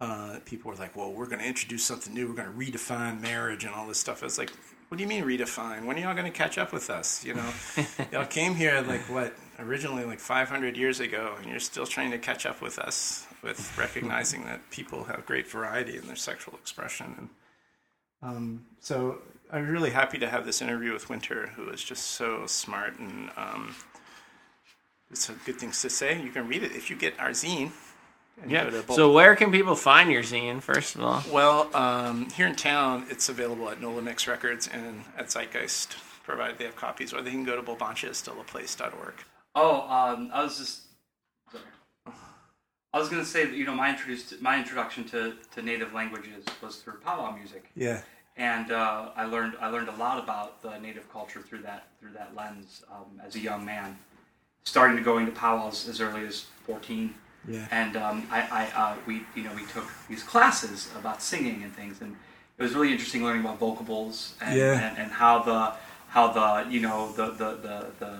Uh, 0.03 0.39
people 0.45 0.71
were 0.71 0.77
like, 0.77 0.95
"Well, 0.95 1.13
we're 1.15 1.27
going 1.27 1.41
to 1.41 1.49
introduce 1.49 1.85
something 1.85 2.13
new. 2.13 2.29
We're 2.29 2.35
going 2.35 2.53
to 2.53 2.59
redefine 2.73 3.23
marriage 3.23 3.65
and 3.65 3.75
all 3.75 3.89
this 3.89 3.99
stuff." 3.99 4.23
I 4.23 4.27
was 4.27 4.37
like, 4.37 4.53
what 4.93 4.99
do 4.99 5.05
you 5.05 5.09
mean 5.09 5.25
redefine? 5.25 5.87
When 5.87 5.97
are 5.97 6.01
y'all 6.01 6.13
going 6.13 6.31
to 6.31 6.39
catch 6.39 6.59
up 6.59 6.71
with 6.71 6.91
us? 6.91 7.25
You 7.25 7.33
know, 7.33 7.51
y'all 8.13 8.27
came 8.27 8.55
here 8.55 8.85
like 8.87 9.01
what 9.09 9.35
originally 9.59 10.05
like 10.05 10.21
500 10.21 10.77
years 10.77 11.01
ago, 11.01 11.35
and 11.41 11.51
you're 11.51 11.61
still 11.61 11.87
trying 11.87 12.11
to 12.11 12.19
catch 12.19 12.45
up 12.45 12.61
with 12.61 12.79
us 12.79 13.27
with 13.43 13.75
recognizing 13.79 14.45
that 14.45 14.69
people 14.69 15.05
have 15.05 15.25
great 15.25 15.49
variety 15.49 15.97
in 15.97 16.07
their 16.07 16.15
sexual 16.15 16.53
expression. 16.57 17.15
And 17.17 17.29
um, 18.21 18.67
so 18.81 19.23
I'm 19.51 19.67
really 19.67 19.89
happy 19.89 20.19
to 20.19 20.29
have 20.29 20.45
this 20.45 20.61
interview 20.61 20.93
with 20.93 21.09
Winter, 21.09 21.47
who 21.57 21.71
is 21.71 21.83
just 21.83 22.09
so 22.09 22.45
smart 22.45 22.99
and 22.99 23.31
um, 23.39 23.75
it's 25.11 25.31
good 25.47 25.57
things 25.57 25.81
to 25.81 25.89
say. 25.89 26.21
You 26.21 26.33
can 26.33 26.47
read 26.49 26.63
it 26.63 26.73
if 26.73 26.91
you 26.91 26.97
get 26.97 27.19
our 27.19 27.31
zine. 27.31 27.71
Yeah. 28.47 28.83
So 28.91 29.13
where 29.13 29.37
can 29.37 29.53
people 29.53 29.75
find 29.75 30.11
your 30.11 30.23
zine? 30.23 30.61
First 30.61 30.97
of 30.97 31.03
all. 31.03 31.23
Well, 31.31 31.75
um, 31.75 32.29
here 32.31 32.47
in 32.47 32.55
town, 32.55 33.07
it's 33.09 33.29
available 33.29 33.69
at 33.71 33.81
Nola 33.81 34.03
Mix 34.03 34.27
Records 34.27 34.69
and 34.69 35.05
at 35.17 35.29
Zeitgeist, 35.29 35.97
provided 36.25 36.59
they 36.59 36.65
have 36.65 36.77
copies, 36.77 37.13
or 37.13 37.23
they 37.23 37.31
can 37.31 37.45
go 37.45 37.57
to 37.57 37.63
bulbancha.stillaplace.org. 37.63 39.15
Oh, 39.55 39.81
um, 39.83 40.31
I 40.33 40.43
was 40.43 40.59
just. 40.59 40.83
Sorry. 41.51 41.65
I 42.95 42.99
was 42.99 43.09
going 43.09 43.23
to 43.23 43.29
say 43.29 43.45
that 43.45 43.55
you 43.55 43.65
know 43.65 43.75
my 43.75 43.91
introduced 43.91 44.41
my 44.41 44.59
introduction 44.59 45.05
to, 45.11 45.35
to 45.55 45.63
native 45.63 45.93
languages 45.93 46.45
was 46.63 46.77
through 46.77 46.95
powwow 47.01 47.35
music. 47.35 47.71
Yeah. 47.75 48.01
And 48.37 48.73
uh, 48.73 49.11
I 49.15 49.27
learned 49.27 49.57
I 49.61 49.69
learned 49.69 49.89
a 49.89 49.97
lot 49.97 50.23
about 50.23 50.63
the 50.63 50.79
native 50.79 51.11
culture 51.13 51.41
through 51.41 51.63
that 51.63 51.89
through 52.01 52.13
that 52.13 52.35
lens 52.35 52.83
um, 52.91 53.21
as 53.25 53.35
a 53.37 53.41
young 53.41 53.65
man, 53.65 53.99
starting 54.65 54.97
to 54.97 55.03
go 55.03 55.19
into 55.19 55.33
powwows 55.33 55.87
as 55.89 56.01
early 56.01 56.27
as 56.27 56.47
fourteen 56.67 57.15
yeah. 57.49 57.67
And 57.71 57.97
um, 57.97 58.27
I, 58.31 58.71
I 58.75 58.81
uh, 58.81 58.97
we, 59.07 59.23
you 59.35 59.43
know, 59.43 59.53
we 59.55 59.67
took 59.67 59.85
these 60.09 60.23
classes 60.23 60.91
about 60.99 61.23
singing 61.23 61.63
and 61.63 61.75
things, 61.75 62.01
and 62.01 62.17
it 62.59 62.63
was 62.63 62.75
really 62.75 62.93
interesting 62.93 63.25
learning 63.25 63.43
about 63.43 63.59
vocables 63.59 64.35
and, 64.41 64.59
yeah. 64.59 64.89
and, 64.89 64.99
and, 64.99 65.11
how 65.11 65.43
the, 65.43 65.75
how 66.09 66.29
the, 66.29 66.71
you 66.71 66.81
know, 66.81 67.13
the, 67.13 67.27
the, 67.31 67.51
the, 67.57 67.87
the, 67.99 68.19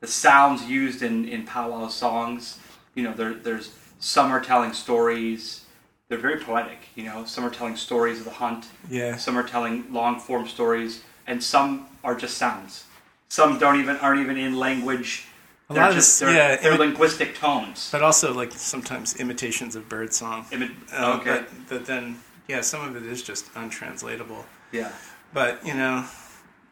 the 0.00 0.06
sounds 0.06 0.64
used 0.64 1.02
in, 1.02 1.26
in 1.28 1.44
powwow 1.44 1.88
songs. 1.88 2.58
You 2.94 3.02
know, 3.04 3.14
there, 3.14 3.34
there's 3.34 3.72
some 3.98 4.30
are 4.30 4.40
telling 4.40 4.72
stories. 4.72 5.64
They're 6.08 6.18
very 6.18 6.38
poetic. 6.38 6.78
You 6.94 7.04
know, 7.04 7.24
some 7.24 7.44
are 7.44 7.50
telling 7.50 7.76
stories 7.76 8.18
of 8.18 8.26
the 8.26 8.30
hunt. 8.30 8.66
Yeah. 8.88 9.16
Some 9.16 9.36
are 9.36 9.42
telling 9.42 9.92
long 9.92 10.20
form 10.20 10.46
stories, 10.46 11.02
and 11.26 11.42
some 11.42 11.88
are 12.04 12.14
just 12.14 12.36
sounds. 12.36 12.84
Some 13.28 13.58
don't 13.58 13.80
even 13.80 13.96
aren't 13.96 14.20
even 14.20 14.36
in 14.36 14.58
language 14.58 15.26
a 15.70 15.74
they're 15.74 15.82
lot 15.84 15.92
just, 15.94 16.20
of 16.22 16.28
they're, 16.28 16.36
yeah, 16.36 16.56
they're 16.56 16.72
imi- 16.74 16.78
linguistic 16.78 17.34
tones. 17.36 17.88
but 17.90 18.02
also 18.02 18.34
like 18.34 18.52
sometimes 18.52 19.16
imitations 19.16 19.76
of 19.76 19.88
bird 19.88 20.12
song. 20.12 20.44
Imi- 20.50 20.74
Uh, 20.92 21.18
okay. 21.20 21.44
But, 21.44 21.68
but 21.68 21.86
then, 21.86 22.18
yeah, 22.48 22.60
some 22.60 22.86
of 22.86 22.96
it 22.96 23.04
is 23.10 23.22
just 23.22 23.46
untranslatable. 23.54 24.44
Yeah. 24.72 24.92
But 25.32 25.64
you 25.66 25.74
know, 25.74 26.04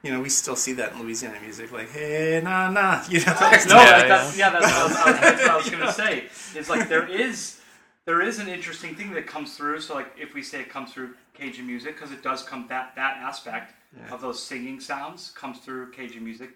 you 0.03 0.11
know, 0.12 0.20
we 0.20 0.28
still 0.28 0.57
see 0.57 0.72
that 0.74 0.93
in 0.93 1.01
Louisiana 1.03 1.40
music, 1.40 1.72
like 1.72 1.90
hey 1.90 2.40
na 2.45 2.70
na, 2.70 3.03
you 3.09 3.20
know. 3.24 3.34
No, 3.40 3.47
Yeah, 3.47 3.57
like, 3.57 3.68
yeah. 3.68 4.09
that's 4.09 4.36
yeah, 4.38 4.51
that's, 4.51 4.66
what 4.66 4.74
I 4.74 4.82
was, 4.84 4.93
was- 4.95 5.20
that's 5.20 5.43
what 5.43 5.51
I 5.51 5.57
was 5.57 5.70
gonna 5.70 5.93
say. 6.05 6.24
It's 6.55 6.68
like 6.68 6.88
there 6.88 7.07
is 7.09 7.61
there 8.05 8.20
is 8.20 8.38
an 8.40 8.49
interesting 8.49 8.95
thing 8.95 9.12
that 9.12 9.26
comes 9.26 9.57
through. 9.57 9.80
So 9.80 9.95
like 9.95 10.09
if 10.18 10.34
we 10.34 10.43
say 10.43 10.61
it 10.61 10.68
comes 10.68 10.93
through 10.93 11.14
Cajun 11.34 11.66
music, 11.66 11.95
because 11.97 12.12
it 12.12 12.22
does 12.22 12.43
come 12.43 12.66
that 12.68 12.95
that 12.97 13.16
aspect 13.18 13.74
Yeah. 13.97 14.12
of 14.14 14.20
those 14.20 14.43
singing 14.43 14.80
sounds 14.80 15.30
comes 15.30 15.59
through 15.61 15.93
Cajun 15.93 16.22
music, 16.24 16.51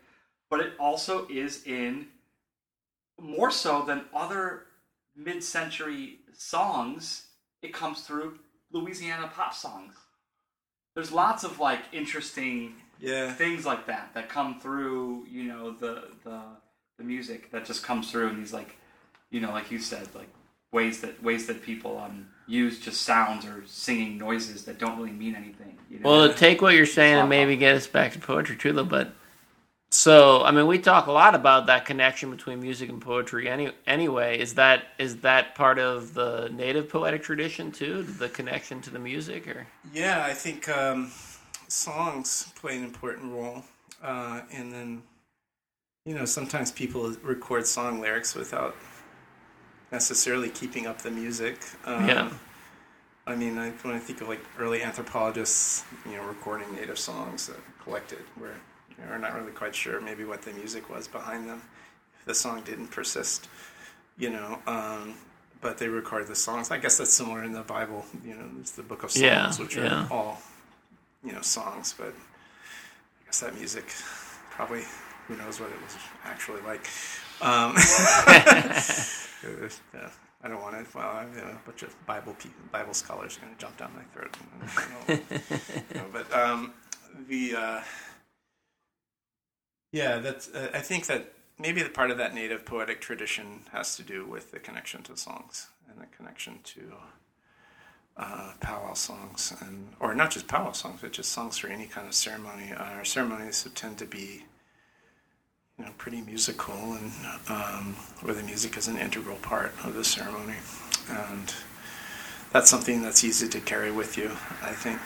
but 0.51 0.61
it 0.61 0.73
also 0.79 1.27
is 1.29 1.65
in 1.67 2.07
more 3.21 3.51
so 3.51 3.83
than 3.83 4.03
other 4.15 4.65
mid-century 5.17 6.19
songs. 6.33 7.27
It 7.63 7.73
comes 7.73 8.03
through 8.03 8.39
Louisiana 8.73 9.31
pop 9.35 9.55
songs. 9.55 9.95
There's 10.95 11.13
lots 11.13 11.45
of 11.45 11.59
like 11.59 11.81
interesting 11.93 12.75
Yeah. 13.01 13.33
things 13.33 13.67
like 13.67 13.87
that 13.87 14.13
that 14.15 14.29
come 14.29 14.59
through 14.61 15.27
you 15.31 15.45
know 15.45 15.71
the 15.73 16.09
the 16.25 16.41
the 16.99 17.05
music 17.05 17.51
that 17.51 17.67
just 17.67 17.83
comes 17.83 18.11
through 18.11 18.29
in 18.29 18.39
these 18.39 18.53
like 18.55 18.77
you 19.31 19.41
know 19.41 19.51
like 19.51 19.71
you 19.71 19.79
said 19.79 20.09
like 20.15 20.31
ways 20.73 21.03
that 21.03 21.23
ways 21.23 21.47
that 21.47 21.61
people 21.63 21.99
um 21.99 22.27
use 22.47 22.81
just 22.81 23.03
sounds 23.03 23.45
or 23.45 23.63
singing 23.67 24.17
noises 24.17 24.65
that 24.65 24.79
don't 24.79 24.97
really 24.97 25.11
mean 25.11 25.35
anything 25.35 25.77
you 25.91 25.99
know 25.99 26.09
Well, 26.09 26.29
to 26.29 26.35
take 26.35 26.63
what 26.63 26.75
you're 26.75 26.87
saying 26.87 27.19
and 27.19 27.29
maybe 27.29 27.57
get 27.57 27.75
us 27.77 27.87
back 27.87 28.13
to 28.13 28.19
poetry 28.19 28.57
too, 28.57 28.73
though. 28.73 28.85
But 28.85 29.13
so, 29.97 30.43
I 30.43 30.51
mean, 30.51 30.67
we 30.67 30.79
talk 30.79 31.07
a 31.07 31.11
lot 31.11 31.35
about 31.35 31.69
that 31.69 31.87
connection 31.87 32.31
between 32.31 32.61
music 32.61 32.91
and 32.91 33.01
poetry. 33.01 33.49
Any 33.49 33.73
anyway, 33.87 34.39
is 34.39 34.53
that 34.55 34.89
is 34.99 35.17
that 35.21 35.55
part 35.55 35.79
of 35.79 36.13
the 36.13 36.51
native 36.53 36.91
poetic 36.91 37.23
tradition 37.23 37.73
too? 37.73 38.03
The 38.03 38.29
connection 38.29 38.83
to 38.83 38.91
the 38.91 38.99
music, 38.99 39.49
or 39.49 39.67
Yeah, 39.95 40.23
I 40.23 40.35
think 40.35 40.69
um, 40.69 41.11
songs 41.69 42.53
play 42.57 42.77
an 42.77 42.85
important 42.85 43.33
role, 43.33 43.65
uh, 44.03 44.43
and 44.53 44.71
then 44.71 45.03
you 46.05 46.15
know 46.15 46.27
sometimes 46.27 46.71
people 46.71 47.11
record 47.23 47.67
song 47.67 47.99
lyrics 47.99 48.35
without 48.35 48.77
necessarily 49.91 50.51
keeping 50.51 50.87
up 50.87 51.01
the 51.01 51.11
music. 51.11 51.65
Um, 51.87 52.07
Yeah. 52.07 52.31
I 53.29 53.35
mean, 53.35 53.57
I, 53.57 53.71
when 53.71 53.95
I 53.95 53.99
think 53.99 54.21
of 54.21 54.29
like 54.29 54.45
early 54.59 54.83
anthropologists, 54.83 55.85
you 56.05 56.17
know, 56.17 56.25
recording 56.25 56.73
native 56.75 56.99
songs 56.99 57.47
that 57.47 57.57
collected, 57.83 58.21
where 58.37 58.61
are 59.11 59.19
not 59.19 59.35
really 59.35 59.53
quite 59.53 59.75
sure 59.75 60.01
maybe 60.01 60.25
what 60.25 60.43
the 60.43 60.53
music 60.53 60.89
was 60.91 61.09
behind 61.09 61.49
them. 61.49 61.63
The 62.25 62.35
song 62.35 62.63
didn't 62.65 62.89
persist, 62.89 63.49
you 64.19 64.31
know. 64.31 64.59
Um, 64.67 65.15
but 65.61 65.79
they 65.79 65.89
record 65.89 66.27
the 66.27 66.35
songs. 66.35 66.71
I 66.71 66.79
guess 66.79 66.99
that's 66.99 67.13
similar 67.13 67.45
in 67.45 67.53
the 67.53 67.63
Bible. 67.63 68.05
You 68.25 68.35
know, 68.35 68.45
there's 68.55 68.73
the 68.73 68.83
Book 68.83 69.05
of 69.05 69.11
Songs, 69.11 69.23
Yeah, 69.23 69.53
which 69.55 69.77
yeah. 69.77 70.07
are 70.07 70.13
all 70.13 70.41
you 71.25 71.33
know 71.33 71.43
songs. 71.43 71.95
But 71.97 72.09
I 72.09 73.25
guess 73.27 73.41
that 73.41 73.55
music 73.55 73.85
probably 74.51 74.83
who 75.29 75.37
knows 75.37 75.61
what 75.61 75.71
it 75.71 75.81
was 75.83 75.97
actually 76.25 76.63
like. 76.63 76.89
Um, 77.41 77.75
yeah, 79.95 80.09
I 80.43 80.49
don't 80.49 80.61
want 80.63 80.75
to. 80.77 80.99
Well, 80.99 81.07
I, 81.09 81.27
you 81.35 81.41
know, 81.43 81.51
a 81.51 81.67
bunch 81.67 81.83
of 81.83 82.07
Bible 82.07 82.35
pe- 82.39 82.49
Bible 82.73 82.95
scholars 82.95 83.37
are 83.37 83.41
going 83.41 83.55
to 83.55 83.61
jump 83.61 83.77
down 83.77 83.93
my 83.95 84.03
throat. 84.13 84.37
You 85.91 86.01
know, 86.01 86.07
but 86.13 86.33
um, 86.37 86.73
the 87.29 87.55
uh, 87.57 87.81
yeah, 89.97 90.19
that's. 90.19 90.49
Uh, 90.55 90.69
I 90.75 90.81
think 90.81 91.07
that 91.07 91.33
maybe 91.59 91.83
the 91.83 91.89
part 91.89 92.11
of 92.11 92.19
that 92.19 92.35
native 92.35 92.67
poetic 92.67 93.01
tradition 93.01 93.61
has 93.73 93.97
to 93.97 94.03
do 94.03 94.27
with 94.27 94.51
the 94.51 94.59
connection 94.59 95.03
to 95.05 95.17
songs 95.17 95.69
and 95.89 95.99
the 95.99 96.07
connection 96.15 96.59
to 96.65 96.81
uh, 98.19 98.53
powwow 98.61 98.93
songs, 98.93 99.55
and 99.61 99.89
or 99.99 100.15
not 100.15 100.31
just 100.31 100.49
powwow 100.49 100.73
songs, 100.73 101.01
but 101.01 101.13
just 101.13 101.33
songs 101.33 101.57
for 101.57 101.69
any 101.69 101.87
kind 101.87 102.07
of 102.07 102.13
ceremony. 102.13 102.73
Uh, 102.73 102.83
our 102.83 103.07
ceremonies 103.07 103.67
tend 103.75 103.97
to 103.97 104.05
be, 104.05 104.45
you 105.79 105.87
know, 105.87 105.93
pretty 105.97 106.21
musical, 106.21 106.75
and 106.75 107.11
um, 107.49 107.97
where 108.21 108.35
the 108.35 108.43
music 108.43 108.77
is 108.77 108.89
an 108.89 108.99
integral 108.99 109.37
part 109.37 109.73
of 109.83 109.95
the 109.95 110.05
ceremony, 110.05 110.59
and 111.09 111.55
that's 112.53 112.69
something 112.69 113.01
that's 113.01 113.25
easy 113.25 113.49
to 113.49 113.61
carry 113.61 113.91
with 113.91 114.19
you. 114.19 114.31
I 114.63 114.73
think, 114.73 115.01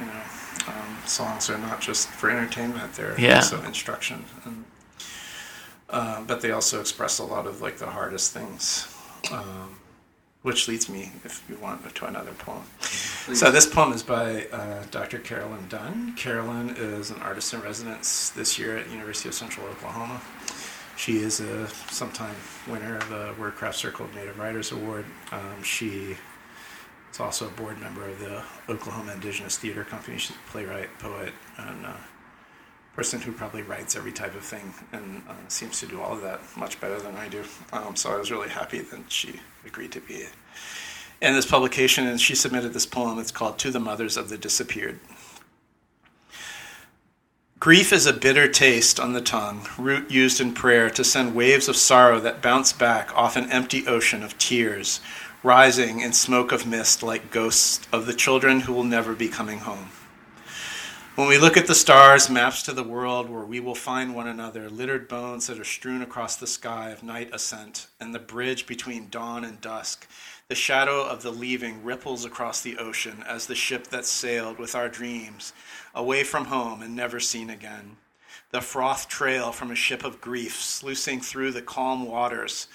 you 0.00 0.06
know, 0.06 0.22
um, 0.68 0.96
songs 1.06 1.50
are 1.50 1.58
not 1.58 1.80
just 1.80 2.08
for 2.08 2.30
entertainment; 2.30 2.94
they're 2.94 3.18
Yeah. 3.18 3.36
also 3.36 3.62
instruction, 3.62 4.24
and 4.44 4.64
uh, 5.90 6.22
but 6.22 6.40
they 6.40 6.50
also 6.50 6.80
express 6.80 7.18
a 7.18 7.24
lot 7.24 7.46
of 7.46 7.60
like 7.60 7.78
the 7.78 7.86
hardest 7.86 8.32
things. 8.32 8.88
Um, 9.32 9.76
which 10.42 10.68
leads 10.68 10.90
me, 10.90 11.10
if 11.24 11.42
you 11.48 11.56
want, 11.56 11.94
to 11.94 12.04
another 12.04 12.32
poem. 12.32 12.62
So 12.82 13.50
this 13.50 13.64
poem 13.64 13.94
is 13.94 14.02
by 14.02 14.44
uh, 14.52 14.82
Dr. 14.90 15.18
Carolyn 15.18 15.66
Dunn. 15.70 16.12
Carolyn 16.16 16.74
is 16.76 17.10
an 17.10 17.18
artist 17.22 17.54
in 17.54 17.62
residence 17.62 18.28
this 18.28 18.58
year 18.58 18.76
at 18.76 18.90
University 18.90 19.30
of 19.30 19.34
Central 19.34 19.66
Oklahoma. 19.68 20.20
She 20.96 21.16
is 21.16 21.40
a 21.40 21.66
sometime 21.90 22.34
winner 22.68 22.98
of 22.98 23.08
the 23.08 23.32
WordCraft 23.42 23.72
Circle 23.74 24.04
of 24.04 24.14
Native 24.14 24.38
Writers 24.38 24.70
Award. 24.70 25.06
Um, 25.32 25.62
she 25.62 26.14
is 27.14 27.20
also 27.20 27.46
a 27.46 27.50
board 27.50 27.80
member 27.80 28.08
of 28.08 28.18
the 28.18 28.42
Oklahoma 28.68 29.12
Indigenous 29.12 29.56
Theater 29.56 29.84
Company. 29.84 30.18
She's 30.18 30.36
a 30.36 30.50
playwright, 30.50 30.98
poet, 30.98 31.32
and 31.56 31.86
a 31.86 31.96
person 32.96 33.20
who 33.20 33.30
probably 33.30 33.62
writes 33.62 33.94
every 33.94 34.10
type 34.10 34.34
of 34.34 34.42
thing 34.42 34.74
and 34.92 35.22
uh, 35.28 35.34
seems 35.46 35.78
to 35.80 35.86
do 35.86 36.00
all 36.00 36.14
of 36.14 36.22
that 36.22 36.40
much 36.56 36.80
better 36.80 36.98
than 37.00 37.14
I 37.14 37.28
do. 37.28 37.44
Um, 37.72 37.94
so 37.94 38.12
I 38.12 38.18
was 38.18 38.32
really 38.32 38.48
happy 38.48 38.80
that 38.80 39.12
she 39.12 39.40
agreed 39.64 39.92
to 39.92 40.00
be 40.00 40.24
in 41.20 41.34
this 41.34 41.46
publication, 41.46 42.06
and 42.06 42.20
she 42.20 42.34
submitted 42.34 42.72
this 42.72 42.86
poem. 42.86 43.18
It's 43.20 43.30
called 43.30 43.58
To 43.58 43.70
the 43.70 43.80
Mothers 43.80 44.16
of 44.16 44.28
the 44.28 44.36
Disappeared. 44.36 44.98
Grief 47.60 47.94
is 47.94 48.04
a 48.04 48.12
bitter 48.12 48.46
taste 48.46 49.00
on 49.00 49.14
the 49.14 49.22
tongue, 49.22 49.66
root 49.78 50.10
used 50.10 50.38
in 50.40 50.52
prayer 50.52 50.90
to 50.90 51.02
send 51.02 51.34
waves 51.34 51.66
of 51.66 51.76
sorrow 51.76 52.20
that 52.20 52.42
bounce 52.42 52.74
back 52.74 53.16
off 53.16 53.36
an 53.36 53.50
empty 53.50 53.86
ocean 53.86 54.22
of 54.22 54.36
tears, 54.36 55.00
rising 55.44 56.00
in 56.00 56.10
smoke 56.10 56.52
of 56.52 56.66
mist 56.66 57.02
like 57.02 57.30
ghosts 57.30 57.86
of 57.92 58.06
the 58.06 58.14
children 58.14 58.60
who 58.60 58.72
will 58.72 58.82
never 58.82 59.14
be 59.14 59.28
coming 59.28 59.58
home. 59.58 59.90
When 61.16 61.28
we 61.28 61.36
look 61.36 61.58
at 61.58 61.66
the 61.66 61.74
stars, 61.74 62.30
maps 62.30 62.62
to 62.62 62.72
the 62.72 62.82
world 62.82 63.28
where 63.28 63.44
we 63.44 63.60
will 63.60 63.74
find 63.74 64.14
one 64.14 64.26
another, 64.26 64.70
littered 64.70 65.06
bones 65.06 65.46
that 65.46 65.60
are 65.60 65.64
strewn 65.64 66.00
across 66.00 66.36
the 66.36 66.46
sky 66.46 66.88
of 66.90 67.02
night 67.02 67.28
ascent, 67.30 67.88
and 68.00 68.14
the 68.14 68.18
bridge 68.18 68.66
between 68.66 69.10
dawn 69.10 69.44
and 69.44 69.60
dusk, 69.60 70.08
the 70.48 70.54
shadow 70.54 71.06
of 71.06 71.22
the 71.22 71.30
leaving 71.30 71.84
ripples 71.84 72.24
across 72.24 72.62
the 72.62 72.78
ocean 72.78 73.22
as 73.28 73.46
the 73.46 73.54
ship 73.54 73.88
that 73.88 74.06
sailed 74.06 74.58
with 74.58 74.74
our 74.74 74.88
dreams 74.88 75.52
away 75.94 76.24
from 76.24 76.46
home 76.46 76.80
and 76.80 76.96
never 76.96 77.20
seen 77.20 77.50
again. 77.50 77.98
The 78.50 78.62
froth 78.62 79.08
trail 79.08 79.52
from 79.52 79.70
a 79.70 79.76
ship 79.76 80.04
of 80.04 80.22
grief 80.22 80.62
sluicing 80.62 81.20
through 81.20 81.52
the 81.52 81.62
calm 81.62 82.06
waters 82.06 82.66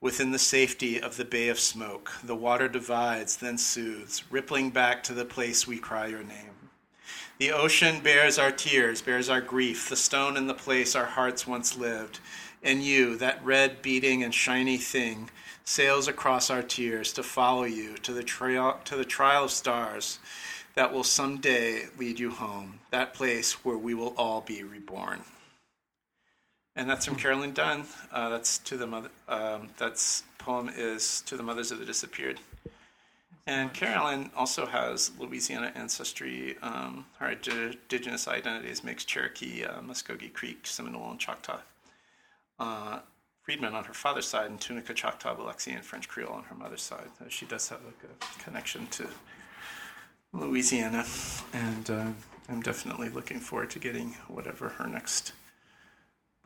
within 0.00 0.30
the 0.30 0.38
safety 0.38 1.00
of 1.00 1.16
the 1.16 1.24
Bay 1.24 1.48
of 1.48 1.58
Smoke. 1.58 2.12
The 2.22 2.36
water 2.36 2.68
divides, 2.68 3.36
then 3.36 3.58
soothes, 3.58 4.22
rippling 4.30 4.70
back 4.70 5.02
to 5.04 5.14
the 5.14 5.24
place 5.24 5.66
we 5.66 5.78
cry 5.78 6.06
your 6.06 6.22
name. 6.22 6.50
The 7.38 7.52
ocean 7.52 8.00
bears 8.00 8.38
our 8.38 8.50
tears, 8.50 9.02
bears 9.02 9.28
our 9.28 9.40
grief, 9.40 9.88
the 9.88 9.96
stone 9.96 10.36
in 10.36 10.46
the 10.46 10.54
place 10.54 10.94
our 10.94 11.04
hearts 11.04 11.46
once 11.46 11.76
lived. 11.76 12.20
And 12.62 12.82
you, 12.82 13.16
that 13.16 13.44
red, 13.44 13.82
beating, 13.82 14.22
and 14.22 14.34
shiny 14.34 14.76
thing, 14.76 15.30
sails 15.64 16.08
across 16.08 16.50
our 16.50 16.62
tears 16.62 17.12
to 17.12 17.22
follow 17.22 17.64
you 17.64 17.96
to 17.98 18.12
the 18.12 18.22
trail, 18.22 18.78
to 18.84 18.96
the 18.96 19.04
trial 19.04 19.44
of 19.44 19.50
stars 19.50 20.18
that 20.74 20.92
will 20.92 21.04
someday 21.04 21.86
lead 21.98 22.20
you 22.20 22.30
home, 22.30 22.78
that 22.90 23.14
place 23.14 23.64
where 23.64 23.78
we 23.78 23.94
will 23.94 24.14
all 24.16 24.40
be 24.40 24.62
reborn. 24.62 25.22
And 26.78 26.88
that's 26.88 27.04
from 27.04 27.16
Carolyn 27.16 27.52
Dunn. 27.52 27.84
Uh, 28.12 28.28
that's 28.28 28.58
to 28.58 28.76
the 28.76 28.86
mother. 28.86 29.10
Um, 29.28 29.68
that's 29.78 30.22
poem 30.38 30.70
is 30.76 31.22
to 31.22 31.36
the 31.36 31.42
mothers 31.42 31.72
of 31.72 31.80
the 31.80 31.84
disappeared. 31.84 32.38
And 33.48 33.74
Carolyn 33.74 34.30
also 34.36 34.64
has 34.64 35.10
Louisiana 35.18 35.72
ancestry. 35.74 36.56
Um, 36.62 37.04
her 37.18 37.30
indigenous 37.30 38.28
identity 38.28 38.68
is 38.68 38.84
mixed 38.84 39.08
Cherokee, 39.08 39.64
uh, 39.64 39.80
Muskogee 39.80 40.32
Creek, 40.32 40.68
Seminole, 40.68 41.10
and 41.10 41.18
Choctaw. 41.18 41.58
Uh, 42.60 43.00
Freedman 43.42 43.74
on 43.74 43.82
her 43.82 43.94
father's 43.94 44.28
side, 44.28 44.48
and 44.48 44.60
Tunica, 44.60 44.94
Choctaw, 44.94 45.34
Biloxi, 45.34 45.72
and 45.72 45.84
French 45.84 46.08
Creole 46.08 46.32
on 46.32 46.44
her 46.44 46.54
mother's 46.54 46.82
side. 46.82 47.08
Uh, 47.20 47.24
she 47.28 47.44
does 47.46 47.68
have 47.70 47.80
like 47.84 48.04
a 48.04 48.44
connection 48.44 48.86
to 48.88 49.08
Louisiana, 50.32 51.04
and 51.52 51.90
uh, 51.90 52.06
I'm 52.48 52.62
definitely 52.62 53.08
looking 53.08 53.40
forward 53.40 53.70
to 53.70 53.80
getting 53.80 54.10
whatever 54.28 54.68
her 54.68 54.86
next 54.86 55.32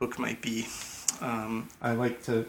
book 0.03 0.19
might 0.19 0.41
be. 0.41 0.67
Um, 1.21 1.69
I 1.81 1.93
like 1.93 2.23
to. 2.23 2.45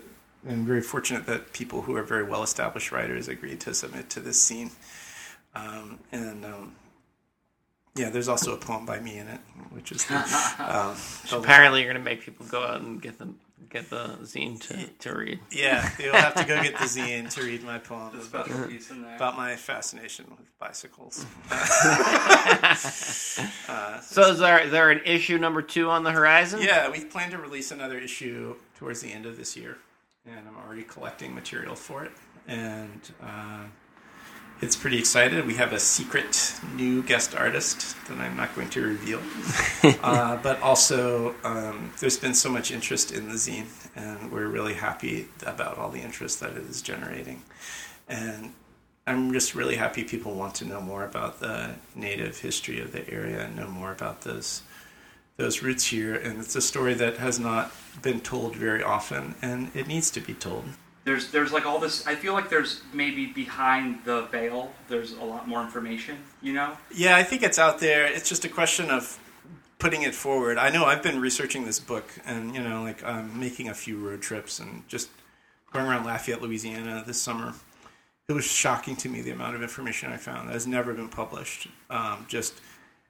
I'm 0.48 0.66
very 0.66 0.82
fortunate 0.82 1.24
that 1.26 1.52
people 1.52 1.82
who 1.82 1.94
are 1.96 2.02
very 2.02 2.24
well 2.24 2.42
established 2.42 2.90
writers 2.90 3.28
agreed 3.28 3.60
to 3.60 3.72
submit 3.72 4.10
to 4.10 4.20
this 4.20 4.40
scene. 4.40 4.72
Um, 5.54 6.00
and 6.10 6.44
um, 6.44 6.74
yeah, 7.94 8.10
there's 8.10 8.28
also 8.28 8.52
a 8.54 8.56
poem 8.56 8.84
by 8.84 8.98
me 8.98 9.18
in 9.18 9.28
it, 9.28 9.40
which 9.70 9.92
is 9.92 10.04
the, 10.06 10.16
um, 10.58 10.96
the- 11.30 11.38
Apparently, 11.38 11.80
you're 11.82 11.92
going 11.92 12.04
to 12.04 12.10
make 12.10 12.22
people 12.22 12.44
go 12.46 12.64
out 12.64 12.80
and 12.80 13.00
get 13.00 13.18
the 13.18 13.28
get 13.70 13.90
the 13.90 14.16
zine 14.22 14.60
to, 14.68 14.86
to 15.10 15.16
read. 15.16 15.40
yeah, 15.50 15.90
you'll 15.98 16.14
have 16.14 16.34
to 16.34 16.44
go 16.44 16.62
get 16.62 16.72
the 16.78 16.84
zine 16.84 17.28
to 17.34 17.42
read 17.42 17.62
my 17.64 17.78
poem 17.78 18.10
The 18.16 18.22
about, 18.24 18.46
special 18.46 18.66
piece 18.68 18.90
in 18.90 19.02
there. 19.02 19.16
about 19.16 19.36
my 19.36 19.56
fascination 19.56 20.26
with 20.30 20.58
bicycles. 20.58 21.24
So, 24.02 24.30
is 24.30 24.38
there 24.38 24.58
is 24.60 24.70
there 24.70 24.90
an 24.90 25.00
issue 25.04 25.38
number 25.38 25.62
two 25.62 25.90
on 25.90 26.02
the 26.04 26.12
horizon? 26.12 26.60
Yeah, 26.62 26.90
we 26.90 27.04
plan 27.04 27.30
to 27.30 27.38
release 27.38 27.70
another 27.70 27.98
issue 27.98 28.54
towards 28.78 29.00
the 29.00 29.12
end 29.12 29.26
of 29.26 29.36
this 29.36 29.56
year, 29.56 29.78
and 30.26 30.46
I'm 30.48 30.56
already 30.56 30.82
collecting 30.82 31.34
material 31.34 31.74
for 31.74 32.04
it. 32.04 32.12
And 32.46 33.00
uh, 33.22 33.64
it's 34.60 34.76
pretty 34.76 34.98
excited. 34.98 35.46
We 35.46 35.54
have 35.54 35.72
a 35.72 35.80
secret 35.80 36.54
new 36.74 37.02
guest 37.02 37.34
artist 37.34 37.96
that 38.08 38.18
I'm 38.18 38.36
not 38.36 38.54
going 38.54 38.70
to 38.70 38.82
reveal. 38.82 39.20
uh, 40.02 40.36
but 40.42 40.60
also, 40.62 41.34
um, 41.44 41.92
there's 42.00 42.18
been 42.18 42.34
so 42.34 42.50
much 42.50 42.70
interest 42.70 43.12
in 43.12 43.28
the 43.28 43.34
zine, 43.34 43.66
and 43.96 44.30
we're 44.32 44.46
really 44.46 44.74
happy 44.74 45.28
about 45.44 45.78
all 45.78 45.90
the 45.90 46.00
interest 46.00 46.40
that 46.40 46.52
it 46.52 46.64
is 46.64 46.82
generating. 46.82 47.42
And 48.08 48.52
I'm 49.06 49.32
just 49.32 49.54
really 49.54 49.76
happy 49.76 50.04
people 50.04 50.34
want 50.34 50.54
to 50.56 50.64
know 50.64 50.80
more 50.80 51.04
about 51.04 51.40
the 51.40 51.74
native 51.94 52.40
history 52.40 52.80
of 52.80 52.92
the 52.92 53.08
area 53.10 53.44
and 53.44 53.56
know 53.56 53.68
more 53.68 53.92
about 53.92 54.22
those 54.22 54.62
those 55.36 55.62
roots 55.62 55.86
here. 55.86 56.14
And 56.14 56.38
it's 56.38 56.54
a 56.54 56.62
story 56.62 56.94
that 56.94 57.16
has 57.16 57.40
not 57.40 57.72
been 58.02 58.20
told 58.20 58.54
very 58.54 58.84
often, 58.84 59.34
and 59.42 59.70
it 59.74 59.88
needs 59.88 60.10
to 60.12 60.20
be 60.20 60.32
told. 60.32 60.64
There's 61.04 61.30
there's 61.30 61.52
like 61.52 61.66
all 61.66 61.78
this. 61.78 62.06
I 62.06 62.14
feel 62.14 62.32
like 62.32 62.48
there's 62.48 62.82
maybe 62.92 63.26
behind 63.26 64.04
the 64.04 64.22
veil. 64.26 64.72
There's 64.88 65.12
a 65.12 65.24
lot 65.24 65.46
more 65.46 65.62
information. 65.62 66.18
You 66.42 66.54
know. 66.54 66.76
Yeah, 66.94 67.16
I 67.16 67.22
think 67.22 67.42
it's 67.42 67.58
out 67.58 67.78
there. 67.78 68.06
It's 68.06 68.28
just 68.28 68.44
a 68.44 68.48
question 68.48 68.90
of 68.90 69.18
putting 69.78 70.02
it 70.02 70.14
forward. 70.14 70.56
I 70.56 70.70
know 70.70 70.86
I've 70.86 71.02
been 71.02 71.20
researching 71.20 71.66
this 71.66 71.78
book, 71.78 72.10
and 72.24 72.54
you 72.54 72.62
know, 72.62 72.82
like 72.82 73.04
I'm 73.04 73.38
making 73.38 73.68
a 73.68 73.74
few 73.74 73.98
road 73.98 74.22
trips 74.22 74.58
and 74.58 74.88
just 74.88 75.10
going 75.74 75.86
around 75.86 76.06
Lafayette, 76.06 76.40
Louisiana 76.40 77.04
this 77.06 77.20
summer. 77.20 77.52
It 78.26 78.32
was 78.32 78.46
shocking 78.46 78.96
to 78.96 79.08
me 79.10 79.20
the 79.20 79.32
amount 79.32 79.56
of 79.56 79.62
information 79.62 80.10
I 80.10 80.16
found 80.16 80.48
that 80.48 80.54
has 80.54 80.66
never 80.66 80.94
been 80.94 81.10
published. 81.10 81.68
Um, 81.90 82.24
just, 82.26 82.54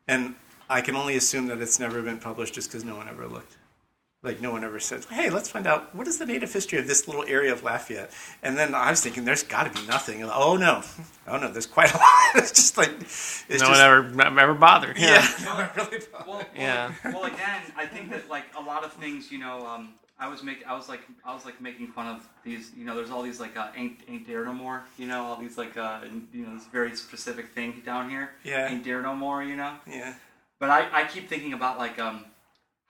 and 0.09 0.35
I 0.69 0.81
can 0.81 0.97
only 0.97 1.15
assume 1.17 1.47
that 1.47 1.61
it's 1.61 1.79
never 1.79 2.03
been 2.03 2.19
published 2.19 2.55
just 2.55 2.69
because 2.69 2.85
no 2.85 2.97
one 2.97 3.09
ever 3.09 3.29
looked. 3.29 3.57
Like 4.25 4.41
no 4.41 4.51
one 4.53 4.65
ever 4.65 4.81
said, 4.81 5.05
"Hey, 5.05 5.29
let's 5.29 5.51
find 5.51 5.67
out 5.67 5.95
what 5.95 6.09
is 6.09 6.19
the 6.19 6.25
native 6.25 6.51
history 6.51 6.79
of 6.79 6.87
this 6.87 7.07
little 7.07 7.25
area 7.29 7.53
of 7.53 7.63
Lafayette." 7.63 8.11
And 8.43 8.57
then 8.57 8.75
I 8.75 8.91
was 8.91 9.03
thinking, 9.03 9.25
"There's 9.27 9.43
got 9.43 9.73
to 9.73 9.81
be 9.81 9.87
nothing." 9.87 10.23
And, 10.23 10.31
oh 10.35 10.57
no, 10.57 10.83
oh 11.29 11.37
no, 11.39 11.53
there's 11.53 11.67
quite 11.67 11.93
a 11.93 11.97
lot. 12.05 12.37
it's 12.37 12.51
just 12.53 12.77
like 12.79 12.91
it's 13.03 13.49
no 13.51 13.57
just, 13.59 13.71
one 13.71 13.81
ever 13.81 14.41
ever 14.41 14.55
bothered. 14.55 14.97
yeah, 14.99 15.27
no 15.45 15.55
one 15.55 15.69
really 15.77 15.99
Well, 16.27 16.43
Yeah. 16.57 16.93
Well, 17.05 17.25
again, 17.25 17.61
I 17.77 17.85
think 17.87 18.11
that 18.11 18.29
like 18.31 18.47
a 18.57 18.63
lot 18.63 18.83
of 18.83 18.95
things, 18.95 19.31
you 19.31 19.39
know, 19.39 19.67
um, 19.67 19.95
I 20.19 20.29
was 20.29 20.43
make 20.43 20.67
I 20.67 20.75
was 20.75 20.89
like 20.89 21.03
I 21.25 21.35
was 21.35 21.45
like 21.45 21.61
making 21.61 21.89
fun 21.89 22.07
of 22.07 22.27
these 22.45 22.73
you 22.75 22.85
know 22.87 22.95
there's 22.97 23.11
all 23.11 23.23
these 23.23 23.41
like 23.41 23.57
uh, 23.59 23.69
ain't 23.77 23.99
ain't 24.09 24.27
there 24.27 24.45
no 24.47 24.55
more 24.55 24.85
you 24.97 25.07
know 25.07 25.23
all 25.25 25.37
these 25.37 25.59
like 25.59 25.77
uh 25.77 25.99
you 26.33 26.47
know 26.47 26.55
this 26.55 26.67
very 26.69 26.95
specific 26.97 27.49
thing 27.49 27.83
down 27.85 28.09
here 28.09 28.31
Yeah. 28.45 28.71
ain't 28.71 28.85
there 28.85 29.03
no 29.03 29.15
more 29.15 29.43
you 29.43 29.57
know 29.57 29.75
Yeah. 29.87 30.15
but 30.61 30.71
I, 30.71 30.87
I 31.03 31.05
keep 31.05 31.29
thinking 31.29 31.53
about 31.53 31.79
like 31.79 31.99
um 31.99 32.25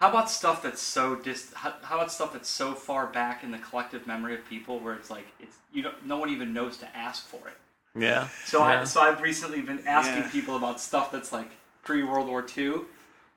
how 0.05 0.11
about 0.11 0.29
stuff 0.31 0.63
that's 0.63 0.83
so 0.83 1.17
dis 1.17 1.51
how, 1.55 1.73
how 1.83 1.97
about 1.97 2.13
stuff 2.13 2.35
that's 2.35 2.49
so 2.51 2.75
far 2.75 3.07
back 3.07 3.43
in 3.43 3.51
the 3.51 3.59
collective 3.59 4.07
memory 4.07 4.35
of 4.35 4.47
people 4.47 4.79
where 4.81 4.93
it's 4.95 5.11
like 5.11 5.27
it's 5.41 5.57
you 5.73 5.83
don't 5.83 6.05
no 6.07 6.19
one 6.19 6.29
even 6.29 6.53
knows 6.53 6.77
to 6.77 6.87
ask 6.95 7.27
for 7.27 7.41
it 7.49 7.57
Yeah. 7.99 8.29
so 8.45 8.63
I 8.63 8.85
so 8.85 9.01
I've 9.01 9.23
recently 9.23 9.63
been 9.63 9.83
asking 9.87 10.25
Yeah. 10.25 10.31
people 10.31 10.57
about 10.57 10.79
stuff 10.79 11.11
that's 11.11 11.33
like 11.33 11.51
pre 11.83 12.03
World 12.03 12.29
War 12.29 12.45
II, 12.57 12.81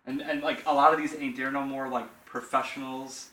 and 0.06 0.22
and 0.22 0.42
like 0.44 0.62
a 0.66 0.74
lot 0.74 0.92
of 0.94 1.00
these 1.00 1.16
ain't 1.16 1.38
there 1.38 1.52
no 1.52 1.64
more 1.64 1.88
like 1.88 2.08
professionals. 2.26 3.30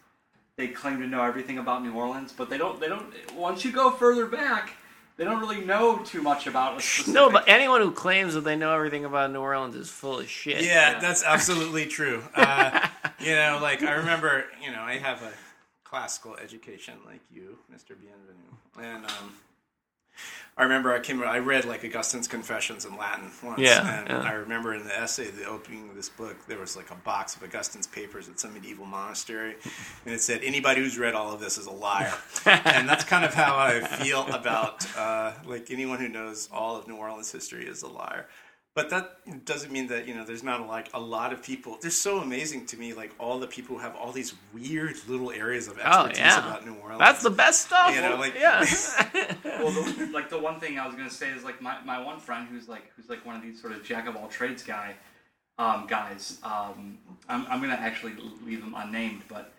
They 0.56 0.68
claim 0.68 1.00
to 1.00 1.08
know 1.08 1.22
everything 1.24 1.58
about 1.58 1.82
New 1.82 1.94
Orleans, 1.94 2.32
but 2.32 2.48
they 2.50 2.58
don't. 2.58 2.78
They 2.78 2.86
don't. 2.88 3.12
Once 3.34 3.64
you 3.64 3.72
go 3.72 3.90
further 3.90 4.26
back, 4.26 4.74
they 5.16 5.24
don't 5.24 5.40
really 5.40 5.64
know 5.64 5.98
too 5.98 6.22
much 6.22 6.46
about. 6.46 6.78
A 6.78 6.80
specific, 6.82 7.14
No, 7.14 7.30
but 7.30 7.44
anyone 7.48 7.80
who 7.80 7.90
claims 7.92 8.34
that 8.34 8.40
they 8.42 8.56
know 8.56 8.74
everything 8.74 9.04
about 9.04 9.30
New 9.32 9.40
Orleans 9.40 9.76
is 9.76 9.88
full 9.90 10.18
of 10.20 10.28
shit. 10.28 10.62
Yeah, 10.64 10.92
Yeah. 10.92 10.98
that's 11.00 11.22
absolutely 11.24 11.86
true. 11.98 12.22
Uh, 12.34 12.86
you 13.20 13.34
know, 13.34 13.58
like 13.62 13.82
I 13.82 13.92
remember, 13.92 14.44
you 14.62 14.70
know, 14.72 14.80
I 14.82 14.98
have 14.98 15.22
a 15.22 15.32
classical 15.84 16.36
education 16.36 16.94
like 17.06 17.20
you, 17.32 17.58
Mr. 17.72 17.92
Bienvenu, 17.94 18.82
and 18.82 19.04
um, 19.06 19.34
I 20.56 20.62
remember 20.62 20.92
I 20.92 21.00
came, 21.00 21.20
I 21.22 21.38
read 21.40 21.64
like 21.64 21.84
Augustine's 21.84 22.28
Confessions 22.28 22.84
in 22.84 22.96
Latin 22.96 23.28
once, 23.42 23.58
Yeah, 23.58 23.98
and 24.00 24.08
yeah. 24.08 24.20
I 24.20 24.32
remember 24.34 24.72
in 24.72 24.84
the 24.84 24.96
essay, 24.96 25.28
the 25.30 25.46
opening 25.46 25.88
of 25.88 25.96
this 25.96 26.08
book, 26.08 26.36
there 26.46 26.58
was 26.60 26.76
like 26.76 26.92
a 26.92 26.94
box 26.94 27.34
of 27.34 27.42
Augustine's 27.42 27.88
papers 27.88 28.28
at 28.28 28.38
some 28.38 28.54
medieval 28.54 28.86
monastery, 28.86 29.56
and 30.04 30.14
it 30.14 30.20
said, 30.20 30.42
"Anybody 30.44 30.80
who's 30.80 30.96
read 30.96 31.14
all 31.14 31.32
of 31.32 31.40
this 31.40 31.58
is 31.58 31.66
a 31.66 31.72
liar," 31.72 32.14
and 32.46 32.88
that's 32.88 33.02
kind 33.02 33.24
of 33.24 33.34
how 33.34 33.56
I 33.56 33.80
feel 33.80 34.26
about 34.32 34.86
uh, 34.96 35.32
like 35.44 35.72
anyone 35.72 35.98
who 35.98 36.08
knows 36.08 36.48
all 36.52 36.76
of 36.76 36.86
New 36.86 36.96
Orleans 36.96 37.32
history 37.32 37.66
is 37.66 37.82
a 37.82 37.88
liar. 37.88 38.26
But 38.74 38.90
that 38.90 39.44
doesn't 39.44 39.70
mean 39.70 39.86
that 39.86 40.08
you 40.08 40.14
know 40.16 40.24
there's 40.24 40.42
not 40.42 40.66
like 40.66 40.88
a 40.94 40.98
lot 40.98 41.32
of 41.32 41.42
people. 41.44 41.78
They're 41.80 41.92
so 41.92 42.18
amazing 42.18 42.66
to 42.66 42.76
me, 42.76 42.92
like 42.92 43.12
all 43.20 43.38
the 43.38 43.46
people 43.46 43.76
who 43.76 43.82
have 43.82 43.94
all 43.94 44.10
these 44.10 44.34
weird 44.52 44.96
little 45.06 45.30
areas 45.30 45.68
of 45.68 45.78
Oh 45.78 46.06
expertise 46.06 46.18
yeah. 46.18 46.38
about 46.48 46.66
New 46.66 46.74
Orleans. 46.74 46.98
That's 46.98 47.22
the 47.22 47.30
best 47.30 47.66
stuff. 47.66 47.94
You 47.94 48.00
know, 48.00 48.16
like- 48.16 48.34
yeah. 48.34 48.58
well, 49.44 49.70
the, 49.70 50.10
like 50.12 50.28
the 50.28 50.40
one 50.40 50.58
thing 50.58 50.78
I 50.80 50.86
was 50.86 50.96
gonna 50.96 51.08
say 51.08 51.30
is 51.30 51.44
like 51.44 51.62
my, 51.62 51.76
my 51.84 52.02
one 52.02 52.18
friend 52.18 52.48
who's 52.50 52.68
like 52.68 52.90
who's 52.96 53.08
like 53.08 53.24
one 53.24 53.36
of 53.36 53.42
these 53.42 53.60
sort 53.60 53.72
of 53.72 53.84
jack 53.84 54.08
of 54.08 54.16
all 54.16 54.26
trades 54.26 54.64
guy, 54.64 54.94
um, 55.58 55.86
guys. 55.86 56.38
Um, 56.42 56.98
I'm, 57.28 57.46
I'm 57.48 57.60
gonna 57.60 57.74
actually 57.74 58.14
leave 58.44 58.60
him 58.60 58.74
unnamed, 58.76 59.22
but 59.28 59.52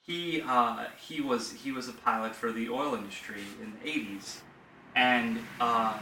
he 0.00 0.42
uh, 0.46 0.84
he 0.96 1.20
was 1.20 1.50
he 1.52 1.72
was 1.72 1.88
a 1.88 1.92
pilot 1.92 2.36
for 2.36 2.52
the 2.52 2.68
oil 2.68 2.94
industry 2.94 3.42
in 3.60 3.72
the 3.82 3.90
80s, 3.90 4.38
and 4.94 5.38
um, 5.60 5.94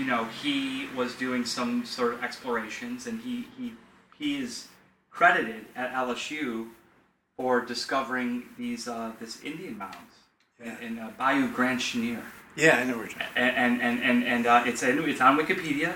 you 0.00 0.06
know 0.06 0.24
he 0.42 0.88
was 0.96 1.14
doing 1.14 1.44
some 1.44 1.84
sort 1.84 2.14
of 2.14 2.24
explorations, 2.24 3.06
and 3.06 3.20
he 3.20 3.46
he 3.58 3.74
he 4.18 4.38
is 4.42 4.68
credited 5.10 5.66
at 5.76 5.92
LSU 5.92 6.68
for 7.36 7.60
discovering 7.60 8.44
these 8.56 8.88
uh, 8.88 9.12
this 9.20 9.42
Indian 9.42 9.76
mounds 9.76 10.14
Yeah. 10.58 10.78
in, 10.80 10.98
in 10.98 10.98
uh, 10.98 11.10
Bayou 11.18 11.48
Grand 11.52 11.80
Chenier 11.80 12.22
yeah, 12.56 12.78
I 12.78 12.84
know 12.84 12.96
where 12.96 13.08
and 13.36 13.80
and 13.80 14.02
and, 14.02 14.24
and 14.24 14.46
uh, 14.46 14.64
it's 14.66 14.82
in, 14.82 14.98
it's 15.08 15.20
on 15.20 15.38
Wikipedia, 15.38 15.92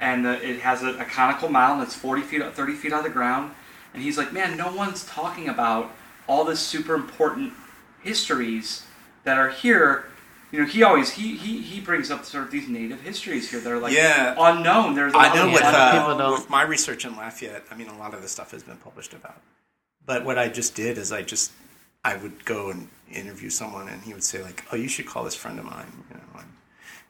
and 0.00 0.26
uh, 0.26 0.30
it 0.42 0.60
has 0.60 0.82
a, 0.82 0.90
a 0.98 1.04
conical 1.04 1.48
mound 1.48 1.80
that's 1.80 1.94
forty 1.94 2.22
feet, 2.22 2.42
thirty 2.52 2.74
feet 2.74 2.92
out 2.92 2.98
of 2.98 3.04
the 3.04 3.10
ground, 3.10 3.52
and 3.94 4.02
he's 4.02 4.18
like, 4.18 4.32
man, 4.32 4.56
no 4.56 4.72
one's 4.72 5.04
talking 5.06 5.48
about 5.48 5.92
all 6.28 6.44
this 6.44 6.60
super 6.60 6.94
important 6.94 7.52
histories 8.02 8.84
that 9.24 9.38
are 9.38 9.48
here. 9.50 10.06
You 10.56 10.62
know, 10.62 10.68
he 10.68 10.82
always 10.82 11.10
he 11.10 11.36
he, 11.36 11.60
he 11.60 11.80
brings 11.80 12.10
up 12.10 12.24
sort 12.24 12.44
of 12.44 12.50
these 12.50 12.66
native 12.66 13.02
histories 13.02 13.50
here 13.50 13.60
that 13.60 13.70
are 13.70 13.78
like 13.78 13.92
Yeah. 13.92 14.34
unknown. 14.38 14.94
There's 14.94 15.12
a 15.12 15.18
I 15.18 15.26
lot 15.26 15.36
know 15.36 15.46
of 15.48 15.52
with, 15.52 15.60
Yeah, 15.60 15.92
people 15.92 16.22
uh, 16.22 16.32
with 16.32 16.48
my 16.48 16.62
research 16.62 17.04
in 17.04 17.14
Lafayette, 17.14 17.64
I 17.70 17.74
mean, 17.74 17.88
a 17.88 17.98
lot 17.98 18.14
of 18.14 18.22
this 18.22 18.30
stuff 18.30 18.52
has 18.52 18.62
been 18.62 18.78
published 18.78 19.12
about. 19.12 19.38
But 20.06 20.24
what 20.24 20.38
I 20.38 20.48
just 20.48 20.74
did 20.74 20.96
is 20.96 21.12
I 21.12 21.20
just 21.20 21.52
I 22.02 22.16
would 22.16 22.46
go 22.46 22.70
and 22.70 22.88
interview 23.12 23.50
someone, 23.50 23.86
and 23.90 24.00
he 24.02 24.14
would 24.14 24.24
say 24.24 24.42
like, 24.42 24.64
"Oh, 24.72 24.76
you 24.76 24.88
should 24.88 25.04
call 25.04 25.24
this 25.24 25.34
friend 25.34 25.58
of 25.58 25.66
mine," 25.66 25.92
you 26.10 26.16
know, 26.16 26.40
and 26.40 26.48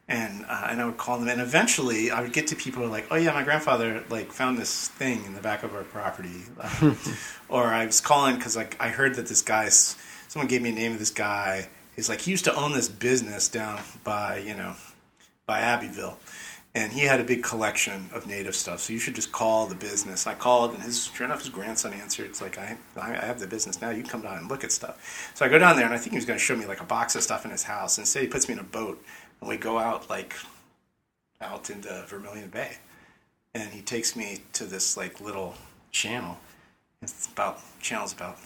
and, 0.09 0.47
uh, 0.49 0.67
and 0.71 0.81
I 0.81 0.85
would 0.87 0.97
call 0.97 1.17
them, 1.21 1.29
and 1.29 1.41
eventually 1.41 2.11
I 2.11 2.23
would 2.23 2.33
get 2.33 2.49
to 2.49 2.57
people 2.57 2.83
who 2.83 2.89
are 2.89 2.91
like, 2.91 3.07
"Oh 3.13 3.17
yeah, 3.17 3.33
my 3.33 3.45
grandfather 3.45 4.03
like 4.11 4.33
found 4.33 4.59
this 4.59 4.89
thing 4.89 5.25
in 5.25 5.35
the 5.35 5.41
back 5.41 5.63
of 5.63 5.73
our 5.73 5.85
property," 5.85 6.43
or 7.49 7.67
I 7.67 7.87
was 7.87 8.01
calling 8.01 8.35
because 8.39 8.57
like 8.57 8.77
I 8.81 8.89
heard 8.89 9.15
that 9.15 9.29
this 9.29 9.43
guy, 9.43 9.69
someone 9.69 10.49
gave 10.49 10.63
me 10.63 10.71
a 10.71 10.73
name 10.73 10.93
of 10.95 10.99
this 10.99 11.11
guy. 11.11 11.69
He's 11.97 12.09
like 12.09 12.21
he 12.21 12.31
used 12.31 12.45
to 12.45 12.55
own 12.55 12.73
this 12.73 12.89
business 12.89 13.49
down 13.49 13.81
by 14.05 14.39
you 14.39 14.55
know 14.55 14.75
by 15.47 15.61
Abbeville. 15.61 16.19
And 16.75 16.93
he 16.93 17.07
had 17.07 17.21
a 17.21 17.25
big 17.25 17.43
collection 17.43 18.11
of 18.13 18.27
native 18.27 18.55
stuff, 18.55 18.81
so 18.81 18.93
you 18.93 18.99
should 18.99 19.15
just 19.15 19.33
call 19.33 19.67
the 19.67 19.75
business. 19.75 20.27
I 20.27 20.35
called, 20.35 20.75
and 20.75 20.83
his 20.83 21.07
sure 21.07 21.25
enough, 21.25 21.41
his 21.41 21.49
grandson 21.49 21.95
answered. 21.95 22.27
It's 22.27 22.43
like 22.43 22.59
I, 22.59 22.77
I 23.01 23.15
have 23.15 23.41
the 23.41 23.47
business 23.47 23.81
now. 23.81 23.89
You 23.89 24.03
can 24.03 24.11
come 24.11 24.21
down 24.21 24.37
and 24.37 24.51
look 24.51 24.63
at 24.63 24.71
stuff. 24.71 25.33
So 25.35 25.47
I 25.47 25.49
go 25.49 25.59
down 25.59 25.77
there, 25.77 25.87
and 25.87 25.95
I 25.95 25.97
think 25.97 26.11
he 26.11 26.19
was 26.19 26.27
going 26.27 26.39
to 26.39 26.45
show 26.45 26.55
me 26.55 26.67
like 26.67 26.83
a 26.83 26.85
box 26.85 27.17
of 27.17 27.23
stuff 27.23 27.47
in 27.47 27.51
his 27.51 27.63
house. 27.63 27.97
Instead, 27.97 28.25
he 28.25 28.29
puts 28.29 28.47
me 28.47 28.53
in 28.53 28.59
a 28.59 28.65
boat, 28.65 29.03
and 29.41 29.49
we 29.49 29.57
go 29.57 29.79
out 29.79 30.11
like 30.11 30.35
out 31.41 31.71
into 31.71 32.05
Vermilion 32.09 32.51
Bay, 32.51 32.77
and 33.55 33.73
he 33.73 33.81
takes 33.81 34.15
me 34.15 34.41
to 34.53 34.65
this 34.65 34.99
like 34.99 35.19
little 35.19 35.55
channel. 35.93 36.37
It's 37.01 37.27
about 37.27 37.63
channel's 37.81 38.13
about 38.13 38.37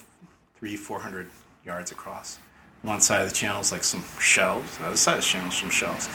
three, 0.57 0.77
four 0.77 1.01
hundred 1.01 1.31
yards 1.65 1.91
across. 1.91 2.39
One 2.83 3.01
side 3.01 3.23
of 3.23 3.29
the 3.29 3.35
channel 3.35 3.61
is 3.61 3.73
like 3.73 3.85
some 3.85 4.05
shelves. 4.19 4.79
The 4.79 4.87
other 4.87 4.97
side 4.97 5.19
of 5.19 5.21
the 5.21 5.27
channel 5.27 5.49
is 5.49 5.55
some 5.55 5.71
shelves. 5.71 6.09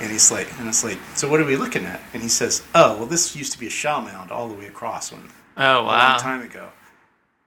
And 0.00 0.10
he's 0.10 0.32
like, 0.32 0.48
and 0.58 0.68
it's 0.68 0.82
like, 0.82 0.98
so 1.14 1.28
what 1.28 1.40
are 1.40 1.44
we 1.44 1.56
looking 1.56 1.84
at? 1.84 2.00
And 2.14 2.22
he 2.22 2.28
says, 2.28 2.62
oh, 2.74 2.96
well, 2.96 3.06
this 3.06 3.36
used 3.36 3.52
to 3.52 3.58
be 3.58 3.66
a 3.66 3.70
shell 3.70 4.00
mound 4.00 4.30
all 4.30 4.48
the 4.48 4.54
way 4.54 4.66
across 4.66 5.12
when 5.12 5.30
Oh 5.56 5.82
a 5.82 5.82
long 5.82 6.18
time 6.18 6.42
ago. 6.42 6.68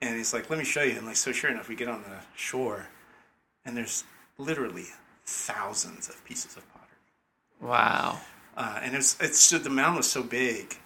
And 0.02 0.16
he's 0.18 0.34
like, 0.34 0.50
let 0.50 0.60
me 0.60 0.66
show 0.66 0.84
you. 0.84 0.98
And 0.98 1.06
like, 1.08 1.16
so 1.16 1.32
sure 1.32 1.50
enough, 1.50 1.68
we 1.68 1.76
get 1.76 1.88
on 1.88 2.04
the 2.04 2.20
shore, 2.36 2.88
and 3.66 3.76
there's 3.76 4.04
literally 4.38 4.86
thousands 5.26 6.10
of 6.10 6.24
pieces 6.26 6.58
of 6.58 6.68
pottery. 6.74 6.90
Wow. 7.62 8.20
Uh, 8.56 8.82
and 8.84 8.96
it's 8.96 9.20
it's 9.20 9.50
the 9.50 9.70
mound 9.70 9.98
was 9.98 10.10
so 10.10 10.22
big, 10.22 10.78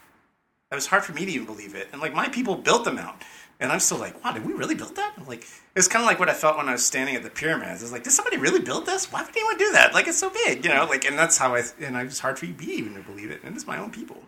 it 0.70 0.74
was 0.74 0.86
hard 0.86 1.04
for 1.04 1.12
me 1.12 1.26
to 1.26 1.32
even 1.32 1.46
believe 1.46 1.74
it. 1.74 1.88
And 1.92 2.00
like 2.00 2.14
my 2.14 2.28
people 2.28 2.54
built 2.54 2.84
the 2.84 2.92
mound, 2.92 3.18
and 3.60 3.72
I'm 3.72 3.80
still 3.80 3.98
like, 3.98 4.22
wow, 4.22 4.32
did 4.32 4.46
we 4.46 4.52
really 4.52 4.74
build 4.74 4.96
that? 4.96 5.14
I'm 5.16 5.26
like, 5.26 5.46
it's 5.74 5.88
kind 5.88 6.02
of 6.02 6.06
like 6.06 6.18
what 6.18 6.28
I 6.28 6.34
felt 6.34 6.56
when 6.56 6.68
I 6.68 6.72
was 6.72 6.86
standing 6.86 7.16
at 7.16 7.22
the 7.22 7.30
pyramids. 7.30 7.82
It's 7.82 7.92
like, 7.92 8.04
did 8.04 8.12
somebody 8.12 8.36
really 8.36 8.60
build 8.60 8.86
this? 8.86 9.10
Why 9.10 9.22
would 9.22 9.36
anyone 9.36 9.58
do 9.58 9.72
that? 9.72 9.94
Like, 9.94 10.06
it's 10.06 10.18
so 10.18 10.30
big, 10.30 10.64
you 10.64 10.72
know. 10.72 10.86
Like, 10.86 11.04
and 11.04 11.18
that's 11.18 11.38
how 11.38 11.54
I 11.54 11.62
and 11.80 11.96
it 11.96 12.04
was 12.04 12.20
hard 12.20 12.38
for 12.38 12.46
me 12.46 12.54
even 12.60 12.94
to 12.94 13.00
believe 13.00 13.30
it. 13.30 13.42
And 13.42 13.54
it's 13.56 13.66
my 13.66 13.78
own 13.78 13.90
people. 13.90 14.22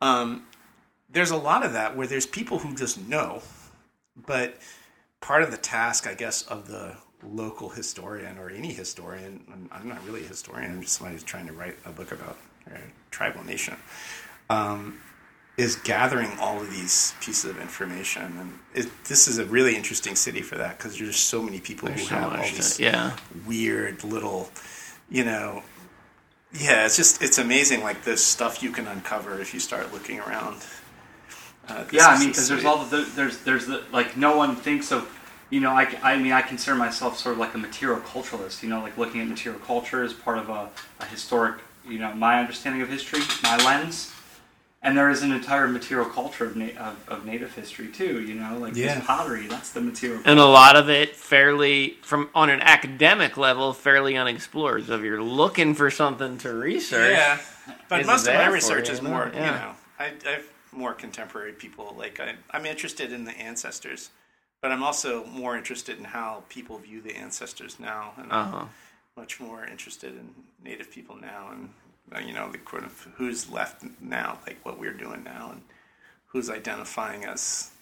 Um, 0.00 0.46
there's 1.10 1.30
a 1.30 1.36
lot 1.36 1.64
of 1.64 1.72
that 1.72 1.96
where 1.96 2.06
there's 2.06 2.26
people 2.26 2.58
who 2.58 2.74
just 2.74 3.00
know, 3.08 3.42
but 4.26 4.56
part 5.20 5.42
of 5.42 5.50
the 5.50 5.56
task, 5.56 6.06
I 6.06 6.14
guess, 6.14 6.42
of 6.42 6.68
the 6.68 6.96
local 7.22 7.70
historian 7.70 8.38
or 8.38 8.50
any 8.50 8.72
historian, 8.72 9.44
and 9.52 9.68
I'm 9.72 9.88
not 9.88 10.04
really 10.06 10.24
a 10.24 10.28
historian, 10.28 10.70
I'm 10.70 10.82
just 10.82 10.94
somebody 10.94 11.14
who's 11.14 11.24
trying 11.24 11.46
to 11.46 11.52
write 11.52 11.76
a 11.84 11.90
book 11.90 12.12
about 12.12 12.36
a 12.70 12.78
tribal 13.10 13.44
nation, 13.44 13.76
um, 14.50 15.00
is 15.56 15.76
gathering 15.76 16.30
all 16.38 16.60
of 16.60 16.70
these 16.70 17.14
pieces 17.20 17.50
of 17.50 17.58
information. 17.60 18.22
And 18.38 18.58
it, 18.74 18.90
this 19.04 19.26
is 19.26 19.38
a 19.38 19.44
really 19.46 19.74
interesting 19.74 20.14
city 20.14 20.42
for 20.42 20.56
that 20.58 20.76
because 20.76 20.98
there's 20.98 21.16
so 21.16 21.42
many 21.42 21.60
people 21.60 21.88
There's 21.88 22.00
who 22.02 22.06
so 22.08 22.14
have 22.16 22.24
all 22.32 22.36
much. 22.38 22.52
these 22.52 22.78
yeah. 22.80 23.16
weird 23.46 24.04
little, 24.04 24.50
you 25.10 25.24
know, 25.24 25.62
yeah, 26.52 26.84
it's 26.86 26.96
just 26.96 27.22
it's 27.22 27.38
amazing 27.38 27.82
like 27.82 28.02
the 28.02 28.16
stuff 28.16 28.62
you 28.62 28.70
can 28.70 28.86
uncover 28.86 29.40
if 29.40 29.52
you 29.54 29.60
start 29.60 29.92
looking 29.92 30.20
around. 30.20 30.64
Uh, 31.68 31.84
Yeah, 31.90 32.06
I 32.06 32.18
mean, 32.18 32.28
because 32.28 32.48
there's 32.48 32.60
city- 32.60 32.66
all 32.68 32.84
the 32.84 33.08
there's 33.16 33.38
there's 33.38 33.66
the 33.66 33.82
like 33.92 34.16
no 34.16 34.36
one 34.36 34.56
thinks 34.56 34.92
of, 34.92 35.10
you 35.50 35.60
know, 35.60 35.70
I, 35.70 35.88
I 36.02 36.16
mean 36.18 36.32
I 36.32 36.42
consider 36.42 36.76
myself 36.76 37.18
sort 37.18 37.32
of 37.32 37.38
like 37.38 37.54
a 37.54 37.58
material 37.58 37.98
culturalist. 38.00 38.62
You 38.62 38.68
know, 38.68 38.80
like 38.80 38.96
looking 38.96 39.20
at 39.22 39.26
material 39.28 39.60
culture 39.66 40.02
as 40.04 40.12
part 40.12 40.38
of 40.38 40.48
a, 40.48 40.70
a 41.00 41.04
historic, 41.06 41.56
you 41.88 41.98
know, 41.98 42.14
my 42.14 42.38
understanding 42.38 42.80
of 42.82 42.88
history, 42.88 43.20
my 43.42 43.56
lens. 43.64 44.12
And 44.86 44.96
there 44.96 45.10
is 45.10 45.22
an 45.24 45.32
entire 45.32 45.66
material 45.66 46.08
culture 46.08 46.44
of, 46.44 46.54
na- 46.54 46.78
of, 46.78 47.08
of 47.08 47.24
native 47.26 47.52
history 47.54 47.88
too. 47.88 48.22
You 48.22 48.34
know, 48.34 48.56
like 48.58 48.76
Yeah. 48.76 48.94
this 48.94 49.04
pottery, 49.04 49.48
that's 49.48 49.70
the 49.72 49.80
material. 49.80 50.22
And 50.24 50.38
a 50.38 50.44
lot 50.46 50.76
of 50.76 50.88
it 50.88 51.16
fairly, 51.16 51.98
from 52.02 52.30
on 52.36 52.50
an 52.50 52.60
academic 52.60 53.36
level, 53.36 53.72
fairly 53.72 54.16
unexplored. 54.16 54.86
So 54.86 54.94
if 54.94 55.02
you're 55.02 55.20
looking 55.22 55.74
for 55.74 55.90
something 55.90 56.38
to 56.38 56.54
research, 56.54 57.10
Yeah, 57.10 57.40
but 57.88 58.06
most 58.06 58.28
of 58.28 58.34
my 58.34 58.46
research 58.46 58.86
you, 58.88 58.94
is 58.94 59.02
more, 59.02 59.28
Yeah. 59.34 59.40
you 59.40 59.50
know, 59.60 59.72
I, 59.98 60.04
I 60.28 60.32
have 60.34 60.44
more 60.70 60.94
contemporary 60.94 61.52
people. 61.52 61.92
Like 61.98 62.20
I, 62.20 62.34
I'm 62.52 62.64
interested 62.64 63.12
in 63.12 63.24
the 63.24 63.36
ancestors, 63.36 64.10
but 64.62 64.70
I'm 64.70 64.84
also 64.84 65.24
more 65.26 65.56
interested 65.56 65.98
in 65.98 66.04
how 66.04 66.44
people 66.48 66.78
view 66.78 67.00
the 67.00 67.16
ancestors 67.16 67.80
now, 67.80 68.12
and 68.18 68.32
I'm 68.32 68.54
Uh-huh. 68.54 68.64
much 69.16 69.40
more 69.40 69.66
interested 69.66 70.12
in 70.14 70.30
Native 70.62 70.92
people 70.92 71.16
now, 71.16 71.48
and 71.50 71.70
you 72.24 72.32
know, 72.32 72.50
the 72.50 72.58
kind 72.58 72.84
of 72.84 73.08
who's 73.16 73.50
left 73.50 73.84
now, 74.00 74.38
like 74.46 74.64
what 74.64 74.78
we're 74.78 74.92
doing 74.92 75.24
now, 75.24 75.50
and 75.52 75.62
who's 76.26 76.50
identifying 76.50 77.24
us, 77.26 77.72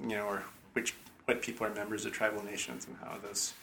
you 0.00 0.08
know, 0.16 0.24
or 0.26 0.42
which 0.72 0.94
what 1.24 1.42
people 1.42 1.66
are 1.66 1.74
members 1.74 2.04
of 2.04 2.12
tribal 2.12 2.42
nations 2.44 2.86
and 2.86 2.96
how 3.02 3.16
those 3.18 3.54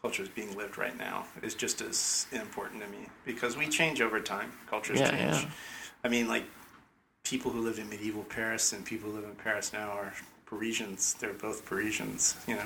cultures 0.00 0.28
being 0.28 0.56
lived 0.56 0.76
right 0.78 0.98
now 0.98 1.24
is 1.42 1.54
just 1.54 1.80
as 1.80 2.26
important 2.32 2.82
to 2.82 2.88
me 2.88 3.08
because 3.24 3.56
we 3.56 3.66
change 3.68 4.00
over 4.00 4.20
time. 4.20 4.52
Cultures 4.68 5.00
Yeah, 5.00 5.10
change. 5.10 5.44
yeah. 5.44 5.50
I 6.04 6.08
mean, 6.08 6.28
like 6.28 6.44
people 7.24 7.50
who 7.50 7.60
lived 7.60 7.78
in 7.78 7.88
medieval 7.88 8.22
Paris 8.24 8.72
and 8.72 8.84
people 8.84 9.10
who 9.10 9.16
live 9.16 9.24
in 9.24 9.34
Paris 9.36 9.72
now 9.72 9.88
are 9.90 10.12
Parisians. 10.46 11.14
They're 11.14 11.32
both 11.32 11.64
Parisians, 11.64 12.36
you 12.46 12.54
know. 12.56 12.60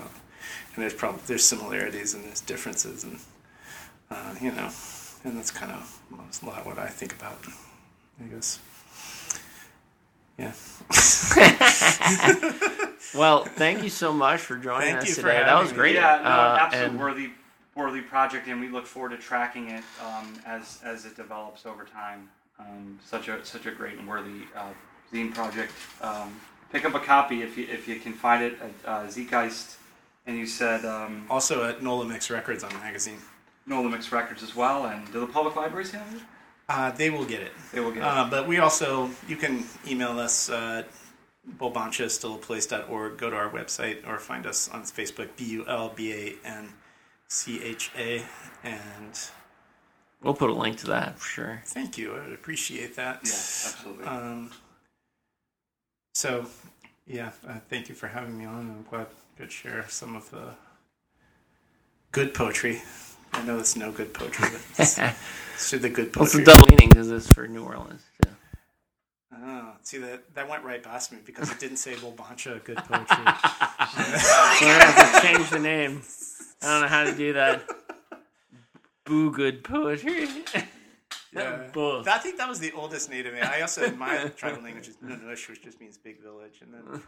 And 0.75 0.83
there's 0.83 0.95
probably 0.95 1.23
there's 1.27 1.45
similarities 1.45 2.15
and 2.15 2.25
there's 2.25 2.41
differences, 2.41 3.05
and 3.05 3.19
uh, 4.11 4.35
you 4.41 4.53
know, 4.53 4.71
and 5.25 5.37
that's 5.37 5.51
kind 5.51 5.73
of 5.73 6.01
a 6.13 6.47
lot 6.47 6.65
what 6.67 6.79
I 6.79 6.87
think 6.89 7.13
about. 7.15 7.39
I 8.21 8.25
guess. 8.25 8.59
Yeah. 10.39 10.53
Well, 13.15 13.45
thank 13.45 13.83
you 13.83 13.89
so 13.89 14.13
much 14.13 14.41
for 14.41 14.57
joining 14.59 14.89
Thank 14.91 15.03
us 15.03 15.09
you 15.09 15.15
for 15.15 15.23
today. 15.23 15.39
That 15.39 15.49
having 15.49 15.63
was 15.63 15.71
me. 15.73 15.79
great. 15.79 15.95
Yeah, 15.95 16.21
no, 16.23 16.29
Uh, 16.29 16.59
absolute 16.61 16.85
and- 16.91 17.01
worthy, 17.01 17.31
worthy 17.75 18.01
project, 18.03 18.49
and 18.49 18.61
we 18.61 18.69
look 18.69 18.85
forward 18.87 19.11
to 19.11 19.17
tracking 19.17 19.71
it 19.71 19.83
um, 20.05 20.35
as 20.45 20.79
as 20.85 21.07
it 21.07 21.17
develops 21.17 21.65
over 21.65 21.85
time. 21.85 22.29
Um, 22.59 22.99
such 23.05 23.29
a 23.29 23.43
such 23.47 23.65
a 23.67 23.71
great 23.71 23.99
and 23.99 24.07
worthy 24.07 24.43
uh, 24.55 24.73
zine 25.13 25.33
project. 25.35 25.73
Um, 26.03 26.39
pick 26.71 26.85
up 26.85 26.95
a 26.95 27.01
copy 27.01 27.43
if 27.43 27.57
you 27.57 27.67
if 27.71 27.89
you 27.89 27.99
can 27.99 28.13
find 28.13 28.43
it 28.45 28.59
at 28.61 28.89
uh, 28.89 29.07
Zeitgeist, 29.07 29.77
and 30.27 30.37
you 30.37 30.47
said 30.47 30.85
um, 30.85 31.25
Also 31.31 31.65
at 31.65 31.83
Nola 31.83 32.05
Mix 32.05 32.29
Records 32.31 32.63
on 32.63 32.73
magazine. 32.75 33.19
Nola 33.69 33.89
Mix 33.89 34.11
Records 34.11 34.43
as 34.43 34.57
well. 34.57 34.87
And 34.87 35.11
do 35.13 35.21
the 35.21 35.27
public 35.27 35.57
libraries 35.57 35.93
have 35.93 36.15
it? 36.15 36.23
Uh, 36.69 36.91
they 36.91 37.11
will 37.11 37.25
get 37.25 37.41
it. 37.41 37.53
They 37.73 37.81
will 37.81 37.91
get 37.91 37.99
it. 37.99 38.05
Uh, 38.05 38.29
but 38.31 38.47
we 38.47 38.59
also, 38.59 39.11
you 39.27 39.37
can 39.37 39.65
email 39.87 40.19
us 40.19 40.51
uh, 40.51 40.83
bulbancha 41.59 42.11
still 42.11 42.35
a 42.35 42.39
place.org, 42.39 43.17
go 43.17 43.31
to 43.31 43.37
our 43.37 43.51
website, 43.51 44.07
or 44.07 44.19
find 44.19 44.47
us 44.47 44.69
on 44.69 44.83
Facebook, 44.83 45.29
B 45.37 45.45
U 45.45 45.65
L 45.67 45.93
B 45.95 46.13
A 46.13 46.35
N 46.47 46.69
C 47.29 47.63
H 47.63 47.91
A. 47.97 48.23
And 48.65 49.19
we'll 50.23 50.35
put 50.35 50.51
a 50.51 50.55
link 50.55 50.79
to 50.79 50.87
that 50.89 51.19
for 51.19 51.29
sure. 51.29 51.63
thank 51.65 51.97
you. 51.97 52.15
I 52.15 52.25
would 52.25 52.33
appreciate 52.33 52.97
that. 52.97 53.23
it. 53.23 53.29
Yeah, 53.29 53.35
absolutely. 53.35 54.07
Um, 54.07 54.51
so, 56.15 56.47
yeah, 57.07 57.31
uh, 57.49 57.61
thank 57.71 57.89
you 57.89 57.95
for 57.95 58.09
having 58.09 58.37
me 58.37 58.45
on. 58.45 58.71
I'm 58.71 58.87
glad 58.91 59.07
I 59.07 59.41
could 59.41 59.53
share 59.53 59.87
some 59.89 60.17
of 60.17 60.31
the 60.31 60.55
good 62.13 62.35
poetry. 62.35 62.83
I 63.33 63.43
know 63.45 63.59
it's 63.59 63.77
no 63.77 63.93
good 63.93 64.13
poetry, 64.15 64.49
but 64.53 64.61
it's, 64.79 64.99
it's 65.55 65.71
the 65.71 65.89
good 65.89 66.15
Well, 66.17 66.25
it's 66.25 66.35
a 66.35 66.39
poetry. 66.39 66.45
double 66.45 66.69
meaning 66.71 66.89
because 66.89 67.11
it's 67.11 67.33
for 67.33 67.47
New 67.47 67.65
Orleans. 67.65 68.03
Too. 68.25 68.31
Oh, 69.41 69.73
see 69.83 69.99
that 69.99 70.35
that 70.35 70.49
went 70.49 70.65
right 70.65 70.83
past 70.83 71.13
me 71.13 71.19
because 71.25 71.51
it 71.51 71.61
didn't 71.61 71.77
say 71.77 71.95
Bulbancha 71.95 72.63
good 72.65 72.77
poetry. 72.79 73.17
We're 73.19 73.25
gonna 73.25 74.85
have 74.85 75.23
to 75.23 75.27
change 75.27 75.51
the 75.51 75.59
name. 75.61 76.03
I 76.63 76.67
don't 76.73 76.81
know 76.83 76.89
how 76.89 77.05
to 77.05 77.15
do 77.15 77.33
that. 77.35 77.63
Boo 79.05 79.31
good 79.31 79.63
poetry. 79.63 80.29
yeah. 81.33 81.69
Both. 81.73 82.09
I 82.09 82.19
think 82.19 82.37
that 82.39 82.49
was 82.49 82.59
the 82.59 82.73
oldest 82.73 83.11
native. 83.11 83.35
I 83.41 83.61
also 83.61 83.91
my 83.93 84.29
tribal 84.37 84.63
language 84.63 84.89
is 84.89 84.97
Nunush, 84.97 85.49
which 85.49 85.63
just 85.63 85.81
means 85.81 85.97
big 85.97 86.21
village. 86.21 86.61
And 86.61 86.75
then 86.75 87.03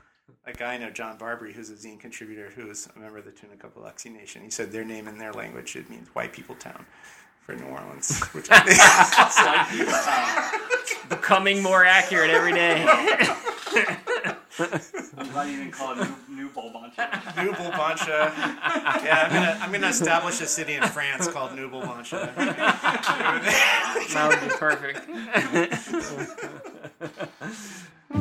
a 0.47 0.53
guy 0.53 0.75
I 0.75 0.79
know, 0.79 0.91
John 0.91 1.17
Barbary, 1.19 1.53
who's 1.53 1.71
a 1.71 1.75
zine 1.75 1.99
contributor, 1.99 2.51
who 2.55 2.69
is 2.71 2.89
a 2.95 2.99
member 2.99 3.19
of 3.19 3.25
the 3.25 3.31
Tunica 3.31 3.69
Biloxi 3.69 4.11
Nation. 4.11 4.43
He 4.43 4.51
said 4.51 4.73
their 4.73 4.85
name 4.85 5.09
in 5.09 5.19
their 5.19 5.33
language 5.33 5.77
it 5.77 5.89
means 5.91 6.09
white 6.15 6.33
people 6.33 6.55
town 6.57 6.85
for 7.41 7.55
New 7.55 7.65
Orleans, 7.67 8.23
which 8.29 8.49
I 8.51 8.61
think 8.61 8.79
Becoming 11.09 11.63
more 11.63 11.85
accurate 11.85 12.31
every 12.31 12.53
day. 12.53 12.85
I'm 15.17 15.31
glad 15.31 15.49
you 15.49 15.57
didn't 15.57 15.73
call 15.73 15.93
it 15.93 15.97
New, 16.29 16.37
new 16.37 16.49
Bulbancha. 16.51 17.43
New 17.43 17.53
Bulbancha. 17.53 18.33
Yeah, 19.05 19.27
I'm 19.27 19.33
gonna 19.33 19.59
I'm 19.63 19.73
gonna 19.73 19.89
establish 19.89 20.41
a 20.41 20.47
city 20.47 20.75
in 20.75 20.83
France 20.85 21.29
called 21.29 21.55
New 21.55 21.69
Bulbancha. 21.71 22.35
that 22.37 24.29
would 24.29 24.41
be 24.41 24.49
perfect. 24.57 25.01